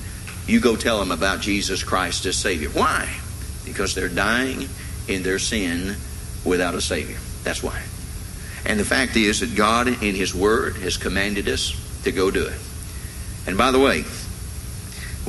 You 0.48 0.60
go 0.60 0.76
tell 0.76 1.00
them 1.00 1.12
about 1.12 1.42
Jesus 1.42 1.84
Christ 1.84 2.26
as 2.26 2.36
Savior. 2.36 2.70
Why? 2.70 3.20
Because 3.66 3.94
they're 3.94 4.10
dying 4.10 4.68
in 5.08 5.22
their 5.22 5.40
sin 5.40 5.96
without 6.46 6.76
a 6.76 6.82
Savior. 6.82 7.18
That's 7.44 7.62
why. 7.62 7.84
And 8.66 8.80
the 8.80 8.86
fact 8.86 9.16
is 9.16 9.42
that 9.42 9.56
God, 9.56 9.88
in 9.88 10.16
His 10.16 10.34
Word, 10.34 10.78
has 10.78 10.98
commanded 10.98 11.48
us 11.48 11.74
to 12.04 12.12
go 12.12 12.32
do 12.32 12.46
it. 12.46 12.60
And 13.48 13.58
by 13.58 13.72
the 13.72 13.80
way, 13.80 14.04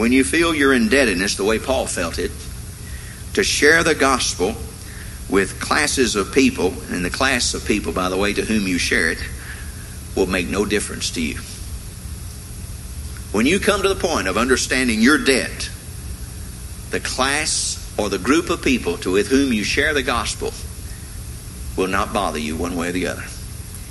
when 0.00 0.12
you 0.12 0.24
feel 0.24 0.54
your 0.54 0.72
indebtedness 0.72 1.36
the 1.36 1.44
way 1.44 1.58
Paul 1.58 1.86
felt 1.86 2.18
it, 2.18 2.30
to 3.34 3.44
share 3.44 3.84
the 3.84 3.94
gospel 3.94 4.54
with 5.28 5.60
classes 5.60 6.16
of 6.16 6.32
people, 6.32 6.72
and 6.90 7.04
the 7.04 7.10
class 7.10 7.52
of 7.52 7.66
people, 7.66 7.92
by 7.92 8.08
the 8.08 8.16
way, 8.16 8.32
to 8.32 8.40
whom 8.40 8.66
you 8.66 8.78
share 8.78 9.10
it, 9.10 9.18
will 10.16 10.26
make 10.26 10.48
no 10.48 10.64
difference 10.64 11.10
to 11.10 11.20
you. 11.20 11.36
When 13.32 13.44
you 13.44 13.60
come 13.60 13.82
to 13.82 13.88
the 13.90 13.94
point 13.94 14.26
of 14.26 14.38
understanding 14.38 15.02
your 15.02 15.18
debt, 15.18 15.70
the 16.88 17.00
class 17.00 17.94
or 17.98 18.08
the 18.08 18.18
group 18.18 18.48
of 18.48 18.62
people 18.62 18.96
to 18.98 19.12
with 19.12 19.28
whom 19.28 19.52
you 19.52 19.64
share 19.64 19.92
the 19.92 20.02
gospel 20.02 20.54
will 21.76 21.88
not 21.88 22.14
bother 22.14 22.38
you 22.38 22.56
one 22.56 22.74
way 22.74 22.88
or 22.88 22.92
the 22.92 23.06
other. 23.06 23.24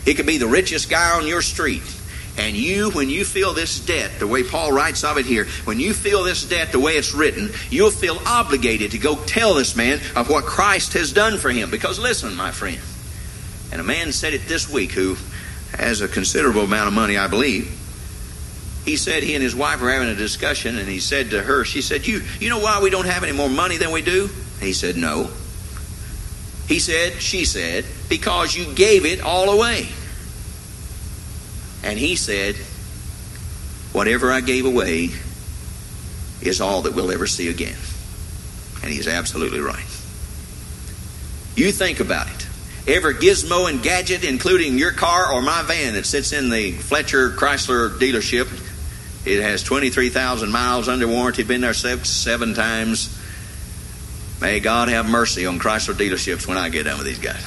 It 0.08 0.16
could 0.16 0.26
be 0.26 0.40
the 0.40 0.48
richest 0.48 0.90
guy 0.90 1.12
on 1.12 1.28
your 1.28 1.44
street 1.44 1.99
and 2.40 2.56
you, 2.56 2.90
when 2.92 3.10
you 3.10 3.26
feel 3.26 3.54
this 3.54 3.82
debt, 3.82 4.18
the 4.18 4.26
way 4.26 4.44
Paul 4.44 4.72
writes 4.72 5.04
of 5.04 5.18
it 5.18 5.26
here, 5.26 5.46
when 5.66 5.78
you 5.78 5.94
feel 5.94 6.24
this 6.24 6.48
debt 6.48 6.72
the 6.72 6.80
way 6.80 6.94
it's 6.94 7.14
written, 7.14 7.50
you'll 7.70 7.92
feel 7.92 8.18
obligated 8.26 8.92
to 8.92 8.98
go 8.98 9.18
tell 9.26 9.56
this 9.56 9.76
man 9.76 10.00
of 10.16 10.30
what 10.30 10.46
Christ 10.46 10.94
has 10.94 11.12
done 11.12 11.38
for 11.38 11.50
him. 11.52 11.70
Because 11.70 12.00
listen, 12.00 12.34
my 12.38 12.52
friend, 12.52 12.80
and 13.74 13.82
a 13.82 13.84
man 13.84 14.14
said 14.14 14.34
it 14.34 14.48
this 14.48 14.72
week 14.72 14.94
who 14.94 15.18
has 15.76 16.00
a 16.00 16.08
considerable 16.08 16.62
amount 16.62 16.88
of 16.88 16.94
money, 16.94 17.18
I 17.18 17.28
believe. 17.28 17.76
He 18.86 18.96
said 18.96 19.22
he 19.22 19.36
and 19.36 19.44
his 19.44 19.54
wife 19.54 19.82
were 19.82 19.92
having 19.92 20.08
a 20.08 20.16
discussion, 20.16 20.78
and 20.78 20.88
he 20.88 21.02
said 21.02 21.32
to 21.32 21.42
her, 21.42 21.66
she 21.66 21.82
said, 21.82 22.08
You 22.08 22.22
you 22.40 22.50
know 22.50 22.60
why 22.60 22.82
we 22.82 22.90
don't 22.90 23.06
have 23.06 23.24
any 23.24 23.34
more 23.34 23.50
money 23.50 23.76
than 23.76 23.92
we 23.92 24.02
do? 24.02 24.30
He 24.62 24.72
said, 24.72 24.96
No. 24.96 25.30
He 26.70 26.80
said, 26.80 27.14
she 27.14 27.46
said, 27.46 27.84
because 28.10 28.56
you 28.56 28.72
gave 28.76 29.04
it 29.04 29.22
all 29.22 29.50
away. 29.50 29.90
And 31.84 31.98
he 31.98 32.16
said, 32.16 32.56
Whatever 33.92 34.32
I 34.32 34.42
gave 34.42 34.66
away 34.66 35.10
is 36.42 36.62
all 36.62 36.84
that 36.84 36.94
we'll 36.94 37.12
ever 37.12 37.28
see 37.28 37.50
again. 37.50 37.78
And 38.84 38.92
he's 38.92 39.08
absolutely 39.08 39.60
right. 39.60 39.86
You 41.56 41.72
think 41.72 42.00
about 42.00 42.28
it. 42.28 42.48
Every 42.88 43.16
gizmo 43.16 43.70
and 43.70 43.84
gadget, 43.84 44.24
including 44.24 44.78
your 44.78 44.92
car 44.92 45.32
or 45.34 45.42
my 45.42 45.64
van 45.64 45.94
that 45.94 46.06
sits 46.06 46.32
in 46.32 46.50
the 46.50 46.72
Fletcher 46.72 47.32
Chrysler 47.32 47.90
dealership, 47.90 48.48
it 49.26 49.42
has 49.42 49.64
23,000 49.64 50.50
miles 50.50 50.88
under 50.88 51.08
warranty, 51.08 51.44
been 51.44 51.62
there 51.62 51.74
seven, 51.74 52.06
seven 52.06 52.54
times. 52.54 53.16
May 54.40 54.60
God 54.62 54.88
have 54.88 55.10
mercy 55.10 55.46
on 55.46 55.60
Chrysler 55.60 55.94
dealerships 55.94 56.48
when 56.48 56.58
I 56.58 56.70
get 56.70 56.84
done 56.84 56.98
with 56.98 57.08
these 57.08 57.20
guys. 57.20 57.44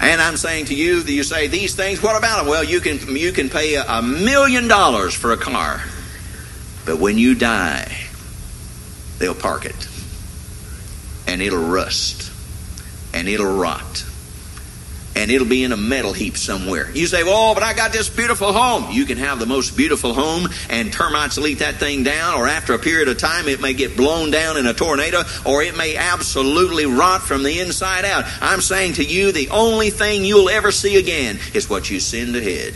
And 0.00 0.20
I'm 0.20 0.36
saying 0.36 0.66
to 0.66 0.74
you 0.74 1.00
you 1.00 1.22
say 1.22 1.48
these 1.48 1.74
things, 1.74 2.02
what 2.02 2.16
about 2.16 2.38
them? 2.38 2.46
Well, 2.46 2.64
you 2.64 2.80
can, 2.80 3.16
you 3.16 3.32
can 3.32 3.50
pay 3.50 3.74
a 3.74 4.00
million 4.02 4.68
dollars 4.68 5.14
for 5.14 5.32
a 5.32 5.36
car, 5.36 5.82
but 6.86 6.98
when 6.98 7.18
you 7.18 7.34
die, 7.34 7.96
they'll 9.18 9.34
park 9.34 9.64
it. 9.64 9.88
And 11.26 11.42
it'll 11.42 11.66
rust. 11.66 12.32
And 13.12 13.28
it'll 13.28 13.56
rot 13.56 14.07
and 15.18 15.32
it'll 15.32 15.48
be 15.48 15.64
in 15.64 15.72
a 15.72 15.76
metal 15.76 16.12
heap 16.12 16.36
somewhere. 16.36 16.90
You 16.92 17.08
say, 17.08 17.24
well, 17.24 17.52
but 17.54 17.64
I 17.64 17.74
got 17.74 17.92
this 17.92 18.08
beautiful 18.08 18.52
home. 18.52 18.92
You 18.92 19.04
can 19.04 19.18
have 19.18 19.40
the 19.40 19.46
most 19.46 19.76
beautiful 19.76 20.14
home 20.14 20.48
and 20.70 20.92
termites 20.92 21.36
will 21.36 21.48
eat 21.48 21.58
that 21.58 21.74
thing 21.74 22.04
down, 22.04 22.34
or 22.34 22.46
after 22.46 22.72
a 22.72 22.78
period 22.78 23.08
of 23.08 23.18
time, 23.18 23.48
it 23.48 23.60
may 23.60 23.74
get 23.74 23.96
blown 23.96 24.30
down 24.30 24.56
in 24.56 24.66
a 24.66 24.74
tornado, 24.74 25.22
or 25.44 25.62
it 25.62 25.76
may 25.76 25.96
absolutely 25.96 26.86
rot 26.86 27.22
from 27.22 27.42
the 27.42 27.58
inside 27.58 28.04
out. 28.04 28.24
I'm 28.40 28.60
saying 28.60 28.94
to 28.94 29.04
you, 29.04 29.32
the 29.32 29.50
only 29.50 29.90
thing 29.90 30.24
you'll 30.24 30.48
ever 30.48 30.70
see 30.70 30.96
again 30.96 31.40
is 31.52 31.68
what 31.68 31.90
you 31.90 31.98
send 31.98 32.36
ahead. 32.36 32.74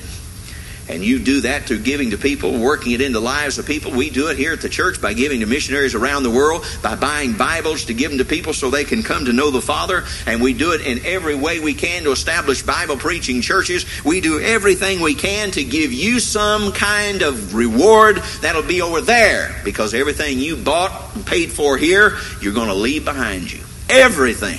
And 0.89 1.05
you 1.05 1.19
do 1.21 1.43
that 1.43 1.63
through 1.65 1.81
giving 1.81 2.11
to 2.11 2.19
people, 2.19 2.59
working 2.59 2.93
it 2.93 3.01
into 3.01 3.21
lives 3.21 3.59
of 3.59 3.67
people. 3.67 3.93
We 3.93 4.11
do 4.11 4.29
it 4.29 4.37
here 4.37 4.53
at 4.53 4.61
the 4.61 4.69
church 4.69 5.01
by 5.01 5.15
giving 5.15 5.41
to 5.41 5.47
missionaries 5.47 5.95
around 5.95 6.25
the 6.25 6.31
world, 6.31 6.67
by 6.83 6.97
buying 6.97 7.35
Bibles 7.35 7.85
to 7.87 7.95
give 7.95 8.11
them 8.11 8.19
to 8.19 8.25
people 8.25 8.53
so 8.53 8.69
they 8.69 8.85
can 8.85 9.03
come 9.03 9.27
to 9.27 9.33
know 9.33 9.51
the 9.51 9.63
Father. 9.63 10.05
And 10.27 10.43
we 10.43 10.55
do 10.55 10.73
it 10.73 10.81
in 10.81 11.05
every 11.07 11.35
way 11.35 11.61
we 11.61 11.75
can 11.75 12.03
to 12.03 12.11
establish 12.11 12.63
Bible 12.63 12.97
preaching 12.97 13.41
churches. 13.41 13.87
We 14.05 14.21
do 14.21 14.41
everything 14.41 15.01
we 15.01 15.15
can 15.15 15.53
to 15.53 15.65
give 15.65 15.93
you 15.93 16.19
some 16.19 16.73
kind 16.73 17.23
of 17.23 17.55
reward 17.55 18.17
that'll 18.41 18.63
be 18.63 18.83
over 18.83 19.01
there 19.01 19.61
because 19.65 19.95
everything 19.95 20.39
you 20.39 20.57
bought 20.57 21.15
and 21.15 21.25
paid 21.25 21.53
for 21.53 21.77
here, 21.77 22.19
you're 22.41 22.55
going 22.55 22.69
to 22.69 22.75
leave 22.75 23.05
behind 23.05 23.53
you. 23.53 23.61
Everything. 23.89 24.59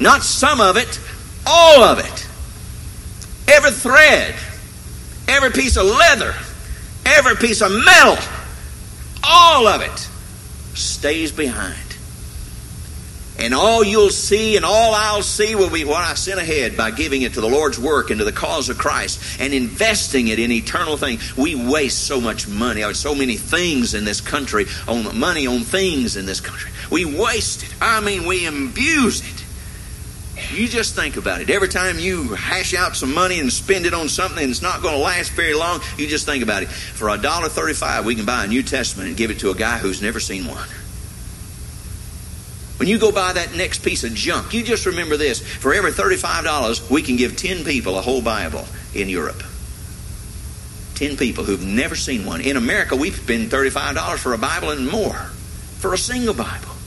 Not 0.00 0.22
some 0.22 0.60
of 0.60 0.76
it, 0.76 1.00
All 1.46 1.82
of 1.82 1.98
it. 1.98 2.26
Every 3.50 3.70
thread, 3.70 4.34
every 5.28 5.50
piece 5.50 5.76
of 5.76 5.84
leather, 5.84 6.34
every 7.04 7.36
piece 7.36 7.62
of 7.62 7.70
metal, 7.70 8.16
all 9.22 9.66
of 9.66 9.82
it 9.82 10.08
stays 10.76 11.30
behind. 11.32 11.76
And 13.40 13.54
all 13.54 13.84
you'll 13.84 14.10
see 14.10 14.56
and 14.56 14.64
all 14.64 14.94
I'll 14.94 15.22
see 15.22 15.54
will 15.54 15.70
be 15.70 15.84
what 15.84 16.02
I 16.02 16.14
sent 16.14 16.40
ahead 16.40 16.76
by 16.76 16.90
giving 16.90 17.22
it 17.22 17.34
to 17.34 17.40
the 17.40 17.48
Lord's 17.48 17.78
work 17.78 18.10
and 18.10 18.18
to 18.18 18.24
the 18.24 18.32
cause 18.32 18.68
of 18.68 18.78
Christ 18.78 19.40
and 19.40 19.54
investing 19.54 20.26
it 20.26 20.40
in 20.40 20.50
eternal 20.50 20.96
things. 20.96 21.36
We 21.36 21.54
waste 21.54 22.04
so 22.04 22.20
much 22.20 22.48
money 22.48 22.82
on 22.82 22.94
so 22.94 23.14
many 23.14 23.36
things 23.36 23.94
in 23.94 24.04
this 24.04 24.20
country, 24.20 24.66
on 24.88 25.16
money 25.18 25.46
on 25.46 25.60
things 25.60 26.16
in 26.16 26.26
this 26.26 26.40
country. 26.40 26.72
We 26.90 27.04
waste 27.04 27.62
it. 27.62 27.72
I 27.80 28.00
mean, 28.00 28.26
we 28.26 28.46
abuse 28.46 29.20
it. 29.20 29.44
You 30.52 30.68
just 30.68 30.94
think 30.94 31.16
about 31.16 31.40
it. 31.40 31.50
Every 31.50 31.68
time 31.68 31.98
you 31.98 32.34
hash 32.34 32.74
out 32.74 32.96
some 32.96 33.14
money 33.14 33.40
and 33.40 33.52
spend 33.52 33.86
it 33.86 33.94
on 33.94 34.08
something 34.08 34.46
that's 34.46 34.62
not 34.62 34.82
going 34.82 34.94
to 34.94 35.00
last 35.00 35.32
very 35.32 35.54
long, 35.54 35.80
you 35.96 36.06
just 36.06 36.26
think 36.26 36.42
about 36.42 36.62
it. 36.62 36.68
For 36.68 37.08
a 37.08 37.18
dollar 37.18 37.48
thirty-five, 37.48 38.04
we 38.04 38.14
can 38.14 38.24
buy 38.24 38.44
a 38.44 38.46
New 38.46 38.62
Testament 38.62 39.08
and 39.08 39.16
give 39.16 39.30
it 39.30 39.40
to 39.40 39.50
a 39.50 39.54
guy 39.54 39.78
who's 39.78 40.02
never 40.02 40.20
seen 40.20 40.46
one. 40.46 40.68
When 42.78 42.88
you 42.88 42.98
go 42.98 43.10
buy 43.10 43.32
that 43.32 43.56
next 43.56 43.82
piece 43.82 44.04
of 44.04 44.14
junk, 44.14 44.54
you 44.54 44.62
just 44.62 44.86
remember 44.86 45.16
this. 45.16 45.40
For 45.40 45.74
every 45.74 45.90
$35, 45.90 46.88
we 46.90 47.02
can 47.02 47.16
give 47.16 47.36
10 47.36 47.64
people 47.64 47.98
a 47.98 48.00
whole 48.00 48.22
Bible 48.22 48.64
in 48.94 49.08
Europe. 49.08 49.42
10 50.94 51.16
people 51.16 51.44
who've 51.44 51.64
never 51.64 51.96
seen 51.96 52.24
one. 52.24 52.40
In 52.40 52.56
America, 52.56 52.94
we 52.94 53.10
spend 53.10 53.50
$35 53.50 54.18
for 54.18 54.32
a 54.32 54.38
Bible 54.38 54.70
and 54.70 54.88
more 54.88 55.30
for 55.78 55.92
a 55.92 55.98
single 55.98 56.34
Bible. 56.34 56.77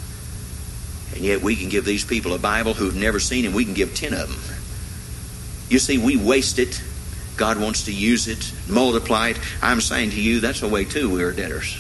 And 1.22 1.28
yet 1.28 1.43
we 1.43 1.55
can 1.55 1.69
give 1.69 1.86
these 1.86 2.03
people 2.03 2.34
a 2.34 2.39
Bible 2.39 2.74
who've 2.74 2.95
never 2.95 3.19
seen 3.19 3.45
Him, 3.45 3.53
we 3.53 3.63
can 3.63 3.76
give 3.76 3.93
10 3.93 4.15
of 4.15 4.28
them. 4.28 4.55
You 5.69 5.78
see, 5.78 5.99
we 5.99 6.17
waste 6.17 6.57
it. 6.57 6.82
God 7.38 7.61
wants 7.61 7.86
to 7.86 7.93
use 7.93 8.28
it, 8.28 8.51
multiply 8.67 9.30
it. 9.30 9.39
I'm 9.61 9.82
saying 9.82 10.09
to 10.11 10.19
you, 10.19 10.39
that's 10.39 10.61
the 10.61 10.67
way 10.67 10.84
too 10.84 11.11
we 11.11 11.22
are 11.22 11.32
debtors. 11.32 11.80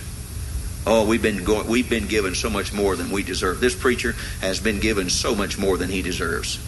Oh, 0.85 1.07
we've 1.07 1.23
been 1.23 1.43
going, 1.43 1.65
we've 1.65 1.89
been 1.89 2.05
given 2.05 2.35
so 2.35 2.51
much 2.51 2.71
more 2.71 2.95
than 2.95 3.09
we 3.09 3.23
deserve. 3.23 3.59
This 3.59 3.73
preacher 3.73 4.13
has 4.41 4.59
been 4.59 4.79
given 4.79 5.09
so 5.09 5.33
much 5.33 5.57
more 5.57 5.75
than 5.75 5.89
he 5.89 6.03
deserves. 6.03 6.59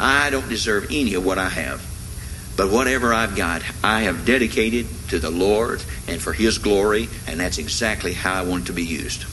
I 0.00 0.30
don't 0.30 0.48
deserve 0.48 0.86
any 0.90 1.12
of 1.12 1.26
what 1.26 1.36
I 1.36 1.50
have. 1.50 1.86
But 2.56 2.70
whatever 2.70 3.12
I've 3.12 3.36
got, 3.36 3.60
I 3.84 4.04
have 4.04 4.24
dedicated 4.24 4.86
to 5.10 5.18
the 5.18 5.30
Lord 5.30 5.82
and 6.08 6.22
for 6.22 6.32
His 6.32 6.56
glory, 6.56 7.10
and 7.26 7.38
that's 7.38 7.58
exactly 7.58 8.14
how 8.14 8.32
I 8.32 8.44
want 8.44 8.68
to 8.68 8.72
be 8.72 8.82
used. 8.82 9.26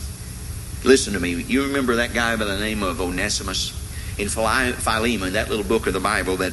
Listen 0.89 1.13
to 1.13 1.19
me. 1.19 1.35
You 1.35 1.65
remember 1.67 1.97
that 1.97 2.15
guy 2.15 2.35
by 2.35 2.45
the 2.45 2.57
name 2.57 2.81
of 2.81 2.99
Onesimus? 2.99 3.69
In 4.17 4.27
Philemon, 4.27 5.33
that 5.33 5.47
little 5.47 5.63
book 5.63 5.85
of 5.85 5.93
the 5.93 5.99
Bible 5.99 6.37
that 6.37 6.51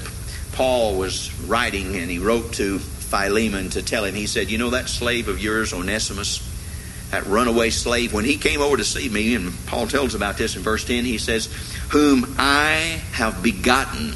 Paul 0.52 0.98
was 0.98 1.32
writing, 1.44 1.96
and 1.96 2.10
he 2.10 2.18
wrote 2.18 2.52
to 2.52 2.78
Philemon 2.78 3.70
to 3.70 3.82
tell 3.82 4.04
him, 4.04 4.14
he 4.14 4.26
said, 4.26 4.50
You 4.50 4.58
know 4.58 4.68
that 4.68 4.90
slave 4.90 5.28
of 5.28 5.42
yours, 5.42 5.72
Onesimus? 5.72 6.52
that 7.12 7.24
runaway 7.24 7.70
slave, 7.70 8.12
when 8.12 8.26
he 8.26 8.36
came 8.36 8.60
over 8.60 8.76
to 8.76 8.84
see 8.84 9.08
me, 9.08 9.34
and 9.34 9.54
Paul 9.68 9.86
tells 9.86 10.14
about 10.14 10.36
this 10.36 10.54
in 10.54 10.60
verse 10.60 10.84
10, 10.84 11.06
he 11.06 11.16
says, 11.16 11.46
Whom 11.92 12.34
I 12.36 13.00
have 13.12 13.42
begotten 13.42 14.12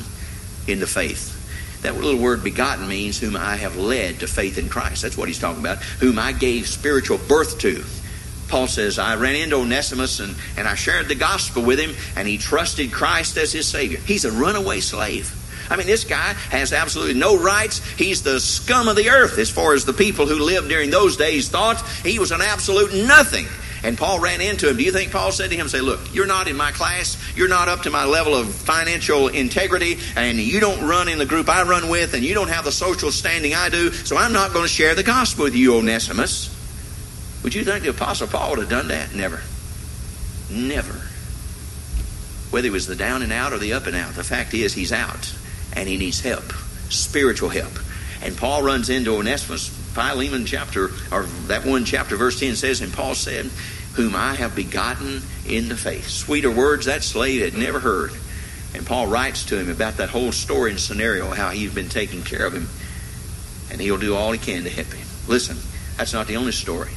in 0.66 0.80
the 0.80 0.86
faith. 0.86 1.80
That 1.80 1.94
little 1.94 2.20
word 2.20 2.44
begotten 2.44 2.86
means 2.86 3.18
whom 3.18 3.38
I 3.38 3.56
have 3.56 3.78
led 3.78 4.20
to 4.20 4.26
faith 4.26 4.58
in 4.58 4.68
Christ. 4.68 5.00
That's 5.00 5.16
what 5.16 5.28
he's 5.28 5.38
talking 5.38 5.62
about. 5.62 5.78
Whom 5.78 6.18
I 6.18 6.32
gave 6.32 6.66
spiritual 6.66 7.16
birth 7.16 7.58
to. 7.60 7.82
Paul 8.50 8.66
says, 8.66 8.98
I 8.98 9.16
ran 9.16 9.36
into 9.36 9.56
Onesimus 9.56 10.20
and, 10.20 10.34
and 10.56 10.68
I 10.68 10.74
shared 10.74 11.08
the 11.08 11.14
gospel 11.14 11.62
with 11.62 11.78
him, 11.78 11.94
and 12.16 12.26
he 12.26 12.36
trusted 12.36 12.92
Christ 12.92 13.36
as 13.36 13.52
his 13.52 13.66
Savior. 13.66 13.98
He's 14.00 14.24
a 14.24 14.32
runaway 14.32 14.80
slave. 14.80 15.36
I 15.70 15.76
mean, 15.76 15.86
this 15.86 16.02
guy 16.02 16.34
has 16.50 16.72
absolutely 16.72 17.14
no 17.14 17.38
rights. 17.38 17.78
He's 17.94 18.24
the 18.24 18.40
scum 18.40 18.88
of 18.88 18.96
the 18.96 19.08
earth 19.08 19.38
as 19.38 19.50
far 19.50 19.72
as 19.72 19.84
the 19.84 19.92
people 19.92 20.26
who 20.26 20.34
lived 20.34 20.68
during 20.68 20.90
those 20.90 21.16
days 21.16 21.48
thought. 21.48 21.80
He 22.04 22.18
was 22.18 22.32
an 22.32 22.42
absolute 22.42 22.92
nothing. 23.06 23.46
And 23.82 23.96
Paul 23.96 24.18
ran 24.18 24.40
into 24.40 24.68
him. 24.68 24.76
Do 24.76 24.82
you 24.82 24.92
think 24.92 25.12
Paul 25.12 25.30
said 25.32 25.48
to 25.50 25.56
him, 25.56 25.68
say, 25.68 25.80
look, 25.80 26.00
you're 26.12 26.26
not 26.26 26.48
in 26.48 26.56
my 26.56 26.72
class. 26.72 27.16
You're 27.36 27.48
not 27.48 27.68
up 27.68 27.82
to 27.82 27.90
my 27.90 28.04
level 28.04 28.34
of 28.34 28.52
financial 28.52 29.28
integrity. 29.28 29.96
And 30.16 30.38
you 30.38 30.60
don't 30.60 30.86
run 30.86 31.08
in 31.08 31.18
the 31.18 31.24
group 31.24 31.48
I 31.48 31.62
run 31.62 31.88
with. 31.88 32.14
And 32.14 32.24
you 32.24 32.34
don't 32.34 32.50
have 32.50 32.64
the 32.64 32.72
social 32.72 33.12
standing 33.12 33.54
I 33.54 33.68
do. 33.68 33.92
So 33.92 34.16
I'm 34.16 34.32
not 34.32 34.52
going 34.52 34.64
to 34.64 34.68
share 34.68 34.94
the 34.96 35.04
gospel 35.04 35.44
with 35.44 35.54
you, 35.54 35.76
Onesimus. 35.76 36.59
Would 37.42 37.54
you 37.54 37.64
think 37.64 37.84
the 37.84 37.90
Apostle 37.90 38.26
Paul 38.26 38.50
would 38.50 38.58
have 38.58 38.68
done 38.68 38.88
that? 38.88 39.14
Never. 39.14 39.40
Never. 40.50 41.06
Whether 42.50 42.66
he 42.66 42.70
was 42.70 42.86
the 42.86 42.96
down 42.96 43.22
and 43.22 43.32
out 43.32 43.52
or 43.52 43.58
the 43.58 43.72
up 43.72 43.86
and 43.86 43.96
out, 43.96 44.14
the 44.14 44.24
fact 44.24 44.52
is 44.54 44.74
he's 44.74 44.92
out 44.92 45.34
and 45.74 45.88
he 45.88 45.96
needs 45.96 46.20
help, 46.20 46.52
spiritual 46.90 47.48
help. 47.48 47.72
And 48.22 48.36
Paul 48.36 48.62
runs 48.62 48.90
into 48.90 49.16
Onesimus. 49.16 49.68
Philemon 49.68 50.46
chapter, 50.46 50.90
or 51.10 51.24
that 51.48 51.64
one 51.64 51.84
chapter, 51.84 52.16
verse 52.16 52.38
10 52.38 52.54
says, 52.54 52.80
And 52.80 52.92
Paul 52.92 53.14
said, 53.14 53.46
Whom 53.94 54.14
I 54.14 54.34
have 54.34 54.54
begotten 54.54 55.20
in 55.46 55.68
the 55.68 55.76
faith. 55.76 56.08
Sweeter 56.08 56.50
words 56.50 56.86
that 56.86 57.02
slave 57.02 57.42
had 57.42 57.60
never 57.60 57.80
heard. 57.80 58.12
And 58.72 58.86
Paul 58.86 59.08
writes 59.08 59.46
to 59.46 59.58
him 59.58 59.68
about 59.68 59.96
that 59.96 60.10
whole 60.10 60.30
story 60.30 60.70
and 60.70 60.78
scenario, 60.78 61.26
how 61.30 61.50
he's 61.50 61.74
been 61.74 61.88
taking 61.88 62.22
care 62.22 62.46
of 62.46 62.52
him. 62.52 62.68
And 63.72 63.80
he'll 63.80 63.98
do 63.98 64.14
all 64.14 64.30
he 64.30 64.38
can 64.38 64.62
to 64.62 64.70
help 64.70 64.92
him. 64.92 65.06
Listen, 65.26 65.56
that's 65.96 66.12
not 66.12 66.28
the 66.28 66.36
only 66.36 66.52
story. 66.52 66.90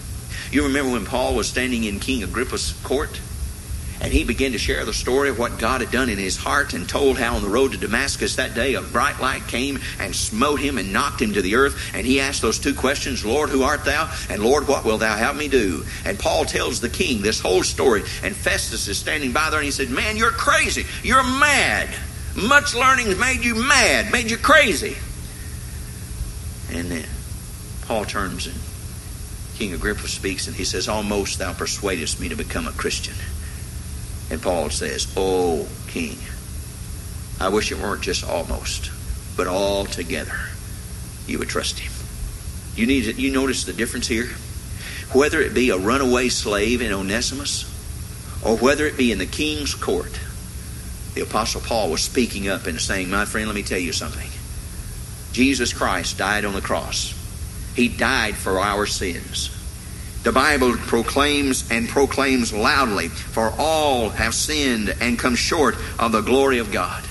You 0.53 0.65
remember 0.65 0.91
when 0.91 1.05
Paul 1.05 1.33
was 1.33 1.49
standing 1.49 1.83
in 1.83 1.99
King 1.99 2.21
Agrippa's 2.21 2.79
court? 2.83 3.19
And 3.99 4.13
he 4.13 4.23
began 4.23 4.51
to 4.51 4.59
share 4.59 4.85
the 4.85 4.93
story 4.93 5.29
of 5.29 5.39
what 5.39 5.57
God 5.57 5.81
had 5.81 5.89
done 5.89 6.09
in 6.09 6.19
his 6.19 6.37
heart 6.37 6.75
and 6.75 6.87
told 6.87 7.17
how 7.17 7.35
on 7.35 7.41
the 7.41 7.49
road 7.49 7.71
to 7.71 7.77
Damascus 7.79 8.35
that 8.35 8.53
day 8.53 8.75
a 8.75 8.81
bright 8.83 9.19
light 9.19 9.47
came 9.47 9.79
and 9.99 10.15
smote 10.15 10.59
him 10.59 10.77
and 10.77 10.93
knocked 10.93 11.19
him 11.19 11.33
to 11.33 11.41
the 11.41 11.55
earth. 11.55 11.95
And 11.95 12.05
he 12.05 12.19
asked 12.19 12.43
those 12.43 12.59
two 12.59 12.75
questions 12.75 13.25
Lord, 13.25 13.49
who 13.49 13.63
art 13.63 13.83
thou? 13.83 14.13
And 14.29 14.43
Lord, 14.43 14.67
what 14.67 14.85
wilt 14.85 14.99
thou 14.99 15.17
have 15.17 15.35
me 15.35 15.47
do? 15.47 15.85
And 16.05 16.19
Paul 16.19 16.45
tells 16.45 16.79
the 16.79 16.89
king 16.89 17.23
this 17.23 17.39
whole 17.39 17.63
story. 17.63 18.03
And 18.21 18.35
Festus 18.35 18.87
is 18.87 18.99
standing 18.99 19.31
by 19.31 19.49
there 19.49 19.57
and 19.57 19.65
he 19.65 19.71
said, 19.71 19.89
Man, 19.89 20.17
you're 20.17 20.29
crazy. 20.29 20.85
You're 21.01 21.23
mad. 21.23 21.89
Much 22.35 22.75
learning's 22.75 23.17
made 23.17 23.43
you 23.43 23.55
mad, 23.55 24.11
made 24.11 24.29
you 24.29 24.37
crazy. 24.37 24.97
And 26.69 26.91
then 26.91 27.07
Paul 27.87 28.05
turns 28.05 28.45
and 28.45 28.55
King 29.55 29.73
Agrippa 29.73 30.07
speaks 30.07 30.47
and 30.47 30.55
he 30.55 30.65
says, 30.65 30.87
Almost 30.87 31.39
thou 31.39 31.53
persuadest 31.53 32.19
me 32.19 32.29
to 32.29 32.35
become 32.35 32.67
a 32.67 32.71
Christian. 32.71 33.15
And 34.29 34.41
Paul 34.41 34.69
says, 34.69 35.13
Oh, 35.15 35.67
King, 35.87 36.17
I 37.39 37.49
wish 37.49 37.71
it 37.71 37.79
weren't 37.79 38.01
just 38.01 38.27
almost, 38.27 38.91
but 39.37 39.47
altogether 39.47 40.49
you 41.27 41.39
would 41.39 41.49
trust 41.49 41.79
him. 41.79 41.91
You 42.75 42.87
need 42.87 43.03
to, 43.03 43.13
you 43.13 43.31
notice 43.31 43.63
the 43.63 43.73
difference 43.73 44.07
here? 44.07 44.29
Whether 45.13 45.41
it 45.41 45.53
be 45.53 45.69
a 45.69 45.77
runaway 45.77 46.29
slave 46.29 46.81
in 46.81 46.91
Onesimus, 46.91 47.69
or 48.43 48.57
whether 48.57 48.85
it 48.87 48.97
be 48.97 49.11
in 49.11 49.19
the 49.19 49.27
king's 49.27 49.75
court, 49.75 50.19
the 51.13 51.21
Apostle 51.21 51.61
Paul 51.61 51.91
was 51.91 52.01
speaking 52.01 52.47
up 52.47 52.65
and 52.65 52.81
saying, 52.81 53.09
My 53.09 53.25
friend, 53.25 53.47
let 53.47 53.55
me 53.55 53.61
tell 53.61 53.79
you 53.79 53.93
something. 53.93 54.29
Jesus 55.31 55.73
Christ 55.73 56.17
died 56.17 56.45
on 56.45 56.53
the 56.53 56.61
cross. 56.61 57.12
He 57.75 57.87
died 57.87 58.35
for 58.35 58.59
our 58.59 58.85
sins. 58.85 59.49
The 60.23 60.31
Bible 60.31 60.77
proclaims 60.77 61.69
and 61.69 61.89
proclaims 61.89 62.53
loudly, 62.53 63.09
for 63.09 63.53
all 63.57 64.09
have 64.09 64.33
sinned 64.33 64.95
and 65.01 65.19
come 65.19 65.35
short 65.35 65.75
of 65.99 66.11
the 66.11 66.21
glory 66.21 66.59
of 66.59 66.71
God. 66.71 67.03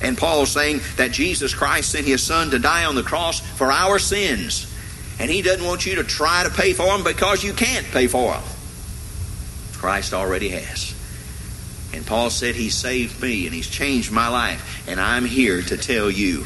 And 0.00 0.16
Paul's 0.16 0.52
saying 0.52 0.80
that 0.96 1.10
Jesus 1.10 1.52
Christ 1.52 1.90
sent 1.90 2.06
his 2.06 2.22
son 2.22 2.50
to 2.50 2.60
die 2.60 2.84
on 2.84 2.94
the 2.94 3.02
cross 3.02 3.40
for 3.40 3.72
our 3.72 3.98
sins. 3.98 4.72
And 5.18 5.28
he 5.28 5.42
doesn't 5.42 5.66
want 5.66 5.84
you 5.84 5.96
to 5.96 6.04
try 6.04 6.44
to 6.44 6.50
pay 6.50 6.72
for 6.72 6.86
them 6.86 7.02
because 7.02 7.42
you 7.42 7.52
can't 7.52 7.86
pay 7.86 8.06
for 8.06 8.34
them. 8.34 8.42
Christ 9.72 10.14
already 10.14 10.50
has. 10.50 10.94
And 11.92 12.06
Paul 12.06 12.30
said 12.30 12.54
he 12.54 12.70
saved 12.70 13.20
me 13.20 13.46
and 13.46 13.54
he's 13.54 13.68
changed 13.68 14.12
my 14.12 14.28
life. 14.28 14.86
And 14.88 15.00
I'm 15.00 15.24
here 15.24 15.62
to 15.62 15.76
tell 15.76 16.08
you 16.10 16.44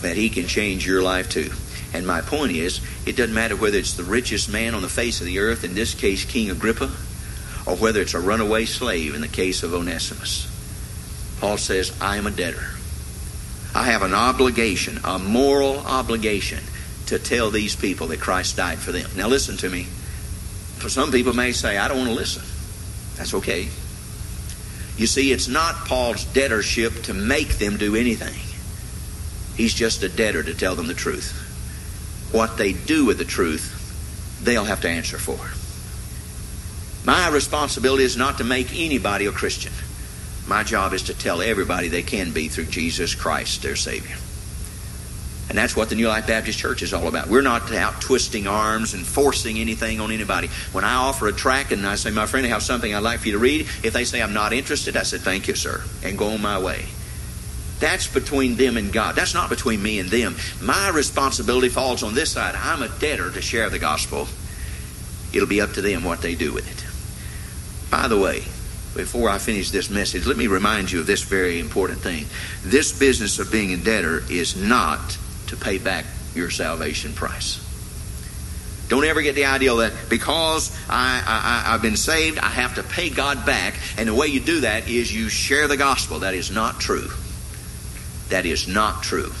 that 0.00 0.16
he 0.16 0.30
can 0.30 0.46
change 0.46 0.86
your 0.86 1.02
life 1.02 1.28
too. 1.28 1.50
And 1.96 2.06
my 2.06 2.20
point 2.20 2.52
is, 2.52 2.82
it 3.06 3.16
doesn't 3.16 3.34
matter 3.34 3.56
whether 3.56 3.78
it's 3.78 3.94
the 3.94 4.04
richest 4.04 4.52
man 4.52 4.74
on 4.74 4.82
the 4.82 4.88
face 4.88 5.20
of 5.20 5.26
the 5.26 5.38
earth, 5.38 5.64
in 5.64 5.74
this 5.74 5.94
case, 5.94 6.26
King 6.26 6.50
Agrippa, 6.50 6.90
or 7.66 7.74
whether 7.76 8.02
it's 8.02 8.12
a 8.12 8.20
runaway 8.20 8.66
slave 8.66 9.14
in 9.14 9.22
the 9.22 9.28
case 9.28 9.62
of 9.62 9.72
Onesimus. 9.72 10.46
Paul 11.40 11.56
says, 11.56 11.96
I 11.98 12.18
am 12.18 12.26
a 12.26 12.30
debtor. 12.30 12.66
I 13.74 13.84
have 13.84 14.02
an 14.02 14.12
obligation, 14.12 15.00
a 15.04 15.18
moral 15.18 15.78
obligation, 15.78 16.62
to 17.06 17.18
tell 17.18 17.50
these 17.50 17.74
people 17.74 18.08
that 18.08 18.20
Christ 18.20 18.58
died 18.58 18.78
for 18.78 18.92
them. 18.92 19.08
Now, 19.16 19.28
listen 19.28 19.56
to 19.58 19.70
me. 19.70 19.84
For 19.84 20.90
some 20.90 21.10
people 21.10 21.32
may 21.32 21.52
say, 21.52 21.78
I 21.78 21.88
don't 21.88 21.98
want 21.98 22.10
to 22.10 22.14
listen. 22.14 22.42
That's 23.16 23.32
okay. 23.32 23.68
You 24.98 25.06
see, 25.06 25.32
it's 25.32 25.48
not 25.48 25.86
Paul's 25.86 26.26
debtorship 26.26 27.04
to 27.04 27.14
make 27.14 27.56
them 27.56 27.78
do 27.78 27.96
anything. 27.96 28.34
He's 29.56 29.72
just 29.72 30.02
a 30.02 30.10
debtor 30.10 30.42
to 30.42 30.54
tell 30.54 30.74
them 30.74 30.88
the 30.88 30.94
truth 30.94 31.44
what 32.32 32.56
they 32.56 32.72
do 32.72 33.04
with 33.06 33.18
the 33.18 33.24
truth, 33.24 33.72
they'll 34.42 34.64
have 34.64 34.80
to 34.82 34.88
answer 34.88 35.18
for. 35.18 35.38
My 37.06 37.28
responsibility 37.28 38.04
is 38.04 38.16
not 38.16 38.38
to 38.38 38.44
make 38.44 38.74
anybody 38.74 39.26
a 39.26 39.32
Christian. 39.32 39.72
My 40.48 40.64
job 40.64 40.92
is 40.92 41.04
to 41.04 41.14
tell 41.14 41.40
everybody 41.40 41.88
they 41.88 42.02
can 42.02 42.32
be 42.32 42.48
through 42.48 42.66
Jesus 42.66 43.14
Christ, 43.14 43.62
their 43.62 43.76
Savior. 43.76 44.16
And 45.48 45.56
that's 45.56 45.76
what 45.76 45.88
the 45.88 45.94
New 45.94 46.08
Life 46.08 46.26
Baptist 46.26 46.58
Church 46.58 46.82
is 46.82 46.92
all 46.92 47.06
about. 47.06 47.28
We're 47.28 47.42
not 47.42 47.72
out 47.72 48.00
twisting 48.00 48.48
arms 48.48 48.94
and 48.94 49.06
forcing 49.06 49.58
anything 49.58 50.00
on 50.00 50.10
anybody. 50.10 50.48
When 50.72 50.82
I 50.82 50.94
offer 50.94 51.28
a 51.28 51.32
tract 51.32 51.70
and 51.70 51.86
I 51.86 51.94
say, 51.94 52.10
my 52.10 52.26
friend, 52.26 52.44
I 52.44 52.48
have 52.48 52.64
something 52.64 52.92
I'd 52.92 52.98
like 52.98 53.20
for 53.20 53.28
you 53.28 53.34
to 53.34 53.38
read, 53.38 53.62
if 53.84 53.92
they 53.92 54.04
say 54.04 54.20
I'm 54.20 54.34
not 54.34 54.52
interested, 54.52 54.96
I 54.96 55.04
say, 55.04 55.18
thank 55.18 55.46
you, 55.46 55.54
sir, 55.54 55.84
and 56.02 56.18
go 56.18 56.30
on 56.30 56.42
my 56.42 56.58
way. 56.58 56.86
That's 57.78 58.06
between 58.06 58.56
them 58.56 58.76
and 58.76 58.92
God. 58.92 59.16
That's 59.16 59.34
not 59.34 59.50
between 59.50 59.82
me 59.82 59.98
and 59.98 60.08
them. 60.08 60.36
My 60.62 60.88
responsibility 60.88 61.68
falls 61.68 62.02
on 62.02 62.14
this 62.14 62.32
side. 62.32 62.54
I'm 62.54 62.82
a 62.82 62.88
debtor 62.88 63.30
to 63.32 63.42
share 63.42 63.68
the 63.68 63.78
gospel. 63.78 64.28
It'll 65.32 65.48
be 65.48 65.60
up 65.60 65.72
to 65.72 65.82
them 65.82 66.04
what 66.04 66.22
they 66.22 66.34
do 66.34 66.52
with 66.52 66.70
it. 66.70 67.90
By 67.90 68.08
the 68.08 68.18
way, 68.18 68.44
before 68.96 69.28
I 69.28 69.38
finish 69.38 69.70
this 69.70 69.90
message, 69.90 70.26
let 70.26 70.38
me 70.38 70.46
remind 70.46 70.90
you 70.90 71.00
of 71.00 71.06
this 71.06 71.22
very 71.22 71.60
important 71.60 71.98
thing. 71.98 72.24
This 72.64 72.98
business 72.98 73.38
of 73.38 73.52
being 73.52 73.72
a 73.74 73.76
debtor 73.76 74.22
is 74.30 74.56
not 74.56 75.18
to 75.48 75.56
pay 75.56 75.76
back 75.76 76.06
your 76.34 76.50
salvation 76.50 77.12
price. 77.12 77.62
Don't 78.88 79.04
ever 79.04 79.20
get 79.20 79.34
the 79.34 79.46
idea 79.46 79.74
that 79.74 79.92
because 80.08 80.74
I, 80.88 81.22
I, 81.26 81.74
I've 81.74 81.82
been 81.82 81.96
saved, 81.96 82.38
I 82.38 82.48
have 82.48 82.76
to 82.76 82.82
pay 82.82 83.10
God 83.10 83.44
back. 83.44 83.74
And 83.98 84.08
the 84.08 84.14
way 84.14 84.28
you 84.28 84.40
do 84.40 84.60
that 84.60 84.88
is 84.88 85.14
you 85.14 85.28
share 85.28 85.68
the 85.68 85.76
gospel. 85.76 86.20
That 86.20 86.34
is 86.34 86.50
not 86.50 86.80
true. 86.80 87.08
That 88.28 88.46
is 88.46 88.66
not 88.66 89.02
true. 89.02 89.32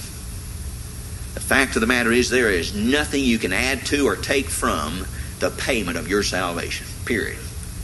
The 1.34 1.42
fact 1.42 1.76
of 1.76 1.80
the 1.80 1.86
matter 1.86 2.12
is, 2.12 2.30
there 2.30 2.50
is 2.50 2.74
nothing 2.74 3.22
you 3.22 3.38
can 3.38 3.52
add 3.52 3.84
to 3.86 4.06
or 4.06 4.16
take 4.16 4.46
from 4.46 5.06
the 5.38 5.50
payment 5.50 5.98
of 5.98 6.08
your 6.08 6.22
salvation. 6.22 6.86
Period. 7.04 7.38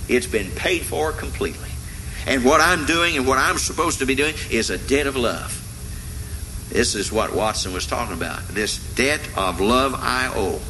It's 0.09 0.26
been 0.26 0.50
paid 0.53 0.82
for 0.82 1.12
completely. 1.12 1.68
And 2.26 2.44
what 2.44 2.61
I'm 2.61 2.86
doing 2.86 3.16
and 3.16 3.26
what 3.26 3.38
I'm 3.38 3.59
supposed 3.59 3.98
to 3.98 4.07
be 4.07 4.14
doing 4.14 4.34
is 4.50 4.70
a 4.70 4.78
debt 4.78 5.07
of 5.07 5.16
love. 5.16 5.59
This 6.70 6.94
is 6.94 7.12
what 7.12 7.34
Watson 7.34 7.72
was 7.72 7.86
talking 7.86 8.14
about. 8.14 8.46
This 8.48 8.78
debt 8.94 9.20
of 9.36 9.61
love 9.61 9.94
I 9.94 10.32
owe. 10.34 10.61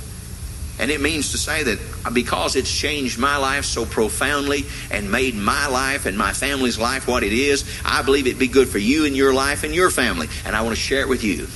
And 0.78 0.90
it 0.90 1.00
means 1.00 1.32
to 1.32 1.38
say 1.38 1.62
that 1.62 1.78
because 2.12 2.56
it's 2.56 2.72
changed 2.72 3.18
my 3.18 3.36
life 3.36 3.64
so 3.64 3.84
profoundly 3.84 4.64
and 4.90 5.12
made 5.12 5.34
my 5.34 5.66
life 5.66 6.06
and 6.06 6.16
my 6.16 6.32
family's 6.32 6.78
life 6.78 7.06
what 7.06 7.22
it 7.22 7.32
is, 7.32 7.64
I 7.84 8.02
believe 8.02 8.26
it'd 8.26 8.38
be 8.38 8.48
good 8.48 8.68
for 8.68 8.78
you 8.78 9.04
and 9.04 9.16
your 9.16 9.34
life 9.34 9.64
and 9.64 9.74
your 9.74 9.90
family. 9.90 10.28
And 10.44 10.56
I 10.56 10.62
want 10.62 10.74
to 10.74 10.82
share 10.82 11.02
it 11.02 11.08
with 11.08 11.22
you. 11.22 11.46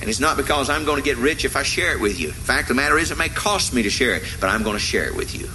And 0.00 0.10
it's 0.10 0.20
not 0.20 0.36
because 0.36 0.68
I'm 0.68 0.84
going 0.84 1.00
to 1.00 1.04
get 1.04 1.16
rich 1.16 1.44
if 1.44 1.54
I 1.54 1.62
share 1.62 1.92
it 1.92 2.00
with 2.00 2.18
you. 2.18 2.28
In 2.28 2.34
fact, 2.34 2.66
the 2.66 2.74
matter 2.74 2.98
is, 2.98 3.12
it 3.12 3.18
may 3.18 3.28
cost 3.28 3.72
me 3.72 3.84
to 3.84 3.90
share 3.90 4.14
it, 4.16 4.24
but 4.40 4.48
I'm 4.48 4.64
going 4.64 4.76
to 4.76 4.82
share 4.82 5.04
it 5.04 5.14
with 5.14 5.38
you. 5.38 5.48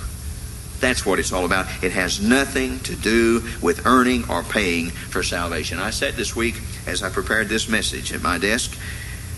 That's 0.80 1.06
what 1.06 1.20
it's 1.20 1.34
all 1.34 1.44
about. 1.44 1.66
It 1.84 1.92
has 1.92 2.22
nothing 2.22 2.80
to 2.82 2.96
do 2.96 3.44
with 3.62 3.86
earning 3.86 4.30
or 4.30 4.44
paying 4.44 4.92
for 4.92 5.22
salvation. 5.22 5.80
I 5.80 5.90
said 5.90 6.14
this 6.14 6.36
week 6.36 6.62
as 6.86 7.04
I 7.04 7.10
prepared 7.10 7.50
this 7.50 7.68
message 7.68 8.14
at 8.14 8.22
my 8.22 8.38
desk, 8.38 8.78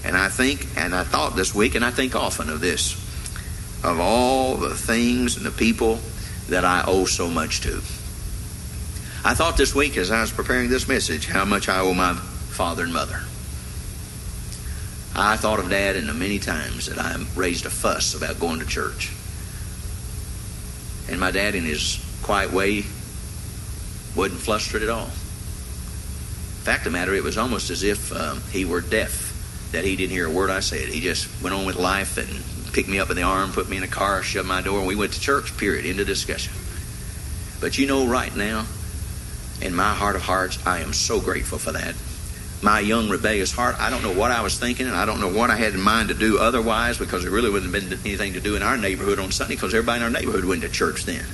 and 0.06 0.16
I 0.16 0.30
think, 0.30 0.68
and 0.78 0.94
I 0.94 1.04
thought 1.04 1.36
this 1.36 1.56
week, 1.56 1.76
and 1.76 1.84
I 1.84 1.92
think 1.92 2.16
often 2.16 2.50
of 2.50 2.62
this, 2.62 3.09
of 3.84 4.00
all 4.00 4.56
the 4.56 4.76
things 4.76 5.38
and 5.38 5.46
the 5.46 5.52
people 5.52 6.00
that 6.50 6.66
I 6.66 6.84
owe 6.86 7.06
so 7.06 7.28
much 7.28 7.62
to. 7.62 7.78
I 9.24 9.34
thought 9.34 9.58
this 9.58 9.76
week 9.76 9.98
as 9.98 10.12
I 10.12 10.22
was 10.22 10.32
preparing 10.32 10.70
this 10.70 10.88
message 10.88 11.28
how 11.28 11.46
much 11.46 11.70
I 11.70 11.80
owe 11.80 11.94
my 11.94 12.14
father 12.14 12.84
and 12.84 12.94
mother. 12.94 13.22
I 15.16 15.36
thought 15.36 15.60
of 15.60 15.70
Dad 15.70 15.96
and 15.96 16.08
the 16.08 16.14
many 16.14 16.40
times 16.40 16.86
that 16.86 16.98
I 16.98 17.16
raised 17.36 17.66
a 17.66 17.70
fuss 17.70 18.16
about 18.16 18.40
going 18.40 18.60
to 18.60 18.66
church. 18.66 19.12
And 21.10 21.20
my 21.20 21.32
dad, 21.32 21.56
in 21.56 21.64
his 21.64 22.00
quiet 22.22 22.54
way, 22.54 22.86
wasn't 24.16 24.40
flustered 24.40 24.84
at 24.84 24.90
all. 24.90 25.08
Fact 26.64 26.86
of 26.86 26.92
the 26.92 26.98
matter, 26.98 27.14
it 27.16 27.24
was 27.24 27.38
almost 27.38 27.72
as 27.72 27.84
if 27.84 28.14
um, 28.14 28.42
he 28.52 28.64
were 28.64 28.82
deaf, 28.82 29.70
that 29.72 29.84
he 29.84 29.96
didn't 29.96 30.12
hear 30.12 30.28
a 30.28 30.32
word 30.32 30.50
I 30.50 30.60
said. 30.60 30.90
He 30.90 31.02
just 31.02 31.28
went 31.42 31.56
on 31.56 31.66
with 31.66 31.78
life 31.78 32.18
and 32.18 32.30
picked 32.74 32.90
me 32.90 33.00
up 33.00 33.10
in 33.10 33.16
the 33.16 33.24
arm, 33.24 33.52
put 33.52 33.70
me 33.70 33.78
in 33.78 33.84
a 33.84 33.88
car, 33.88 34.24
shut 34.24 34.46
my 34.46 34.62
door, 34.62 34.80
and 34.80 34.88
we 34.88 34.96
went 34.96 35.14
to 35.14 35.20
church, 35.20 35.56
period, 35.58 35.86
End 35.86 36.00
of 36.00 36.08
discussion. 36.08 36.54
But 37.60 37.78
you 37.78 37.88
know, 37.88 38.08
right 38.08 38.36
now, 38.36 38.66
in 39.62 39.76
my 39.76 39.94
heart 39.94 40.16
of 40.16 40.22
hearts, 40.22 40.66
I 40.66 40.80
am 40.80 40.94
so 40.94 41.20
grateful 41.20 41.58
for 41.58 41.74
that 41.74 41.96
my 42.62 42.80
young 42.80 43.10
rebellious 43.10 43.52
heart. 43.52 43.80
I 43.80 43.90
don't 43.90 44.04
know 44.04 44.14
what 44.14 44.32
I 44.32 44.42
was 44.42 44.60
thinking, 44.60 44.88
and 44.88 44.96
I 44.96 45.06
don't 45.06 45.22
know 45.22 45.32
what 45.32 45.50
I 45.50 45.56
had 45.56 45.74
in 45.74 45.82
mind 45.82 46.10
to 46.10 46.16
do 46.16 46.40
otherwise 46.40 46.98
because 46.98 47.24
there 47.24 47.32
really 47.32 47.50
wouldn't 47.50 47.74
have 47.74 47.90
been 47.90 48.00
anything 48.06 48.34
to 48.34 48.42
do 48.42 48.56
in 48.56 48.64
our 48.64 48.78
neighborhood 48.78 49.20
on 49.20 49.32
Sunday 49.32 49.56
because 49.56 49.74
everybody 49.74 50.00
in 50.00 50.04
our 50.04 50.10
neighborhood 50.10 50.46
went 50.46 50.62
to 50.64 50.70
church 50.70 51.06
then. 51.06 51.26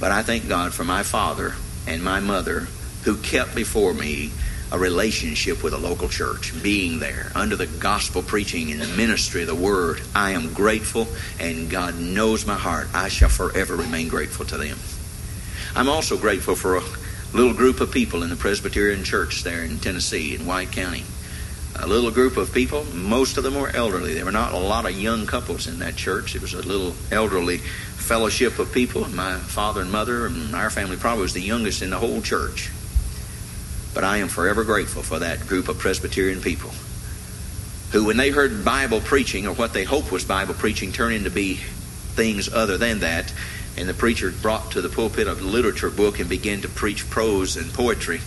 But 0.00 0.10
I 0.10 0.22
thank 0.22 0.48
God 0.48 0.72
for 0.72 0.84
my 0.84 1.02
father 1.02 1.54
and 1.86 2.02
my 2.02 2.20
mother 2.20 2.66
who 3.04 3.16
kept 3.16 3.54
before 3.54 3.94
me 3.94 4.32
a 4.72 4.78
relationship 4.78 5.62
with 5.62 5.74
a 5.74 5.78
local 5.78 6.08
church, 6.08 6.54
being 6.62 6.98
there 6.98 7.30
under 7.34 7.56
the 7.56 7.66
gospel 7.66 8.22
preaching 8.22 8.72
and 8.72 8.80
the 8.80 8.96
ministry 8.96 9.42
of 9.42 9.46
the 9.46 9.54
word. 9.54 10.00
I 10.14 10.30
am 10.30 10.54
grateful, 10.54 11.06
and 11.38 11.68
God 11.68 11.98
knows 11.98 12.46
my 12.46 12.54
heart. 12.54 12.88
I 12.94 13.08
shall 13.08 13.28
forever 13.28 13.76
remain 13.76 14.08
grateful 14.08 14.46
to 14.46 14.56
them. 14.56 14.78
I'm 15.76 15.90
also 15.90 16.16
grateful 16.16 16.54
for 16.54 16.78
a 16.78 16.82
little 17.34 17.52
group 17.52 17.82
of 17.82 17.92
people 17.92 18.22
in 18.22 18.30
the 18.30 18.36
Presbyterian 18.36 19.04
Church 19.04 19.42
there 19.42 19.62
in 19.62 19.78
Tennessee, 19.78 20.34
in 20.34 20.46
White 20.46 20.72
County. 20.72 21.04
A 21.76 21.86
little 21.86 22.10
group 22.10 22.38
of 22.38 22.52
people, 22.52 22.84
most 22.94 23.36
of 23.36 23.44
them 23.44 23.54
were 23.54 23.70
elderly. 23.74 24.14
There 24.14 24.24
were 24.24 24.32
not 24.32 24.54
a 24.54 24.58
lot 24.58 24.86
of 24.86 24.98
young 24.98 25.26
couples 25.26 25.66
in 25.66 25.80
that 25.80 25.96
church. 25.96 26.34
It 26.34 26.40
was 26.40 26.54
a 26.54 26.62
little 26.62 26.94
elderly 27.10 27.58
fellowship 27.58 28.58
of 28.58 28.72
people. 28.72 29.06
My 29.10 29.36
father 29.36 29.82
and 29.82 29.92
mother 29.92 30.26
and 30.26 30.54
our 30.54 30.70
family 30.70 30.96
probably 30.96 31.22
was 31.22 31.34
the 31.34 31.40
youngest 31.40 31.82
in 31.82 31.90
the 31.90 31.98
whole 31.98 32.22
church. 32.22 32.70
But 33.94 34.04
I 34.04 34.18
am 34.18 34.28
forever 34.28 34.64
grateful 34.64 35.02
for 35.02 35.18
that 35.18 35.46
group 35.46 35.68
of 35.68 35.78
Presbyterian 35.78 36.40
people 36.40 36.70
who, 37.92 38.04
when 38.04 38.16
they 38.16 38.30
heard 38.30 38.64
Bible 38.64 39.00
preaching 39.00 39.46
or 39.46 39.52
what 39.52 39.74
they 39.74 39.84
hoped 39.84 40.10
was 40.10 40.24
Bible 40.24 40.54
preaching, 40.54 40.92
turn 40.92 41.12
into 41.12 41.30
be 41.30 41.56
things 41.56 42.52
other 42.52 42.78
than 42.78 43.00
that, 43.00 43.32
and 43.76 43.88
the 43.88 43.94
preacher 43.94 44.30
brought 44.30 44.72
to 44.72 44.80
the 44.80 44.88
pulpit 44.88 45.28
a 45.28 45.34
literature 45.34 45.90
book 45.90 46.18
and 46.18 46.28
began 46.28 46.62
to 46.62 46.68
preach 46.68 47.08
prose 47.10 47.56
and 47.56 47.72
poetry. 47.72 48.20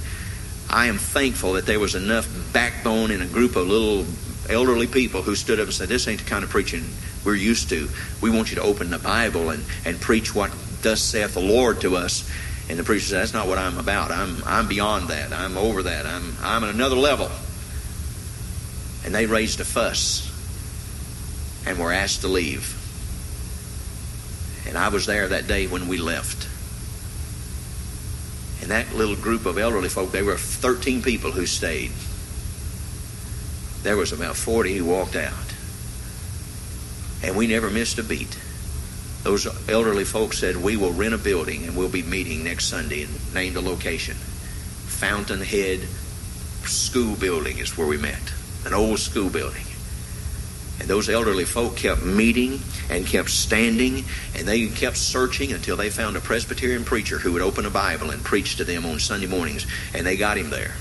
I 0.69 0.85
am 0.85 0.97
thankful 0.97 1.53
that 1.53 1.65
there 1.65 1.79
was 1.79 1.95
enough 1.95 2.27
backbone 2.53 3.11
in 3.11 3.21
a 3.21 3.27
group 3.27 3.55
of 3.55 3.67
little 3.67 4.05
elderly 4.49 4.87
people 4.87 5.23
who 5.23 5.35
stood 5.35 5.59
up 5.59 5.65
and 5.65 5.73
said, 5.73 5.89
This 5.89 6.07
ain't 6.07 6.21
the 6.21 6.29
kind 6.29 6.43
of 6.43 6.49
preaching 6.49 6.83
we're 7.23 7.35
used 7.35 7.69
to. 7.69 7.89
We 8.21 8.29
want 8.29 8.51
you 8.51 8.55
to 8.57 8.61
open 8.61 8.91
the 8.91 8.99
Bible 8.99 9.49
and, 9.49 9.63
and 9.83 9.99
preach 9.99 10.35
what 10.35 10.51
thus 10.81 11.01
saith 11.01 11.33
the 11.33 11.39
Lord 11.39 11.81
to 11.81 11.95
us. 11.95 12.29
And 12.67 12.79
the 12.79 12.83
preacher 12.83 13.05
said, 13.05 13.21
That's 13.21 13.33
not 13.33 13.47
what 13.47 13.57
I'm 13.57 13.77
about. 13.77 14.11
I'm, 14.11 14.43
I'm 14.45 14.67
beyond 14.67 15.09
that. 15.09 15.31
I'm 15.31 15.57
over 15.57 15.83
that. 15.83 16.05
I'm, 16.05 16.35
I'm 16.41 16.63
at 16.63 16.73
another 16.73 16.95
level. 16.95 17.29
And 19.05 19.13
they 19.13 19.27
raised 19.27 19.59
a 19.59 19.65
fuss 19.65 20.31
and 21.67 21.77
were 21.77 21.91
asked 21.91 22.21
to 22.21 22.27
leave. 22.27 22.81
And 24.67 24.77
I 24.77 24.89
was 24.89 25.05
there 25.05 25.27
that 25.27 25.47
day 25.47 25.67
when 25.67 25.87
we 25.87 25.97
left. 25.97 26.47
And 28.61 28.71
that 28.71 28.95
little 28.95 29.15
group 29.15 29.45
of 29.45 29.59
elderly 29.59 29.89
folk, 29.89 30.11
there 30.11 30.25
were 30.25 30.37
13 30.37 31.03
people 31.03 31.31
who 31.31 31.45
stayed. 31.45 31.91
There 33.83 33.95
was 33.95 34.11
about 34.11 34.35
40 34.35 34.77
who 34.77 34.85
walked 34.85 35.15
out. 35.15 35.33
And 37.21 37.35
we 37.35 37.45
never 37.45 37.69
missed 37.69 37.99
a 37.99 38.03
beat. 38.03 38.39
Those 39.25 39.47
elderly 39.67 40.05
folks 40.05 40.37
said, 40.37 40.55
We 40.55 40.77
will 40.77 40.93
rent 40.93 41.15
a 41.15 41.17
building 41.17 41.63
and 41.63 41.75
we'll 41.75 41.89
be 41.89 42.03
meeting 42.03 42.43
next 42.43 42.65
Sunday 42.65 43.01
and 43.01 43.33
named 43.33 43.55
a 43.55 43.59
location. 43.59 44.13
Fountainhead 44.13 45.79
School 46.67 47.15
Building 47.15 47.57
is 47.57 47.75
where 47.75 47.87
we 47.87 47.97
met. 47.97 48.21
An 48.67 48.75
old 48.75 48.99
school 48.99 49.31
building. 49.31 49.65
And 50.79 50.87
those 50.87 51.09
elderly 51.09 51.43
folk 51.43 51.75
kept 51.75 52.03
meeting 52.03 52.59
and 52.91 53.07
kept 53.07 53.31
standing 53.31 54.05
and 54.37 54.47
they 54.47 54.67
kept 54.67 54.95
searching 54.95 55.53
until 55.53 55.75
they 55.75 55.89
found 55.89 56.15
a 56.15 56.21
Presbyterian 56.21 56.83
preacher 56.83 57.17
who 57.17 57.33
would 57.33 57.41
open 57.41 57.65
a 57.65 57.71
Bible 57.71 58.11
and 58.11 58.23
preach 58.23 58.57
to 58.57 58.63
them 58.63 58.85
on 58.85 58.99
Sunday 58.99 59.25
mornings. 59.25 59.65
And 59.95 60.05
they 60.05 60.17
got 60.17 60.37
him 60.37 60.51
there. 60.51 60.75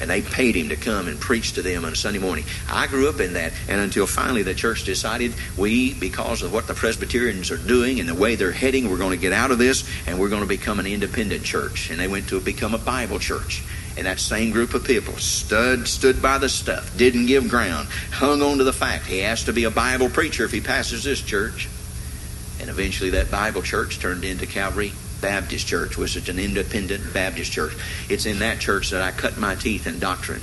And 0.00 0.10
they 0.10 0.22
paid 0.22 0.56
him 0.56 0.68
to 0.70 0.76
come 0.76 1.06
and 1.06 1.18
preach 1.20 1.52
to 1.52 1.62
them 1.62 1.84
on 1.84 1.94
Sunday 1.94 2.18
morning. 2.18 2.44
I 2.68 2.86
grew 2.86 3.08
up 3.08 3.20
in 3.20 3.34
that, 3.34 3.52
and 3.68 3.80
until 3.80 4.06
finally 4.06 4.42
the 4.42 4.54
church 4.54 4.84
decided 4.84 5.34
we, 5.56 5.94
because 5.94 6.42
of 6.42 6.52
what 6.52 6.66
the 6.66 6.74
Presbyterians 6.74 7.50
are 7.50 7.56
doing 7.56 8.00
and 8.00 8.08
the 8.08 8.14
way 8.14 8.34
they're 8.34 8.52
heading, 8.52 8.90
we're 8.90 8.98
going 8.98 9.16
to 9.16 9.16
get 9.16 9.32
out 9.32 9.50
of 9.50 9.58
this 9.58 9.88
and 10.06 10.18
we're 10.18 10.28
going 10.28 10.42
to 10.42 10.48
become 10.48 10.80
an 10.80 10.86
independent 10.86 11.44
church. 11.44 11.90
And 11.90 11.98
they 11.98 12.08
went 12.08 12.28
to 12.28 12.40
become 12.40 12.74
a 12.74 12.78
Bible 12.78 13.18
church. 13.18 13.62
And 13.96 14.06
that 14.06 14.18
same 14.18 14.50
group 14.50 14.74
of 14.74 14.84
people 14.84 15.16
stood 15.18 15.86
stood 15.86 16.20
by 16.20 16.38
the 16.38 16.48
stuff, 16.48 16.96
didn't 16.96 17.26
give 17.26 17.48
ground, 17.48 17.88
hung 18.10 18.42
on 18.42 18.58
to 18.58 18.64
the 18.64 18.72
fact 18.72 19.06
he 19.06 19.20
has 19.20 19.44
to 19.44 19.52
be 19.52 19.64
a 19.64 19.70
Bible 19.70 20.08
preacher 20.08 20.44
if 20.44 20.50
he 20.50 20.60
passes 20.60 21.04
this 21.04 21.20
church. 21.20 21.68
And 22.60 22.68
eventually 22.68 23.10
that 23.10 23.30
Bible 23.30 23.62
church 23.62 24.00
turned 24.00 24.24
into 24.24 24.46
Calvary 24.46 24.92
Baptist 25.24 25.66
Church, 25.66 25.96
which 25.96 26.16
is 26.16 26.28
an 26.28 26.38
independent 26.38 27.14
Baptist 27.14 27.50
church. 27.50 27.72
It's 28.10 28.26
in 28.26 28.40
that 28.40 28.60
church 28.60 28.90
that 28.90 29.00
I 29.00 29.10
cut 29.10 29.38
my 29.38 29.54
teeth 29.54 29.86
in 29.86 29.98
doctrine. 29.98 30.42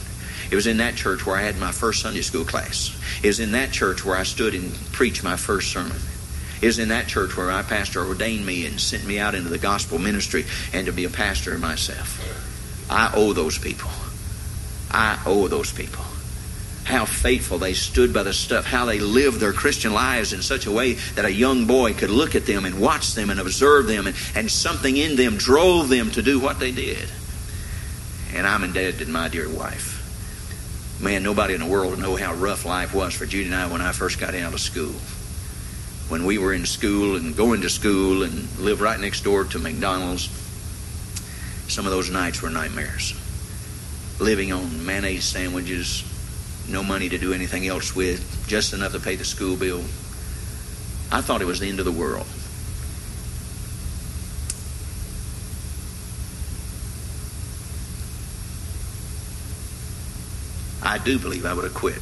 It 0.49 0.55
was 0.55 0.65
in 0.65 0.77
that 0.77 0.95
church 0.95 1.23
where 1.23 1.36
I 1.36 1.43
had 1.43 1.59
my 1.59 1.71
first 1.71 2.01
Sunday 2.01 2.21
school 2.21 2.43
class. 2.43 2.89
It 3.21 3.27
was 3.27 3.39
in 3.39 3.51
that 3.51 3.71
church 3.71 4.03
where 4.03 4.17
I 4.17 4.23
stood 4.23 4.55
and 4.55 4.73
preached 4.91 5.23
my 5.23 5.38
first 5.38 5.71
sermon. 5.71 5.97
is 6.63 6.79
in 6.79 6.89
that 6.89 7.07
church 7.07 7.38
where 7.38 7.45
my 7.45 7.61
pastor 7.61 8.03
ordained 8.03 8.43
me 8.43 8.65
and 8.65 8.82
sent 8.82 9.05
me 9.05 9.19
out 9.19 9.36
into 9.36 9.49
the 9.49 9.59
gospel 9.59 9.99
ministry 9.99 10.45
and 10.73 10.88
to 10.88 10.91
be 10.91 11.05
a 11.05 11.09
pastor 11.09 11.55
myself. 11.59 12.19
I 12.89 13.11
owe 13.15 13.34
those 13.34 13.59
people. 13.59 13.91
I 14.89 15.21
owe 15.27 15.47
those 15.47 15.71
people. 15.71 16.03
How 16.84 17.05
faithful 17.05 17.57
they 17.57 17.73
stood 17.73 18.13
by 18.13 18.23
the 18.23 18.34
stuff, 18.34 18.65
how 18.65 18.86
they 18.86 18.99
lived 18.99 19.39
their 19.39 19.53
Christian 19.53 19.93
lives 19.93 20.34
in 20.34 20.41
such 20.41 20.65
a 20.65 20.71
way 20.71 20.93
that 21.15 21.25
a 21.25 21.32
young 21.32 21.65
boy 21.65 21.93
could 21.93 22.09
look 22.09 22.36
at 22.36 22.45
them 22.45 22.65
and 22.65 22.82
watch 22.82 23.13
them 23.13 23.29
and 23.29 23.39
observe 23.39 23.88
them, 23.88 24.07
and, 24.07 24.15
and 24.36 24.49
something 24.49 24.97
in 24.97 25.15
them 25.15 25.38
drove 25.38 25.89
them 25.89 26.11
to 26.11 26.21
do 26.21 26.39
what 26.39 26.59
they 26.59 26.71
did. 26.71 27.09
And 28.34 28.47
I'm 28.47 28.63
indebted 28.63 28.99
to 28.99 29.11
my 29.11 29.27
dear 29.27 29.49
wife. 29.49 30.01
Man, 31.01 31.23
nobody 31.23 31.55
in 31.55 31.61
the 31.61 31.65
world 31.65 31.91
will 31.91 31.99
know 31.99 32.15
how 32.15 32.34
rough 32.34 32.63
life 32.63 32.93
was 32.93 33.13
for 33.13 33.25
Judy 33.25 33.45
and 33.45 33.55
I 33.55 33.67
when 33.67 33.82
I 33.82 33.91
first 33.91 34.19
got 34.19 34.36
out 34.36 34.53
of 34.53 34.59
school. 34.59 34.93
When 36.09 36.25
we 36.25 36.38
were 36.38 36.53
in 36.53 36.65
school 36.65 37.15
and 37.15 37.36
going 37.36 37.61
to 37.61 37.69
school 37.69 38.23
and 38.23 38.59
lived 38.59 38.82
right 38.82 38.99
next 38.99 39.23
door 39.23 39.45
to 39.45 39.59
McDonald's, 39.59 40.29
some 41.67 41.86
of 41.86 41.91
those 41.91 42.09
nights 42.09 42.41
were 42.41 42.49
nightmares. 42.49 43.15
Living 44.19 44.51
on 44.51 44.86
mayonnaise 44.86 45.23
sandwiches, 45.23 46.03
no 46.68 46.84
money 46.84 47.09
to 47.09 47.18
do 47.18 47.34
anything 47.34 47.68
else 47.68 47.95
with, 47.95 48.45
just 48.47 48.74
enough 48.74 48.93
to 48.93 48.99
pay 48.99 49.16
the 49.16 49.26
school 49.26 49.55
bill. 49.55 49.82
I 51.12 51.22
thought 51.22 51.41
it 51.41 51.45
was 51.45 51.59
the 51.59 51.68
end 51.68 51.80
of 51.80 51.86
the 51.86 51.91
world. 51.91 52.28
I 60.84 60.97
do 60.97 61.20
believe 61.20 61.45
I 61.45 61.53
would 61.53 61.64
have 61.64 61.74
quit 61.74 62.01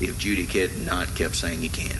if 0.00 0.18
Judy 0.18 0.44
had 0.44 0.84
not 0.84 1.14
kept 1.14 1.36
saying 1.36 1.62
you 1.62 1.70
can. 1.70 1.96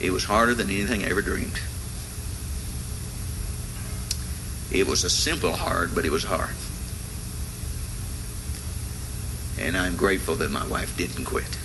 It 0.00 0.12
was 0.12 0.24
harder 0.24 0.54
than 0.54 0.70
anything 0.70 1.04
I 1.04 1.10
ever 1.10 1.22
dreamed. 1.22 1.58
It 4.70 4.86
was 4.86 5.04
a 5.04 5.10
simple 5.10 5.52
hard, 5.52 5.94
but 5.94 6.04
it 6.04 6.12
was 6.12 6.24
hard. 6.24 6.54
And 9.58 9.76
I'm 9.76 9.96
grateful 9.96 10.34
that 10.36 10.50
my 10.50 10.66
wife 10.66 10.96
didn't 10.96 11.24
quit. 11.24 11.58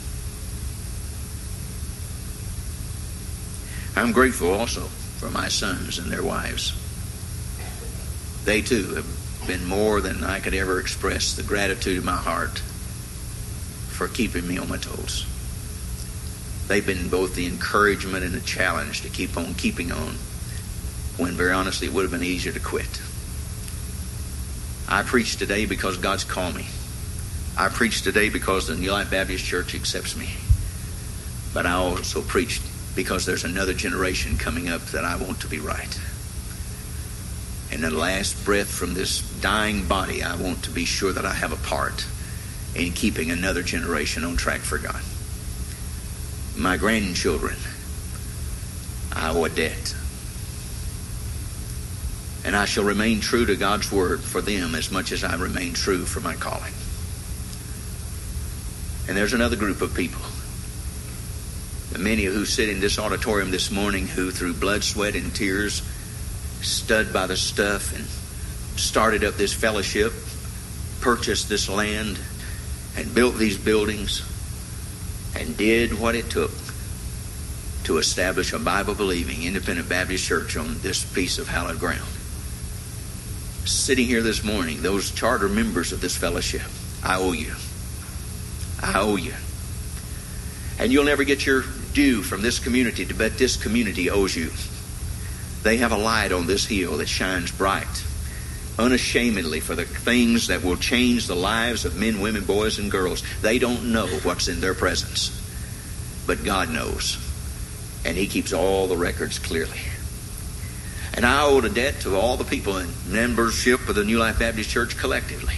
I'm 3.95 4.11
grateful 4.11 4.51
also 4.51 4.81
for 5.19 5.29
my 5.29 5.47
sons 5.49 5.99
and 5.99 6.11
their 6.11 6.23
wives. 6.23 6.73
They 8.45 8.61
too 8.61 8.95
have 8.95 9.47
been 9.47 9.65
more 9.65 10.01
than 10.01 10.23
I 10.23 10.39
could 10.39 10.53
ever 10.53 10.79
express 10.79 11.33
the 11.35 11.43
gratitude 11.43 11.99
of 11.99 12.05
my 12.05 12.15
heart 12.15 12.59
for 13.89 14.07
keeping 14.07 14.47
me 14.47 14.57
on 14.57 14.69
my 14.69 14.77
toes. 14.77 15.27
They've 16.67 16.85
been 16.85 17.09
both 17.09 17.35
the 17.35 17.45
encouragement 17.45 18.23
and 18.23 18.33
the 18.33 18.39
challenge 18.39 19.01
to 19.01 19.09
keep 19.09 19.37
on 19.37 19.53
keeping 19.53 19.91
on 19.91 20.15
when 21.17 21.33
very 21.33 21.51
honestly 21.51 21.87
it 21.87 21.93
would 21.93 22.03
have 22.03 22.11
been 22.11 22.23
easier 22.23 22.51
to 22.51 22.59
quit. 22.59 23.01
I 24.87 25.03
preach 25.03 25.37
today 25.37 25.65
because 25.65 25.97
God's 25.97 26.23
called 26.23 26.55
me. 26.55 26.67
I 27.57 27.69
preach 27.69 28.01
today 28.01 28.29
because 28.29 28.67
the 28.67 28.75
New 28.75 28.91
Life 28.91 29.11
Baptist 29.11 29.45
Church 29.45 29.75
accepts 29.75 30.15
me. 30.15 30.29
But 31.53 31.65
I 31.65 31.73
also 31.73 32.21
preach 32.21 32.61
because 32.95 33.25
there's 33.25 33.43
another 33.43 33.73
generation 33.73 34.37
coming 34.37 34.69
up 34.69 34.81
that 34.87 35.05
I 35.05 35.15
want 35.15 35.39
to 35.41 35.47
be 35.47 35.59
right. 35.59 35.99
And 37.71 37.83
the 37.83 37.91
last 37.91 38.43
breath 38.45 38.69
from 38.69 38.93
this 38.93 39.21
dying 39.39 39.87
body, 39.87 40.21
I 40.23 40.35
want 40.35 40.63
to 40.63 40.71
be 40.71 40.85
sure 40.85 41.11
that 41.11 41.25
I 41.25 41.33
have 41.33 41.51
a 41.51 41.67
part 41.67 42.05
in 42.75 42.91
keeping 42.91 43.31
another 43.31 43.63
generation 43.63 44.23
on 44.23 44.35
track 44.35 44.61
for 44.61 44.77
God. 44.77 45.01
My 46.55 46.77
grandchildren, 46.77 47.55
I 49.11 49.31
owe 49.31 49.45
a 49.45 49.49
debt. 49.49 49.95
And 52.45 52.55
I 52.55 52.65
shall 52.65 52.83
remain 52.83 53.21
true 53.21 53.45
to 53.45 53.55
God's 53.55 53.91
word 53.91 54.21
for 54.21 54.41
them 54.41 54.75
as 54.75 54.91
much 54.91 55.11
as 55.11 55.23
I 55.23 55.35
remain 55.35 55.73
true 55.73 56.05
for 56.05 56.19
my 56.19 56.35
calling. 56.35 56.73
And 59.07 59.17
there's 59.17 59.33
another 59.33 59.55
group 59.55 59.81
of 59.81 59.93
people, 59.93 60.21
many 61.97 62.23
who 62.23 62.45
sit 62.45 62.69
in 62.69 62.79
this 62.79 62.99
auditorium 62.99 63.51
this 63.51 63.71
morning 63.71 64.07
who, 64.07 64.31
through 64.31 64.53
blood, 64.55 64.83
sweat, 64.83 65.15
and 65.15 65.33
tears, 65.33 65.81
stood 66.61 67.13
by 67.13 67.27
the 67.27 67.37
stuff 67.37 67.95
and 67.95 68.05
started 68.79 69.23
up 69.23 69.35
this 69.35 69.53
fellowship, 69.53 70.11
purchased 71.01 71.49
this 71.49 71.69
land, 71.69 72.19
and 72.97 73.13
built 73.13 73.35
these 73.37 73.57
buildings, 73.57 74.21
and 75.37 75.55
did 75.57 75.99
what 75.99 76.15
it 76.15 76.29
took 76.29 76.51
to 77.83 77.97
establish 77.97 78.53
a 78.53 78.59
Bible 78.59 78.95
believing 78.95 79.43
independent 79.43 79.89
Baptist 79.89 80.25
church 80.25 80.55
on 80.57 80.79
this 80.79 81.03
piece 81.13 81.37
of 81.37 81.47
hallowed 81.47 81.79
ground 81.79 82.07
sitting 83.65 84.07
here 84.07 84.21
this 84.21 84.43
morning, 84.43 84.81
those 84.81 85.11
charter 85.11 85.47
members 85.47 85.91
of 85.91 86.01
this 86.01 86.15
fellowship, 86.15 86.63
I 87.03 87.17
owe 87.17 87.31
you. 87.31 87.53
I 88.81 88.99
owe 88.99 89.15
you. 89.15 89.33
And 90.79 90.91
you'll 90.91 91.05
never 91.05 91.23
get 91.23 91.45
your 91.45 91.63
due 91.93 92.23
from 92.23 92.41
this 92.41 92.59
community, 92.59 93.05
but 93.05 93.37
this 93.37 93.55
community 93.55 94.09
owes 94.09 94.35
you. 94.35 94.51
They 95.63 95.77
have 95.77 95.91
a 95.91 95.97
light 95.97 96.31
on 96.31 96.47
this 96.47 96.65
hill 96.65 96.97
that 96.97 97.07
shines 97.07 97.51
bright, 97.51 98.03
unashamedly 98.77 99.61
for 99.61 99.75
the 99.75 99.85
things 99.85 100.47
that 100.47 100.63
will 100.63 100.75
change 100.75 101.27
the 101.27 101.35
lives 101.35 101.85
of 101.85 101.95
men, 101.95 102.19
women, 102.19 102.43
boys, 102.43 102.79
and 102.79 102.91
girls. 102.91 103.23
They 103.41 103.59
don't 103.59 103.93
know 103.93 104.07
what's 104.07 104.47
in 104.47 104.59
their 104.59 104.73
presence, 104.73 105.29
but 106.27 106.43
God 106.43 106.69
knows. 106.69 107.17
And 108.03 108.17
He 108.17 108.27
keeps 108.27 108.51
all 108.51 108.87
the 108.87 108.97
records 108.97 109.39
clearly. 109.39 109.79
And 111.15 111.25
I 111.25 111.43
owed 111.43 111.65
a 111.65 111.69
debt 111.69 112.01
to 112.01 112.15
all 112.15 112.37
the 112.37 112.43
people 112.43 112.77
in 112.77 112.89
membership 113.07 113.87
of 113.87 113.95
the 113.95 114.03
New 114.03 114.17
Life 114.17 114.39
Baptist 114.39 114.69
Church 114.69 114.97
collectively. 114.97 115.55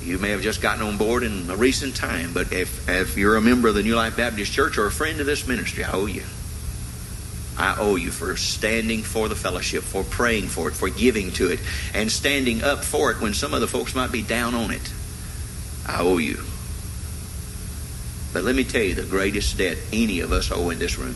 You 0.00 0.18
may 0.18 0.30
have 0.30 0.42
just 0.42 0.62
gotten 0.62 0.82
on 0.86 0.96
board 0.96 1.22
in 1.22 1.50
a 1.50 1.56
recent 1.56 1.96
time, 1.96 2.32
but 2.32 2.52
if, 2.52 2.88
if 2.88 3.16
you're 3.16 3.36
a 3.36 3.40
member 3.40 3.68
of 3.68 3.74
the 3.74 3.82
New 3.82 3.96
Life 3.96 4.16
Baptist 4.16 4.52
Church 4.52 4.78
or 4.78 4.86
a 4.86 4.92
friend 4.92 5.18
of 5.18 5.26
this 5.26 5.48
ministry, 5.48 5.82
I 5.82 5.92
owe 5.92 6.06
you. 6.06 6.22
I 7.56 7.76
owe 7.78 7.96
you 7.96 8.10
for 8.10 8.36
standing 8.36 9.02
for 9.02 9.28
the 9.28 9.34
fellowship, 9.34 9.82
for 9.82 10.04
praying 10.04 10.48
for 10.48 10.68
it, 10.68 10.74
for 10.74 10.88
giving 10.88 11.32
to 11.32 11.50
it, 11.50 11.60
and 11.92 12.10
standing 12.10 12.62
up 12.62 12.84
for 12.84 13.10
it 13.10 13.20
when 13.20 13.34
some 13.34 13.54
of 13.54 13.60
the 13.60 13.68
folks 13.68 13.94
might 13.94 14.12
be 14.12 14.22
down 14.22 14.54
on 14.54 14.70
it. 14.70 14.92
I 15.86 16.00
owe 16.00 16.18
you. 16.18 16.42
But 18.32 18.44
let 18.44 18.54
me 18.54 18.64
tell 18.64 18.82
you 18.82 18.94
the 18.94 19.04
greatest 19.04 19.56
debt 19.56 19.78
any 19.92 20.20
of 20.20 20.32
us 20.32 20.50
owe 20.52 20.70
in 20.70 20.78
this 20.78 20.98
room 20.98 21.14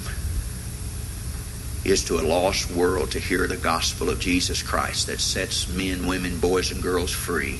is 1.91 2.05
to 2.05 2.18
a 2.18 2.22
lost 2.22 2.70
world 2.70 3.11
to 3.12 3.18
hear 3.18 3.47
the 3.47 3.57
gospel 3.57 4.11
of 4.11 4.20
Jesus 4.20 4.62
Christ 4.62 5.07
that 5.07 5.20
sets 5.20 5.68
men, 5.68 6.07
women, 6.07 6.39
boys, 6.39 6.70
and 6.70 6.82
girls 6.82 7.11
free 7.11 7.57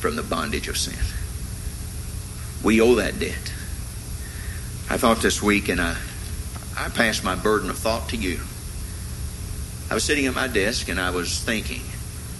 from 0.00 0.16
the 0.16 0.22
bondage 0.22 0.68
of 0.68 0.76
sin. 0.76 0.98
We 2.62 2.80
owe 2.80 2.94
that 2.96 3.18
debt. 3.18 3.52
I 4.90 4.96
thought 4.96 5.18
this 5.18 5.42
week, 5.42 5.68
and 5.68 5.80
I, 5.80 5.96
I 6.76 6.88
passed 6.88 7.24
my 7.24 7.34
burden 7.34 7.70
of 7.70 7.78
thought 7.78 8.08
to 8.10 8.16
you. 8.16 8.40
I 9.90 9.94
was 9.94 10.04
sitting 10.04 10.26
at 10.26 10.34
my 10.34 10.48
desk 10.48 10.88
and 10.88 11.00
I 11.00 11.10
was 11.10 11.40
thinking, 11.40 11.80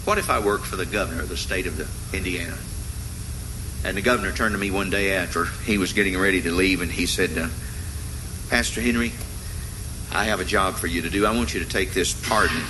what 0.04 0.18
if 0.18 0.30
I 0.30 0.38
worked 0.40 0.66
for 0.66 0.76
the 0.76 0.86
governor 0.86 1.22
of 1.22 1.28
the 1.28 1.36
state 1.36 1.66
of 1.66 1.76
the 1.76 2.16
Indiana? 2.16 2.58
And 3.84 3.96
the 3.96 4.02
governor 4.02 4.32
turned 4.32 4.52
to 4.52 4.58
me 4.58 4.70
one 4.70 4.90
day 4.90 5.14
after 5.14 5.46
he 5.64 5.78
was 5.78 5.92
getting 5.92 6.18
ready 6.18 6.42
to 6.42 6.52
leave 6.52 6.82
and 6.82 6.90
he 6.90 7.06
said, 7.06 7.36
uh, 7.38 7.48
Pastor 8.50 8.80
Henry, 8.80 9.12
I 10.12 10.24
have 10.24 10.40
a 10.40 10.44
job 10.44 10.76
for 10.76 10.86
you 10.86 11.02
to 11.02 11.11
do. 11.11 11.26
I 11.26 11.34
want 11.34 11.54
you 11.54 11.61
to 11.61 11.68
take 11.68 11.92
this 11.92 12.14
pardon, 12.28 12.62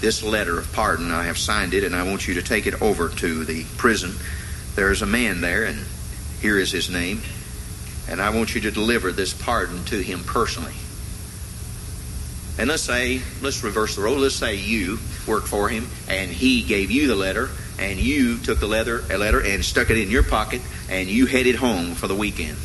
this 0.00 0.22
letter 0.22 0.58
of 0.58 0.72
pardon. 0.72 1.10
I 1.10 1.24
have 1.24 1.38
signed 1.38 1.74
it, 1.74 1.84
and 1.84 1.94
I 1.94 2.02
want 2.04 2.26
you 2.26 2.34
to 2.34 2.42
take 2.42 2.66
it 2.66 2.80
over 2.80 3.08
to 3.08 3.44
the 3.44 3.64
prison. 3.76 4.14
There 4.74 4.90
is 4.90 5.02
a 5.02 5.06
man 5.06 5.40
there, 5.40 5.64
and 5.64 5.84
here 6.40 6.58
is 6.58 6.72
his 6.72 6.90
name. 6.90 7.20
And 8.08 8.20
I 8.20 8.30
want 8.30 8.54
you 8.54 8.60
to 8.62 8.70
deliver 8.70 9.12
this 9.12 9.34
pardon 9.34 9.84
to 9.86 10.00
him 10.00 10.22
personally. 10.24 10.74
And 12.58 12.70
let's 12.70 12.82
say, 12.82 13.20
let's 13.42 13.62
reverse 13.62 13.96
the 13.96 14.02
role. 14.02 14.16
Let's 14.16 14.34
say 14.34 14.54
you 14.54 14.98
worked 15.26 15.48
for 15.48 15.68
him, 15.68 15.88
and 16.08 16.30
he 16.30 16.62
gave 16.62 16.90
you 16.90 17.06
the 17.06 17.16
letter, 17.16 17.50
and 17.78 17.98
you 17.98 18.38
took 18.38 18.60
the 18.60 18.66
letter, 18.66 19.02
a 19.10 19.18
letter 19.18 19.40
and 19.40 19.62
stuck 19.62 19.90
it 19.90 19.98
in 19.98 20.10
your 20.10 20.22
pocket, 20.22 20.62
and 20.88 21.08
you 21.08 21.26
headed 21.26 21.56
home 21.56 21.94
for 21.94 22.08
the 22.08 22.14
weekend. 22.14 22.56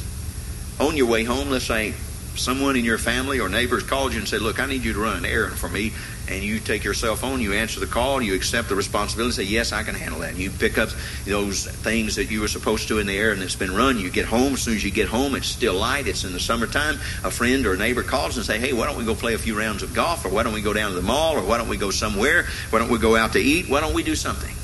On 0.80 0.96
your 0.96 1.08
way 1.08 1.26
home, 1.26 1.50
let's 1.50 1.66
say 1.66 1.94
someone 2.36 2.76
in 2.76 2.86
your 2.86 2.98
family 2.98 3.40
or 3.40 3.50
neighbors 3.50 3.84
called 3.84 4.14
you 4.14 4.20
and 4.20 4.28
said, 4.28 4.42
Look, 4.42 4.60
I 4.60 4.66
need 4.66 4.84
you 4.84 4.94
to 4.94 5.00
run 5.00 5.18
an 5.18 5.26
errand 5.26 5.58
for 5.58 5.70
me, 5.70 5.92
and 6.30 6.44
you 6.44 6.60
take 6.60 6.84
your 6.84 6.94
cell 6.94 7.16
phone, 7.16 7.42
you 7.42 7.54
answer 7.54 7.80
the 7.80 7.88
call, 7.88 8.22
you 8.22 8.36
accept 8.36 8.70
the 8.70 8.76
responsibility, 8.76 9.34
say, 9.34 9.44
Yes, 9.44 9.72
I 9.74 9.84
can 9.84 9.96
handle 9.96 10.22
that. 10.22 10.32
And 10.32 10.40
you 10.40 10.50
pick 10.50 10.78
up 10.78 10.90
those 11.26 11.66
things 11.66 12.16
that 12.16 12.32
you 12.32 12.42
were 12.42 12.48
supposed 12.48 12.88
to 12.88 13.00
in 13.00 13.08
the 13.08 13.18
errand 13.18 13.42
it's 13.42 13.56
been 13.56 13.76
run. 13.76 14.00
You 14.00 14.10
get 14.10 14.26
home. 14.26 14.54
As 14.54 14.62
soon 14.62 14.76
as 14.76 14.84
you 14.84 14.92
get 14.92 15.08
home, 15.08 15.36
it's 15.36 15.48
still 15.48 15.76
light, 15.76 16.08
it's 16.08 16.24
in 16.24 16.34
the 16.34 16.40
summertime. 16.40 16.96
A 17.24 17.32
friend 17.32 17.66
or 17.66 17.74
a 17.74 17.78
neighbor 17.78 18.04
calls 18.04 18.38
and 18.38 18.46
say, 18.46 18.60
Hey, 18.60 18.74
why 18.74 18.88
don't 18.88 18.98
we 18.98 19.06
go 19.06 19.16
play 19.16 19.34
a 19.34 19.40
few 19.40 19.58
rounds 19.58 19.84
of 19.84 19.94
golf, 19.94 20.26
or 20.26 20.30
why 20.30 20.44
don't 20.44 20.54
we 20.54 20.62
go 20.62 20.74
down 20.74 20.92
to 20.92 20.96
the 20.96 21.02
mall, 21.02 21.36
or 21.38 21.42
why 21.42 21.58
don't 21.58 21.70
we 21.70 21.78
go 21.78 21.92
somewhere? 21.92 22.46
Why 22.70 22.80
don't 22.80 22.90
we 22.90 22.98
go 22.98 23.16
out 23.16 23.34
to 23.34 23.40
eat? 23.40 23.70
Why 23.70 23.82
don't 23.82 23.94
we 23.94 24.04
do 24.04 24.16
something? 24.16 24.56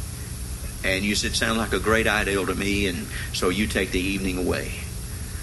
And 0.84 1.04
you 1.04 1.16
said, 1.16 1.36
sound 1.36 1.58
like 1.58 1.74
a 1.74 1.80
great 1.80 2.08
ideal 2.08 2.46
to 2.46 2.56
me, 2.56 2.88
and 2.88 3.08
so 3.34 3.50
you 3.50 3.68
take 3.68 3.92
the 3.92 4.00
evening 4.00 4.38
away. 4.38 4.72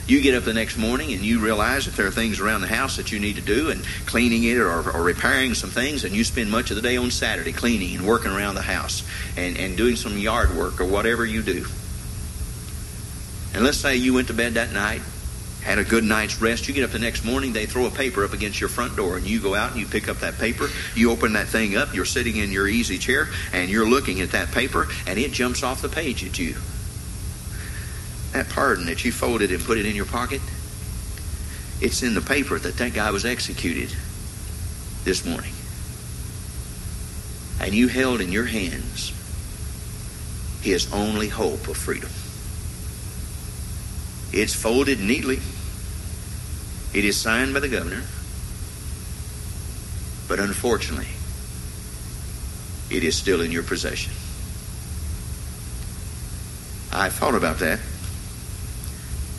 You 0.06 0.20
get 0.20 0.34
up 0.34 0.44
the 0.44 0.52
next 0.52 0.76
morning 0.76 1.12
and 1.12 1.22
you 1.22 1.40
realize 1.40 1.86
that 1.86 1.94
there 1.94 2.06
are 2.06 2.10
things 2.10 2.40
around 2.40 2.60
the 2.60 2.66
house 2.66 2.96
that 2.98 3.10
you 3.10 3.18
need 3.18 3.36
to 3.36 3.42
do 3.42 3.70
and 3.70 3.82
cleaning 4.04 4.44
it 4.44 4.58
or, 4.58 4.90
or 4.90 5.02
repairing 5.02 5.54
some 5.54 5.70
things, 5.70 6.04
and 6.04 6.14
you 6.14 6.24
spend 6.24 6.50
much 6.50 6.70
of 6.70 6.76
the 6.76 6.82
day 6.82 6.96
on 6.96 7.10
Saturday 7.10 7.52
cleaning 7.52 7.96
and 7.96 8.06
working 8.06 8.30
around 8.30 8.54
the 8.54 8.62
house 8.62 9.02
and, 9.36 9.56
and 9.56 9.76
doing 9.76 9.96
some 9.96 10.18
yard 10.18 10.54
work 10.56 10.80
or 10.80 10.84
whatever 10.84 11.24
you 11.24 11.42
do. 11.42 11.66
And 13.54 13.64
let's 13.64 13.78
say 13.78 13.96
you 13.96 14.12
went 14.12 14.28
to 14.28 14.34
bed 14.34 14.54
that 14.54 14.72
night 14.72 15.00
had 15.64 15.78
a 15.78 15.84
good 15.84 16.04
night's 16.04 16.40
rest. 16.42 16.68
You 16.68 16.74
get 16.74 16.84
up 16.84 16.90
the 16.90 16.98
next 16.98 17.24
morning, 17.24 17.54
they 17.54 17.64
throw 17.64 17.86
a 17.86 17.90
paper 17.90 18.22
up 18.22 18.34
against 18.34 18.60
your 18.60 18.68
front 18.68 18.96
door, 18.96 19.16
and 19.16 19.26
you 19.26 19.40
go 19.40 19.54
out 19.54 19.72
and 19.72 19.80
you 19.80 19.86
pick 19.86 20.08
up 20.08 20.18
that 20.18 20.38
paper. 20.38 20.68
You 20.94 21.10
open 21.10 21.32
that 21.32 21.48
thing 21.48 21.74
up, 21.74 21.94
you're 21.94 22.04
sitting 22.04 22.36
in 22.36 22.52
your 22.52 22.68
easy 22.68 22.98
chair, 22.98 23.28
and 23.52 23.70
you're 23.70 23.88
looking 23.88 24.20
at 24.20 24.32
that 24.32 24.52
paper, 24.52 24.88
and 25.06 25.18
it 25.18 25.32
jumps 25.32 25.62
off 25.62 25.80
the 25.80 25.88
page 25.88 26.22
at 26.22 26.38
you. 26.38 26.56
That 28.34 28.48
pardon 28.48 28.86
that 28.86 29.04
you 29.04 29.12
folded 29.12 29.52
and 29.52 29.62
put 29.62 29.78
it 29.78 29.86
in 29.86 29.94
your 29.94 30.06
pocket, 30.06 30.40
it's 31.80 32.02
in 32.02 32.14
the 32.14 32.20
paper 32.20 32.58
that 32.58 32.76
that 32.78 32.92
guy 32.92 33.12
was 33.12 33.24
executed 33.24 33.94
this 35.04 35.24
morning. 35.24 35.52
And 37.60 37.72
you 37.72 37.86
held 37.86 38.20
in 38.20 38.32
your 38.32 38.46
hands 38.46 39.12
his 40.62 40.92
only 40.92 41.28
hope 41.28 41.68
of 41.68 41.76
freedom. 41.76 42.10
It's 44.32 44.52
folded 44.52 44.98
neatly. 44.98 45.38
It 46.92 47.04
is 47.04 47.16
signed 47.16 47.54
by 47.54 47.60
the 47.60 47.68
governor. 47.68 48.02
But 50.26 50.40
unfortunately, 50.40 51.06
it 52.90 53.04
is 53.04 53.14
still 53.14 53.40
in 53.42 53.52
your 53.52 53.62
possession. 53.62 54.12
I 56.92 57.10
thought 57.10 57.36
about 57.36 57.58
that. 57.58 57.78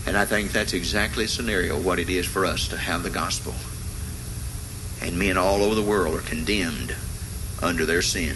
And 0.05 0.15
I 0.15 0.25
think 0.25 0.51
that's 0.51 0.73
exactly 0.73 1.25
a 1.25 1.27
scenario 1.27 1.79
what 1.79 1.99
it 1.99 2.09
is 2.09 2.25
for 2.25 2.45
us 2.45 2.67
to 2.69 2.77
have 2.77 3.03
the 3.03 3.09
gospel. 3.09 3.53
And 5.01 5.17
men 5.17 5.37
all 5.37 5.63
over 5.63 5.75
the 5.75 5.81
world 5.81 6.15
are 6.15 6.21
condemned 6.21 6.95
under 7.61 7.85
their 7.85 8.01
sin. 8.01 8.35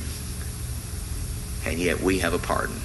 And 1.66 1.80
yet 1.80 2.02
we 2.02 2.20
have 2.20 2.34
a 2.34 2.40
pardon. 2.40 2.80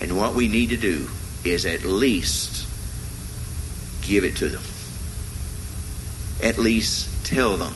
And 0.00 0.16
what 0.16 0.34
we 0.34 0.48
need 0.48 0.70
to 0.70 0.76
do 0.76 1.08
is 1.44 1.64
at 1.64 1.84
least 1.84 2.66
give 4.02 4.24
it 4.24 4.36
to 4.36 4.48
them. 4.48 4.62
At 6.42 6.58
least 6.58 7.24
tell 7.24 7.56
them 7.56 7.74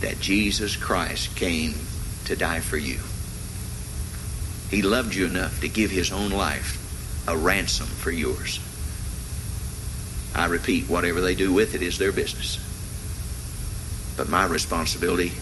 that 0.00 0.20
Jesus 0.20 0.76
Christ 0.76 1.34
came 1.34 1.74
to 2.26 2.36
die 2.36 2.60
for 2.60 2.76
you. 2.76 3.00
He 4.70 4.82
loved 4.82 5.14
you 5.14 5.26
enough 5.26 5.60
to 5.62 5.68
give 5.68 5.90
his 5.90 6.12
own 6.12 6.30
life 6.30 6.77
a 7.28 7.36
ransom 7.36 7.86
for 7.86 8.10
yours. 8.10 8.58
I 10.34 10.46
repeat, 10.46 10.88
whatever 10.88 11.20
they 11.20 11.34
do 11.34 11.52
with 11.52 11.74
it 11.74 11.82
is 11.82 11.98
their 11.98 12.12
business. 12.12 12.58
But 14.16 14.28
my 14.28 14.46
responsibility, 14.46 15.32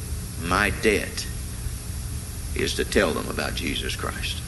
my 0.42 0.70
debt, 0.70 1.26
is 2.56 2.74
to 2.74 2.84
tell 2.84 3.12
them 3.12 3.28
about 3.28 3.54
Jesus 3.54 3.94
Christ. 3.94 4.42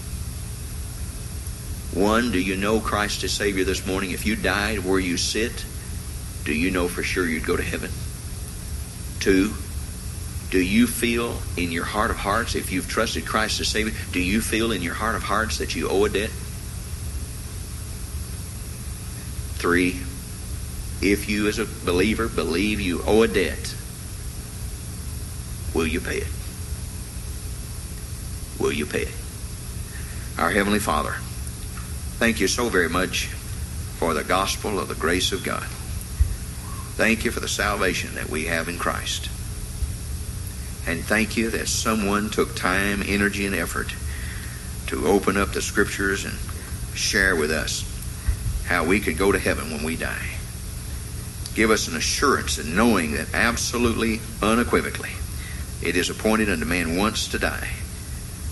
One, 1.95 2.33
do 2.33 2.41
you 2.41 2.57
know 2.57 2.81
Christ 2.81 3.23
as 3.25 3.33
Savior 3.33 3.65
this 3.65 3.87
morning? 3.87 4.11
If 4.11 4.27
you 4.27 4.35
died 4.37 4.81
where 4.81 4.99
you 4.99 5.17
sit, 5.17 5.65
do 6.45 6.53
you 6.53 6.71
know 6.71 6.89
for 6.89 7.03
sure 7.03 7.27
you'd 7.27 7.47
go 7.47 7.57
to 7.57 7.63
heaven? 7.63 7.91
Two, 9.21 9.53
do 10.51 10.61
you 10.61 10.87
feel 10.87 11.39
in 11.57 11.71
your 11.71 11.85
heart 11.85 12.11
of 12.11 12.17
hearts, 12.17 12.55
if 12.55 12.73
you've 12.73 12.89
trusted 12.89 13.27
Christ 13.27 13.61
as 13.61 13.69
Savior, 13.69 13.93
do 14.13 14.21
you 14.21 14.41
feel 14.41 14.73
in 14.73 14.83
your 14.83 14.95
heart 14.95 15.15
of 15.15 15.23
hearts 15.23 15.59
that 15.59 15.77
you 15.77 15.89
owe 15.89 16.05
a 16.05 16.09
debt? 16.09 16.31
Three, 19.59 20.01
if 21.01 21.29
you 21.29 21.49
as 21.49 21.59
a 21.59 21.67
believer 21.67 22.29
believe 22.29 22.81
you 22.81 23.03
owe 23.07 23.23
a 23.23 23.29
debt, 23.29 23.75
will 25.75 25.87
you 25.87 26.01
pay 26.01 26.19
it? 26.19 26.29
Will 28.59 28.73
you 28.73 28.87
pay 28.87 29.03
it? 29.03 29.15
Our 30.39 30.51
Heavenly 30.51 30.79
Father, 30.79 31.17
Thank 32.19 32.41
you 32.41 32.49
so 32.49 32.69
very 32.69 32.89
much 32.89 33.27
for 33.27 34.13
the 34.13 34.25
gospel 34.25 34.81
of 34.81 34.89
the 34.89 34.97
grace 34.97 35.31
of 35.31 35.45
God. 35.45 35.63
Thank 36.97 37.25
you 37.25 37.31
for 37.31 37.39
the 37.39 37.47
salvation 37.47 38.17
that 38.17 38.29
we 38.29 38.47
have 38.47 38.69
in 38.69 38.77
Christ. 38.77 39.27
And 40.85 41.05
thank 41.05 41.37
you 41.37 41.49
that 41.51 41.69
someone 41.69 42.29
took 42.29 42.57
time, 42.57 43.05
energy, 43.07 43.47
and 43.47 43.55
effort 43.55 43.95
to 44.89 45.07
open 45.07 45.37
up 45.37 45.53
the 45.53 45.63
scriptures 45.63 46.25
and 46.25 46.35
share 46.97 47.37
with 47.37 47.53
us 47.53 47.85
how 48.69 48.85
we 48.85 49.01
could 49.01 49.17
go 49.17 49.33
to 49.33 49.39
heaven 49.39 49.71
when 49.71 49.83
we 49.83 49.97
die. 49.97 50.29
Give 51.55 51.71
us 51.71 51.89
an 51.89 51.97
assurance 51.97 52.59
in 52.59 52.77
knowing 52.77 53.13
that 53.13 53.33
absolutely, 53.33 54.21
unequivocally, 54.43 55.13
it 55.83 55.97
is 55.97 56.11
appointed 56.11 56.51
unto 56.51 56.67
man 56.67 56.97
once 56.97 57.29
to 57.29 57.39
die. 57.39 57.71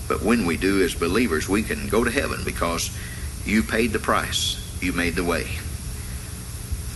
But 0.07 0.23
when 0.23 0.47
we 0.47 0.57
do 0.57 0.83
as 0.83 0.95
believers, 0.95 1.47
we 1.47 1.61
can 1.61 1.87
go 1.87 2.03
to 2.03 2.09
heaven 2.09 2.41
because 2.43 2.89
you 3.45 3.61
paid 3.61 3.93
the 3.93 3.99
price. 3.99 4.63
You 4.81 4.91
made 4.91 5.15
the 5.15 5.23
way. 5.23 5.47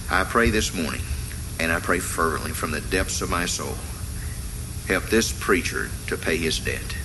I 0.09 0.23
pray 0.23 0.49
this 0.49 0.73
morning, 0.73 1.01
and 1.59 1.71
I 1.71 1.79
pray 1.79 1.99
fervently 1.99 2.51
from 2.51 2.71
the 2.71 2.81
depths 2.81 3.21
of 3.21 3.29
my 3.29 3.45
soul, 3.45 3.75
help 4.87 5.09
this 5.11 5.31
preacher 5.31 5.89
to 6.07 6.17
pay 6.17 6.37
his 6.37 6.57
debt. 6.57 6.95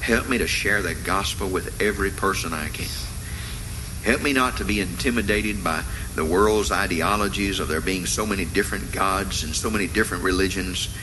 Help 0.00 0.28
me 0.28 0.38
to 0.38 0.46
share 0.46 0.82
the 0.82 0.94
gospel 0.94 1.48
with 1.48 1.82
every 1.82 2.10
person 2.10 2.54
I 2.54 2.68
can. 2.68 3.09
Help 4.04 4.22
me 4.22 4.32
not 4.32 4.56
to 4.56 4.64
be 4.64 4.80
intimidated 4.80 5.62
by 5.62 5.82
the 6.14 6.24
world's 6.24 6.72
ideologies 6.72 7.60
of 7.60 7.68
there 7.68 7.80
being 7.80 8.06
so 8.06 8.24
many 8.24 8.44
different 8.44 8.92
gods 8.92 9.44
and 9.44 9.54
so 9.54 9.70
many 9.70 9.86
different 9.86 10.24
religions. 10.24 10.94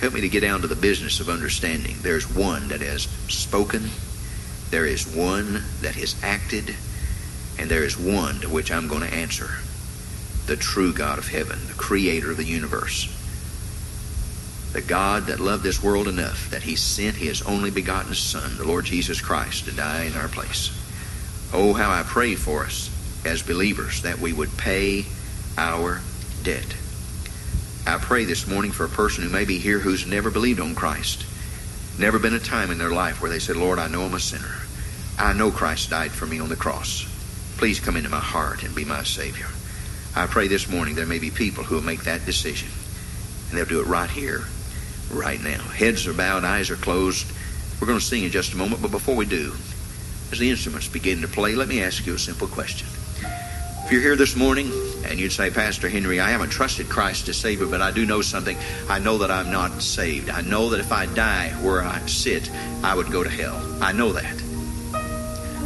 Help 0.00 0.14
me 0.14 0.20
to 0.22 0.28
get 0.28 0.40
down 0.40 0.62
to 0.62 0.66
the 0.66 0.76
business 0.76 1.20
of 1.20 1.28
understanding. 1.28 1.96
There's 2.00 2.28
one 2.34 2.68
that 2.68 2.80
has 2.80 3.02
spoken 3.28 3.90
there 4.74 4.86
is 4.86 5.06
one 5.06 5.62
that 5.82 5.94
has 5.94 6.16
acted, 6.20 6.74
and 7.60 7.70
there 7.70 7.84
is 7.84 7.96
one 7.96 8.40
to 8.40 8.48
which 8.48 8.72
I'm 8.72 8.88
going 8.88 9.02
to 9.02 9.14
answer 9.14 9.50
the 10.46 10.56
true 10.56 10.92
God 10.92 11.16
of 11.16 11.28
heaven, 11.28 11.60
the 11.68 11.74
creator 11.74 12.32
of 12.32 12.38
the 12.38 12.44
universe. 12.44 13.08
The 14.72 14.82
God 14.82 15.26
that 15.26 15.38
loved 15.38 15.62
this 15.62 15.80
world 15.80 16.08
enough 16.08 16.50
that 16.50 16.64
he 16.64 16.74
sent 16.74 17.14
his 17.14 17.40
only 17.42 17.70
begotten 17.70 18.14
Son, 18.14 18.56
the 18.58 18.64
Lord 18.64 18.84
Jesus 18.84 19.20
Christ, 19.20 19.66
to 19.66 19.70
die 19.70 20.06
in 20.06 20.14
our 20.14 20.26
place. 20.26 20.76
Oh, 21.56 21.72
how 21.72 21.92
I 21.92 22.02
pray 22.02 22.34
for 22.34 22.64
us 22.64 22.90
as 23.24 23.40
believers 23.40 24.02
that 24.02 24.18
we 24.18 24.32
would 24.32 24.58
pay 24.58 25.06
our 25.56 26.00
debt. 26.42 26.66
I 27.86 27.98
pray 27.98 28.24
this 28.24 28.48
morning 28.48 28.72
for 28.72 28.84
a 28.84 28.88
person 28.88 29.22
who 29.22 29.30
may 29.30 29.44
be 29.44 29.58
here 29.58 29.78
who's 29.78 30.04
never 30.04 30.32
believed 30.32 30.58
on 30.58 30.74
Christ. 30.74 31.24
Never 31.96 32.18
been 32.18 32.34
a 32.34 32.40
time 32.40 32.72
in 32.72 32.78
their 32.78 32.90
life 32.90 33.22
where 33.22 33.30
they 33.30 33.38
said, 33.38 33.54
Lord, 33.54 33.78
I 33.78 33.86
know 33.86 34.02
I'm 34.02 34.14
a 34.14 34.20
sinner. 34.20 34.62
I 35.16 35.32
know 35.32 35.52
Christ 35.52 35.90
died 35.90 36.10
for 36.10 36.26
me 36.26 36.40
on 36.40 36.48
the 36.48 36.56
cross. 36.56 37.06
Please 37.56 37.78
come 37.78 37.96
into 37.96 38.10
my 38.10 38.18
heart 38.18 38.64
and 38.64 38.74
be 38.74 38.84
my 38.84 39.04
Savior. 39.04 39.46
I 40.16 40.26
pray 40.26 40.48
this 40.48 40.68
morning 40.68 40.96
there 40.96 41.06
may 41.06 41.20
be 41.20 41.30
people 41.30 41.62
who 41.62 41.76
will 41.76 41.82
make 41.82 42.02
that 42.02 42.26
decision. 42.26 42.68
And 43.48 43.56
they'll 43.56 43.64
do 43.64 43.80
it 43.80 43.86
right 43.86 44.10
here, 44.10 44.42
right 45.12 45.40
now. 45.40 45.62
Heads 45.62 46.08
are 46.08 46.14
bowed, 46.14 46.42
eyes 46.42 46.70
are 46.70 46.76
closed. 46.76 47.30
We're 47.80 47.86
going 47.86 48.00
to 48.00 48.04
sing 48.04 48.24
in 48.24 48.32
just 48.32 48.54
a 48.54 48.56
moment, 48.56 48.82
but 48.82 48.90
before 48.90 49.14
we 49.14 49.24
do, 49.24 49.52
as 50.32 50.38
the 50.38 50.50
instruments 50.50 50.88
begin 50.88 51.20
to 51.22 51.28
play, 51.28 51.54
let 51.54 51.68
me 51.68 51.82
ask 51.82 52.06
you 52.06 52.14
a 52.14 52.18
simple 52.18 52.48
question. 52.48 52.88
If 53.84 53.92
you're 53.92 54.00
here 54.00 54.16
this 54.16 54.34
morning 54.34 54.72
and 55.04 55.20
you'd 55.20 55.32
say, 55.32 55.50
Pastor 55.50 55.90
Henry, 55.90 56.18
I 56.18 56.30
haven't 56.30 56.48
trusted 56.48 56.88
Christ 56.88 57.28
as 57.28 57.36
Savior, 57.36 57.66
but 57.66 57.82
I 57.82 57.90
do 57.90 58.06
know 58.06 58.22
something. 58.22 58.56
I 58.88 58.98
know 58.98 59.18
that 59.18 59.30
I'm 59.30 59.50
not 59.50 59.82
saved. 59.82 60.30
I 60.30 60.40
know 60.40 60.70
that 60.70 60.80
if 60.80 60.90
I 60.90 61.04
die 61.04 61.50
where 61.62 61.82
I 61.82 61.98
sit, 62.06 62.50
I 62.82 62.94
would 62.94 63.10
go 63.12 63.22
to 63.22 63.28
hell. 63.28 63.60
I 63.82 63.92
know 63.92 64.12
that. 64.12 64.42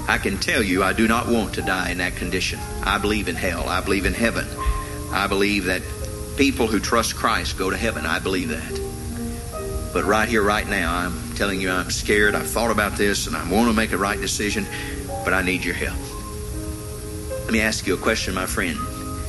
I 0.08 0.18
can 0.18 0.38
tell 0.38 0.62
you 0.62 0.82
I 0.82 0.94
do 0.94 1.06
not 1.06 1.28
want 1.28 1.54
to 1.54 1.62
die 1.62 1.90
in 1.90 1.98
that 1.98 2.16
condition. 2.16 2.58
I 2.82 2.98
believe 2.98 3.28
in 3.28 3.36
hell. 3.36 3.68
I 3.68 3.82
believe 3.82 4.06
in 4.06 4.14
heaven. 4.14 4.48
I 5.12 5.28
believe 5.28 5.66
that 5.66 5.82
people 6.36 6.66
who 6.66 6.80
trust 6.80 7.14
Christ 7.14 7.56
go 7.56 7.70
to 7.70 7.76
heaven. 7.76 8.04
I 8.04 8.18
believe 8.18 8.48
that. 8.48 8.87
But 9.98 10.04
right 10.04 10.28
here, 10.28 10.44
right 10.44 10.64
now, 10.64 10.94
I'm 10.96 11.34
telling 11.34 11.60
you 11.60 11.72
I'm 11.72 11.90
scared. 11.90 12.36
I've 12.36 12.46
thought 12.46 12.70
about 12.70 12.96
this 12.96 13.26
and 13.26 13.34
I 13.34 13.40
want 13.50 13.68
to 13.68 13.74
make 13.74 13.90
a 13.90 13.98
right 13.98 14.20
decision, 14.20 14.64
but 15.24 15.34
I 15.34 15.42
need 15.42 15.64
your 15.64 15.74
help. 15.74 15.98
Let 17.42 17.50
me 17.50 17.60
ask 17.60 17.84
you 17.84 17.94
a 17.94 17.98
question, 17.98 18.32
my 18.32 18.46
friend. 18.46 18.78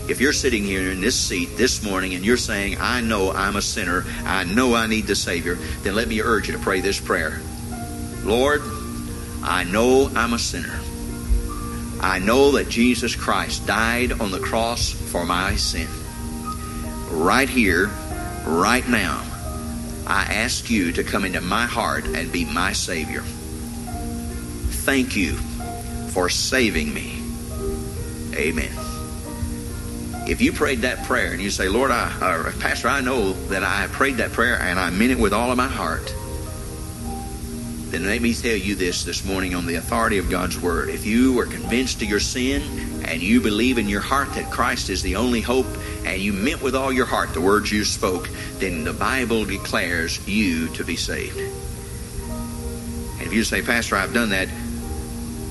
If 0.07 0.21
you're 0.21 0.31
sitting 0.31 0.63
here 0.63 0.91
in 0.91 1.01
this 1.01 1.19
seat 1.19 1.57
this 1.57 1.81
morning 1.81 2.13
and 2.13 2.23
you're 2.23 2.37
saying, 2.37 2.77
I 2.79 3.01
know 3.01 3.31
I'm 3.31 3.55
a 3.55 3.63
sinner, 3.63 4.05
I 4.25 4.43
know 4.43 4.75
I 4.75 4.85
need 4.85 5.07
the 5.07 5.15
Savior, 5.15 5.55
then 5.81 5.95
let 5.95 6.07
me 6.07 6.21
urge 6.21 6.49
you 6.49 6.53
to 6.53 6.59
pray 6.59 6.81
this 6.81 6.99
prayer 6.99 7.41
Lord, 8.23 8.61
I 9.41 9.63
know 9.63 10.11
I'm 10.15 10.33
a 10.33 10.39
sinner. 10.39 10.79
I 11.99 12.19
know 12.19 12.51
that 12.51 12.69
Jesus 12.69 13.15
Christ 13.15 13.65
died 13.65 14.21
on 14.21 14.29
the 14.29 14.39
cross 14.39 14.91
for 14.91 15.25
my 15.25 15.55
sin. 15.55 15.87
Right 17.09 17.49
here, 17.49 17.87
right 18.45 18.87
now, 18.87 19.25
I 20.09 20.23
ask 20.23 20.71
you 20.71 20.91
to 20.93 21.03
come 21.03 21.23
into 21.23 21.39
my 21.39 21.67
heart 21.67 22.05
and 22.05 22.31
be 22.31 22.43
my 22.43 22.73
Savior. 22.73 23.21
thank 23.21 25.15
you 25.15 25.33
for 26.13 26.29
saving 26.29 26.91
me. 26.91 27.21
Amen. 28.35 28.71
If 30.27 30.41
you 30.41 30.51
prayed 30.51 30.79
that 30.79 31.05
prayer 31.05 31.31
and 31.31 31.39
you 31.39 31.51
say, 31.51 31.69
Lord, 31.69 31.91
I, 31.91 32.11
uh, 32.21 32.51
Pastor, 32.59 32.87
I 32.87 33.01
know 33.01 33.33
that 33.49 33.63
I 33.63 33.85
prayed 33.87 34.17
that 34.17 34.31
prayer 34.31 34.59
and 34.59 34.79
I 34.79 34.89
meant 34.89 35.11
it 35.11 35.19
with 35.19 35.31
all 35.31 35.51
of 35.51 35.57
my 35.57 35.67
heart, 35.67 36.11
then 37.91 38.07
let 38.07 38.19
me 38.19 38.33
tell 38.33 38.55
you 38.55 38.73
this 38.73 39.03
this 39.03 39.23
morning 39.23 39.53
on 39.53 39.67
the 39.67 39.75
authority 39.75 40.17
of 40.17 40.27
God's 40.29 40.59
Word. 40.59 40.89
If 40.89 41.05
you 41.05 41.39
are 41.39 41.45
convinced 41.45 42.01
of 42.01 42.09
your 42.09 42.19
sin 42.19 42.88
and 43.09 43.21
you 43.23 43.41
believe 43.41 43.79
in 43.79 43.89
your 43.89 44.01
heart 44.01 44.31
that 44.35 44.51
Christ 44.51 44.91
is 44.91 45.01
the 45.01 45.15
only 45.15 45.41
hope 45.41 45.65
and 46.05 46.21
you 46.21 46.31
meant 46.31 46.61
with 46.61 46.75
all 46.75 46.93
your 46.93 47.07
heart 47.07 47.33
the 47.33 47.41
words 47.41 47.71
you 47.71 47.83
spoke, 47.83 48.29
then 48.59 48.83
the 48.83 48.93
Bible 48.93 49.45
declares 49.45 50.25
you 50.27 50.67
to 50.75 50.83
be 50.83 50.95
saved. 50.95 51.39
And 51.39 53.21
if 53.23 53.33
you 53.33 53.43
say, 53.43 53.63
Pastor, 53.63 53.95
I've 53.95 54.13
done 54.13 54.29
that, 54.29 54.47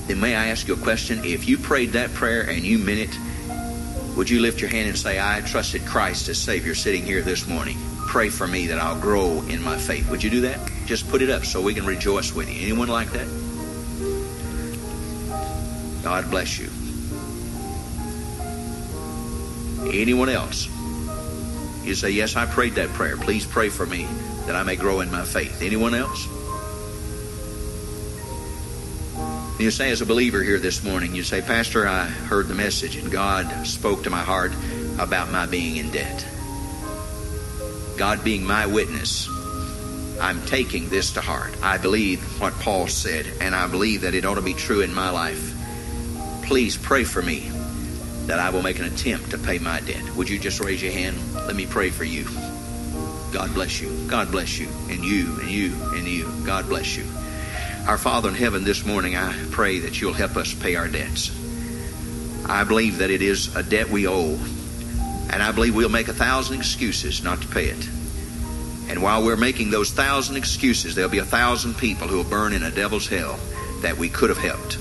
then 0.07 0.21
may 0.21 0.37
I 0.37 0.47
ask 0.47 0.69
you 0.69 0.75
a 0.75 0.79
question? 0.79 1.25
If 1.25 1.49
you 1.49 1.59
prayed 1.59 1.91
that 1.91 2.15
prayer 2.15 2.43
and 2.49 2.63
you 2.63 2.79
meant 2.79 3.01
it, 3.01 3.19
would 4.17 4.31
you 4.31 4.41
lift 4.41 4.61
your 4.61 4.71
hand 4.71 4.89
and 4.89 4.97
say, 4.97 5.21
I 5.21 5.41
trusted 5.41 5.85
Christ 5.85 6.29
as 6.29 6.39
Savior 6.39 6.77
sitting 6.77 7.05
here 7.05 7.23
this 7.23 7.49
morning? 7.49 7.77
Pray 8.07 8.29
for 8.31 8.47
me 8.47 8.69
that 8.69 8.79
I'll 8.79 8.99
grow 9.01 9.43
in 9.49 9.63
my 9.63 9.77
faith. 9.77 10.09
Would 10.11 10.23
you 10.23 10.31
do 10.31 10.43
that? 10.43 10.59
Just 10.87 11.09
put 11.11 11.23
it 11.23 11.29
up 11.29 11.45
so 11.45 11.61
we 11.61 11.75
can 11.75 11.85
rejoice 11.85 12.33
with 12.33 12.49
you. 12.49 12.63
Anyone 12.63 12.89
like 12.89 13.11
that? 13.11 13.27
God 16.03 16.31
bless 16.31 16.59
you. 16.59 16.71
Anyone 19.93 20.29
else? 20.29 20.69
You 21.85 21.95
say, 21.95 22.11
Yes, 22.11 22.37
I 22.37 22.47
prayed 22.47 22.75
that 22.75 22.91
prayer. 22.91 23.17
Please 23.17 23.47
pray 23.47 23.69
for 23.69 23.87
me 23.87 24.07
that 24.47 24.57
I 24.57 24.63
may 24.63 24.77
grow 24.77 25.01
in 25.01 25.11
my 25.11 25.25
faith. 25.25 25.63
Anyone 25.63 25.95
else? 25.95 26.27
You 29.61 29.73
say, 29.73 29.91
as 29.91 30.01
a 30.01 30.07
believer 30.07 30.43
here 30.43 30.61
this 30.61 30.85
morning, 30.85 31.17
you 31.17 31.25
say, 31.25 31.41
Pastor, 31.41 31.89
I 31.89 32.05
heard 32.05 32.47
the 32.47 32.55
message 32.55 32.95
and 32.95 33.11
God 33.11 33.67
spoke 33.67 34.05
to 34.05 34.11
my 34.11 34.23
heart 34.23 34.53
about 35.01 35.33
my 35.33 35.47
being 35.47 35.77
in 35.79 35.91
debt. 35.91 36.25
God 37.97 38.23
being 38.23 38.45
my 38.45 38.67
witness, 38.67 39.29
I'm 40.21 40.41
taking 40.47 40.89
this 40.89 41.13
to 41.15 41.21
heart. 41.21 41.53
I 41.61 41.77
believe 41.77 42.21
what 42.41 42.55
Paul 42.61 42.87
said, 42.87 43.27
and 43.41 43.53
I 43.53 43.67
believe 43.67 44.03
that 44.03 44.15
it 44.15 44.25
ought 44.25 44.37
to 44.37 44.43
be 44.43 44.55
true 44.55 44.81
in 44.83 44.95
my 44.95 45.11
life. 45.11 45.55
Please 46.45 46.77
pray 46.77 47.03
for 47.03 47.21
me 47.21 47.51
that 48.29 48.39
I 48.39 48.51
will 48.51 48.63
make 48.63 48.79
an 48.79 48.85
attempt 48.85 49.31
to 49.31 49.39
pay 49.39 49.59
my 49.59 49.81
debt. 49.81 50.15
Would 50.15 50.29
you 50.29 50.39
just 50.39 50.61
raise 50.61 50.83
your 50.83 50.93
hand? 50.93 51.17
Let 51.35 51.57
me 51.57 51.65
pray 51.65 51.89
for 51.89 52.05
you. 52.05 52.25
God 53.33 53.53
bless 53.55 53.81
you. 53.81 54.07
God 54.07 54.31
bless 54.31 54.59
you. 54.59 54.69
And 54.91 55.03
you, 55.03 55.41
and 55.41 55.51
you, 55.51 55.75
and 55.95 56.07
you. 56.07 56.31
God 56.45 56.69
bless 56.69 56.95
you. 56.95 57.05
Our 57.87 57.97
Father 57.97 58.29
in 58.29 58.35
heaven, 58.35 58.65
this 58.65 58.85
morning 58.85 59.17
I 59.17 59.35
pray 59.51 59.79
that 59.81 59.99
you'll 59.99 60.13
help 60.13 60.37
us 60.37 60.53
pay 60.53 60.77
our 60.77 60.89
debts. 60.89 61.31
I 62.47 62.65
believe 62.65 62.99
that 62.99 63.11
it 63.11 63.23
is 63.23 63.57
a 63.57 63.63
debt 63.63 63.89
we 63.89 64.07
owe, 64.07 64.39
and 65.33 65.43
I 65.43 65.51
believe 65.53 65.75
we'll 65.75 65.89
make 65.89 66.09
a 66.09 66.13
thousand 66.13 66.59
excuses 66.59 67.25
not 67.25 67.41
to 67.41 67.49
pay 67.49 67.67
it. 67.67 67.89
And 68.91 69.03
while 69.03 69.25
we're 69.25 69.37
making 69.37 69.71
those 69.71 69.91
thousand 69.91 70.37
excuses, 70.37 70.95
there'll 70.95 71.11
be 71.11 71.19
a 71.19 71.25
thousand 71.25 71.79
people 71.79 72.09
who 72.09 72.19
will 72.19 72.25
burn 72.25 72.53
in 72.53 72.63
a 72.63 72.71
devil's 72.71 73.09
hell 73.09 73.39
that 73.81 73.97
we 73.97 74.11
could 74.11 74.29
have 74.29 74.39
helped. 74.39 74.79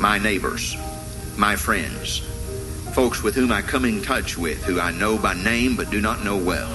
My 0.00 0.18
neighbors, 0.18 0.74
my 1.38 1.54
friends, 1.54 2.18
folks 2.94 3.22
with 3.22 3.36
whom 3.36 3.52
I 3.52 3.62
come 3.62 3.84
in 3.84 4.02
touch 4.02 4.36
with, 4.36 4.64
who 4.64 4.80
I 4.80 4.90
know 4.90 5.16
by 5.16 5.34
name 5.34 5.76
but 5.76 5.90
do 5.90 6.00
not 6.00 6.24
know 6.24 6.36
well. 6.36 6.68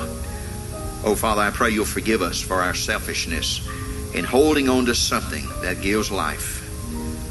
Oh, 1.05 1.15
Father, 1.15 1.41
I 1.41 1.51
pray 1.51 1.71
you'll 1.71 1.83
forgive 1.83 2.21
us 2.21 2.41
for 2.41 2.61
our 2.61 2.73
selfishness 2.73 3.67
in 4.15 4.23
holding 4.23 4.69
on 4.69 4.85
to 4.85 4.95
something 4.95 5.45
that 5.61 5.81
gives 5.81 6.11
life. 6.11 6.61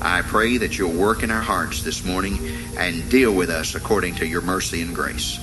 I 0.02 0.20
pray 0.20 0.58
that 0.58 0.76
you'll 0.76 0.92
work 0.92 1.22
in 1.22 1.30
our 1.30 1.40
hearts 1.40 1.82
this 1.82 2.04
morning 2.04 2.38
and 2.76 3.08
deal 3.08 3.34
with 3.34 3.48
us 3.48 3.74
according 3.74 4.16
to 4.16 4.26
your 4.26 4.42
mercy 4.42 4.82
and 4.82 4.94
grace. 4.94 5.38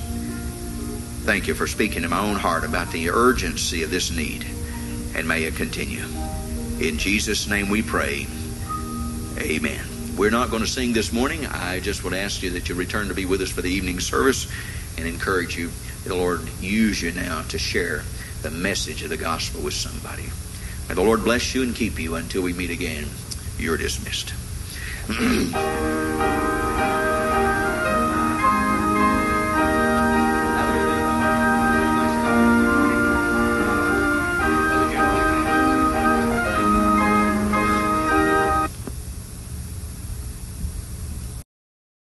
Thank 1.23 1.47
you 1.47 1.55
for 1.55 1.65
speaking 1.65 2.03
to 2.03 2.09
my 2.09 2.19
own 2.19 2.35
heart 2.35 2.65
about 2.65 2.91
the 2.91 3.09
urgency 3.09 3.81
of 3.83 3.89
this 3.89 4.11
need, 4.11 4.45
and 5.15 5.27
may 5.27 5.43
it 5.43 5.55
continue. 5.55 6.03
In 6.79 6.97
Jesus' 6.97 7.47
name 7.47 7.69
we 7.69 7.81
pray. 7.81 8.27
Amen. 9.39 9.88
We're 10.19 10.31
not 10.31 10.49
going 10.49 10.63
to 10.63 10.67
sing 10.67 10.91
this 10.91 11.13
morning. 11.13 11.45
I 11.45 11.79
just 11.79 12.03
would 12.03 12.13
ask 12.13 12.43
you 12.43 12.49
that 12.49 12.67
you 12.67 12.75
return 12.75 13.07
to 13.07 13.13
be 13.13 13.25
with 13.25 13.39
us 13.39 13.49
for 13.49 13.61
the 13.61 13.69
evening 13.69 14.01
service 14.01 14.51
and 14.97 15.07
encourage 15.07 15.57
you. 15.57 15.71
The 16.03 16.13
Lord 16.13 16.41
use 16.59 17.01
you 17.01 17.13
now 17.13 17.43
to 17.43 17.57
share 17.57 18.03
the 18.41 18.51
message 18.51 19.01
of 19.01 19.11
the 19.11 19.15
gospel 19.15 19.61
with 19.61 19.73
somebody. 19.73 20.25
May 20.89 20.95
the 20.95 21.03
Lord 21.03 21.23
bless 21.23 21.55
you 21.55 21.63
and 21.63 21.73
keep 21.73 21.97
you 21.97 22.15
until 22.15 22.41
we 22.41 22.51
meet 22.51 22.69
again. 22.69 23.07
You're 23.57 23.77
dismissed. 23.77 24.33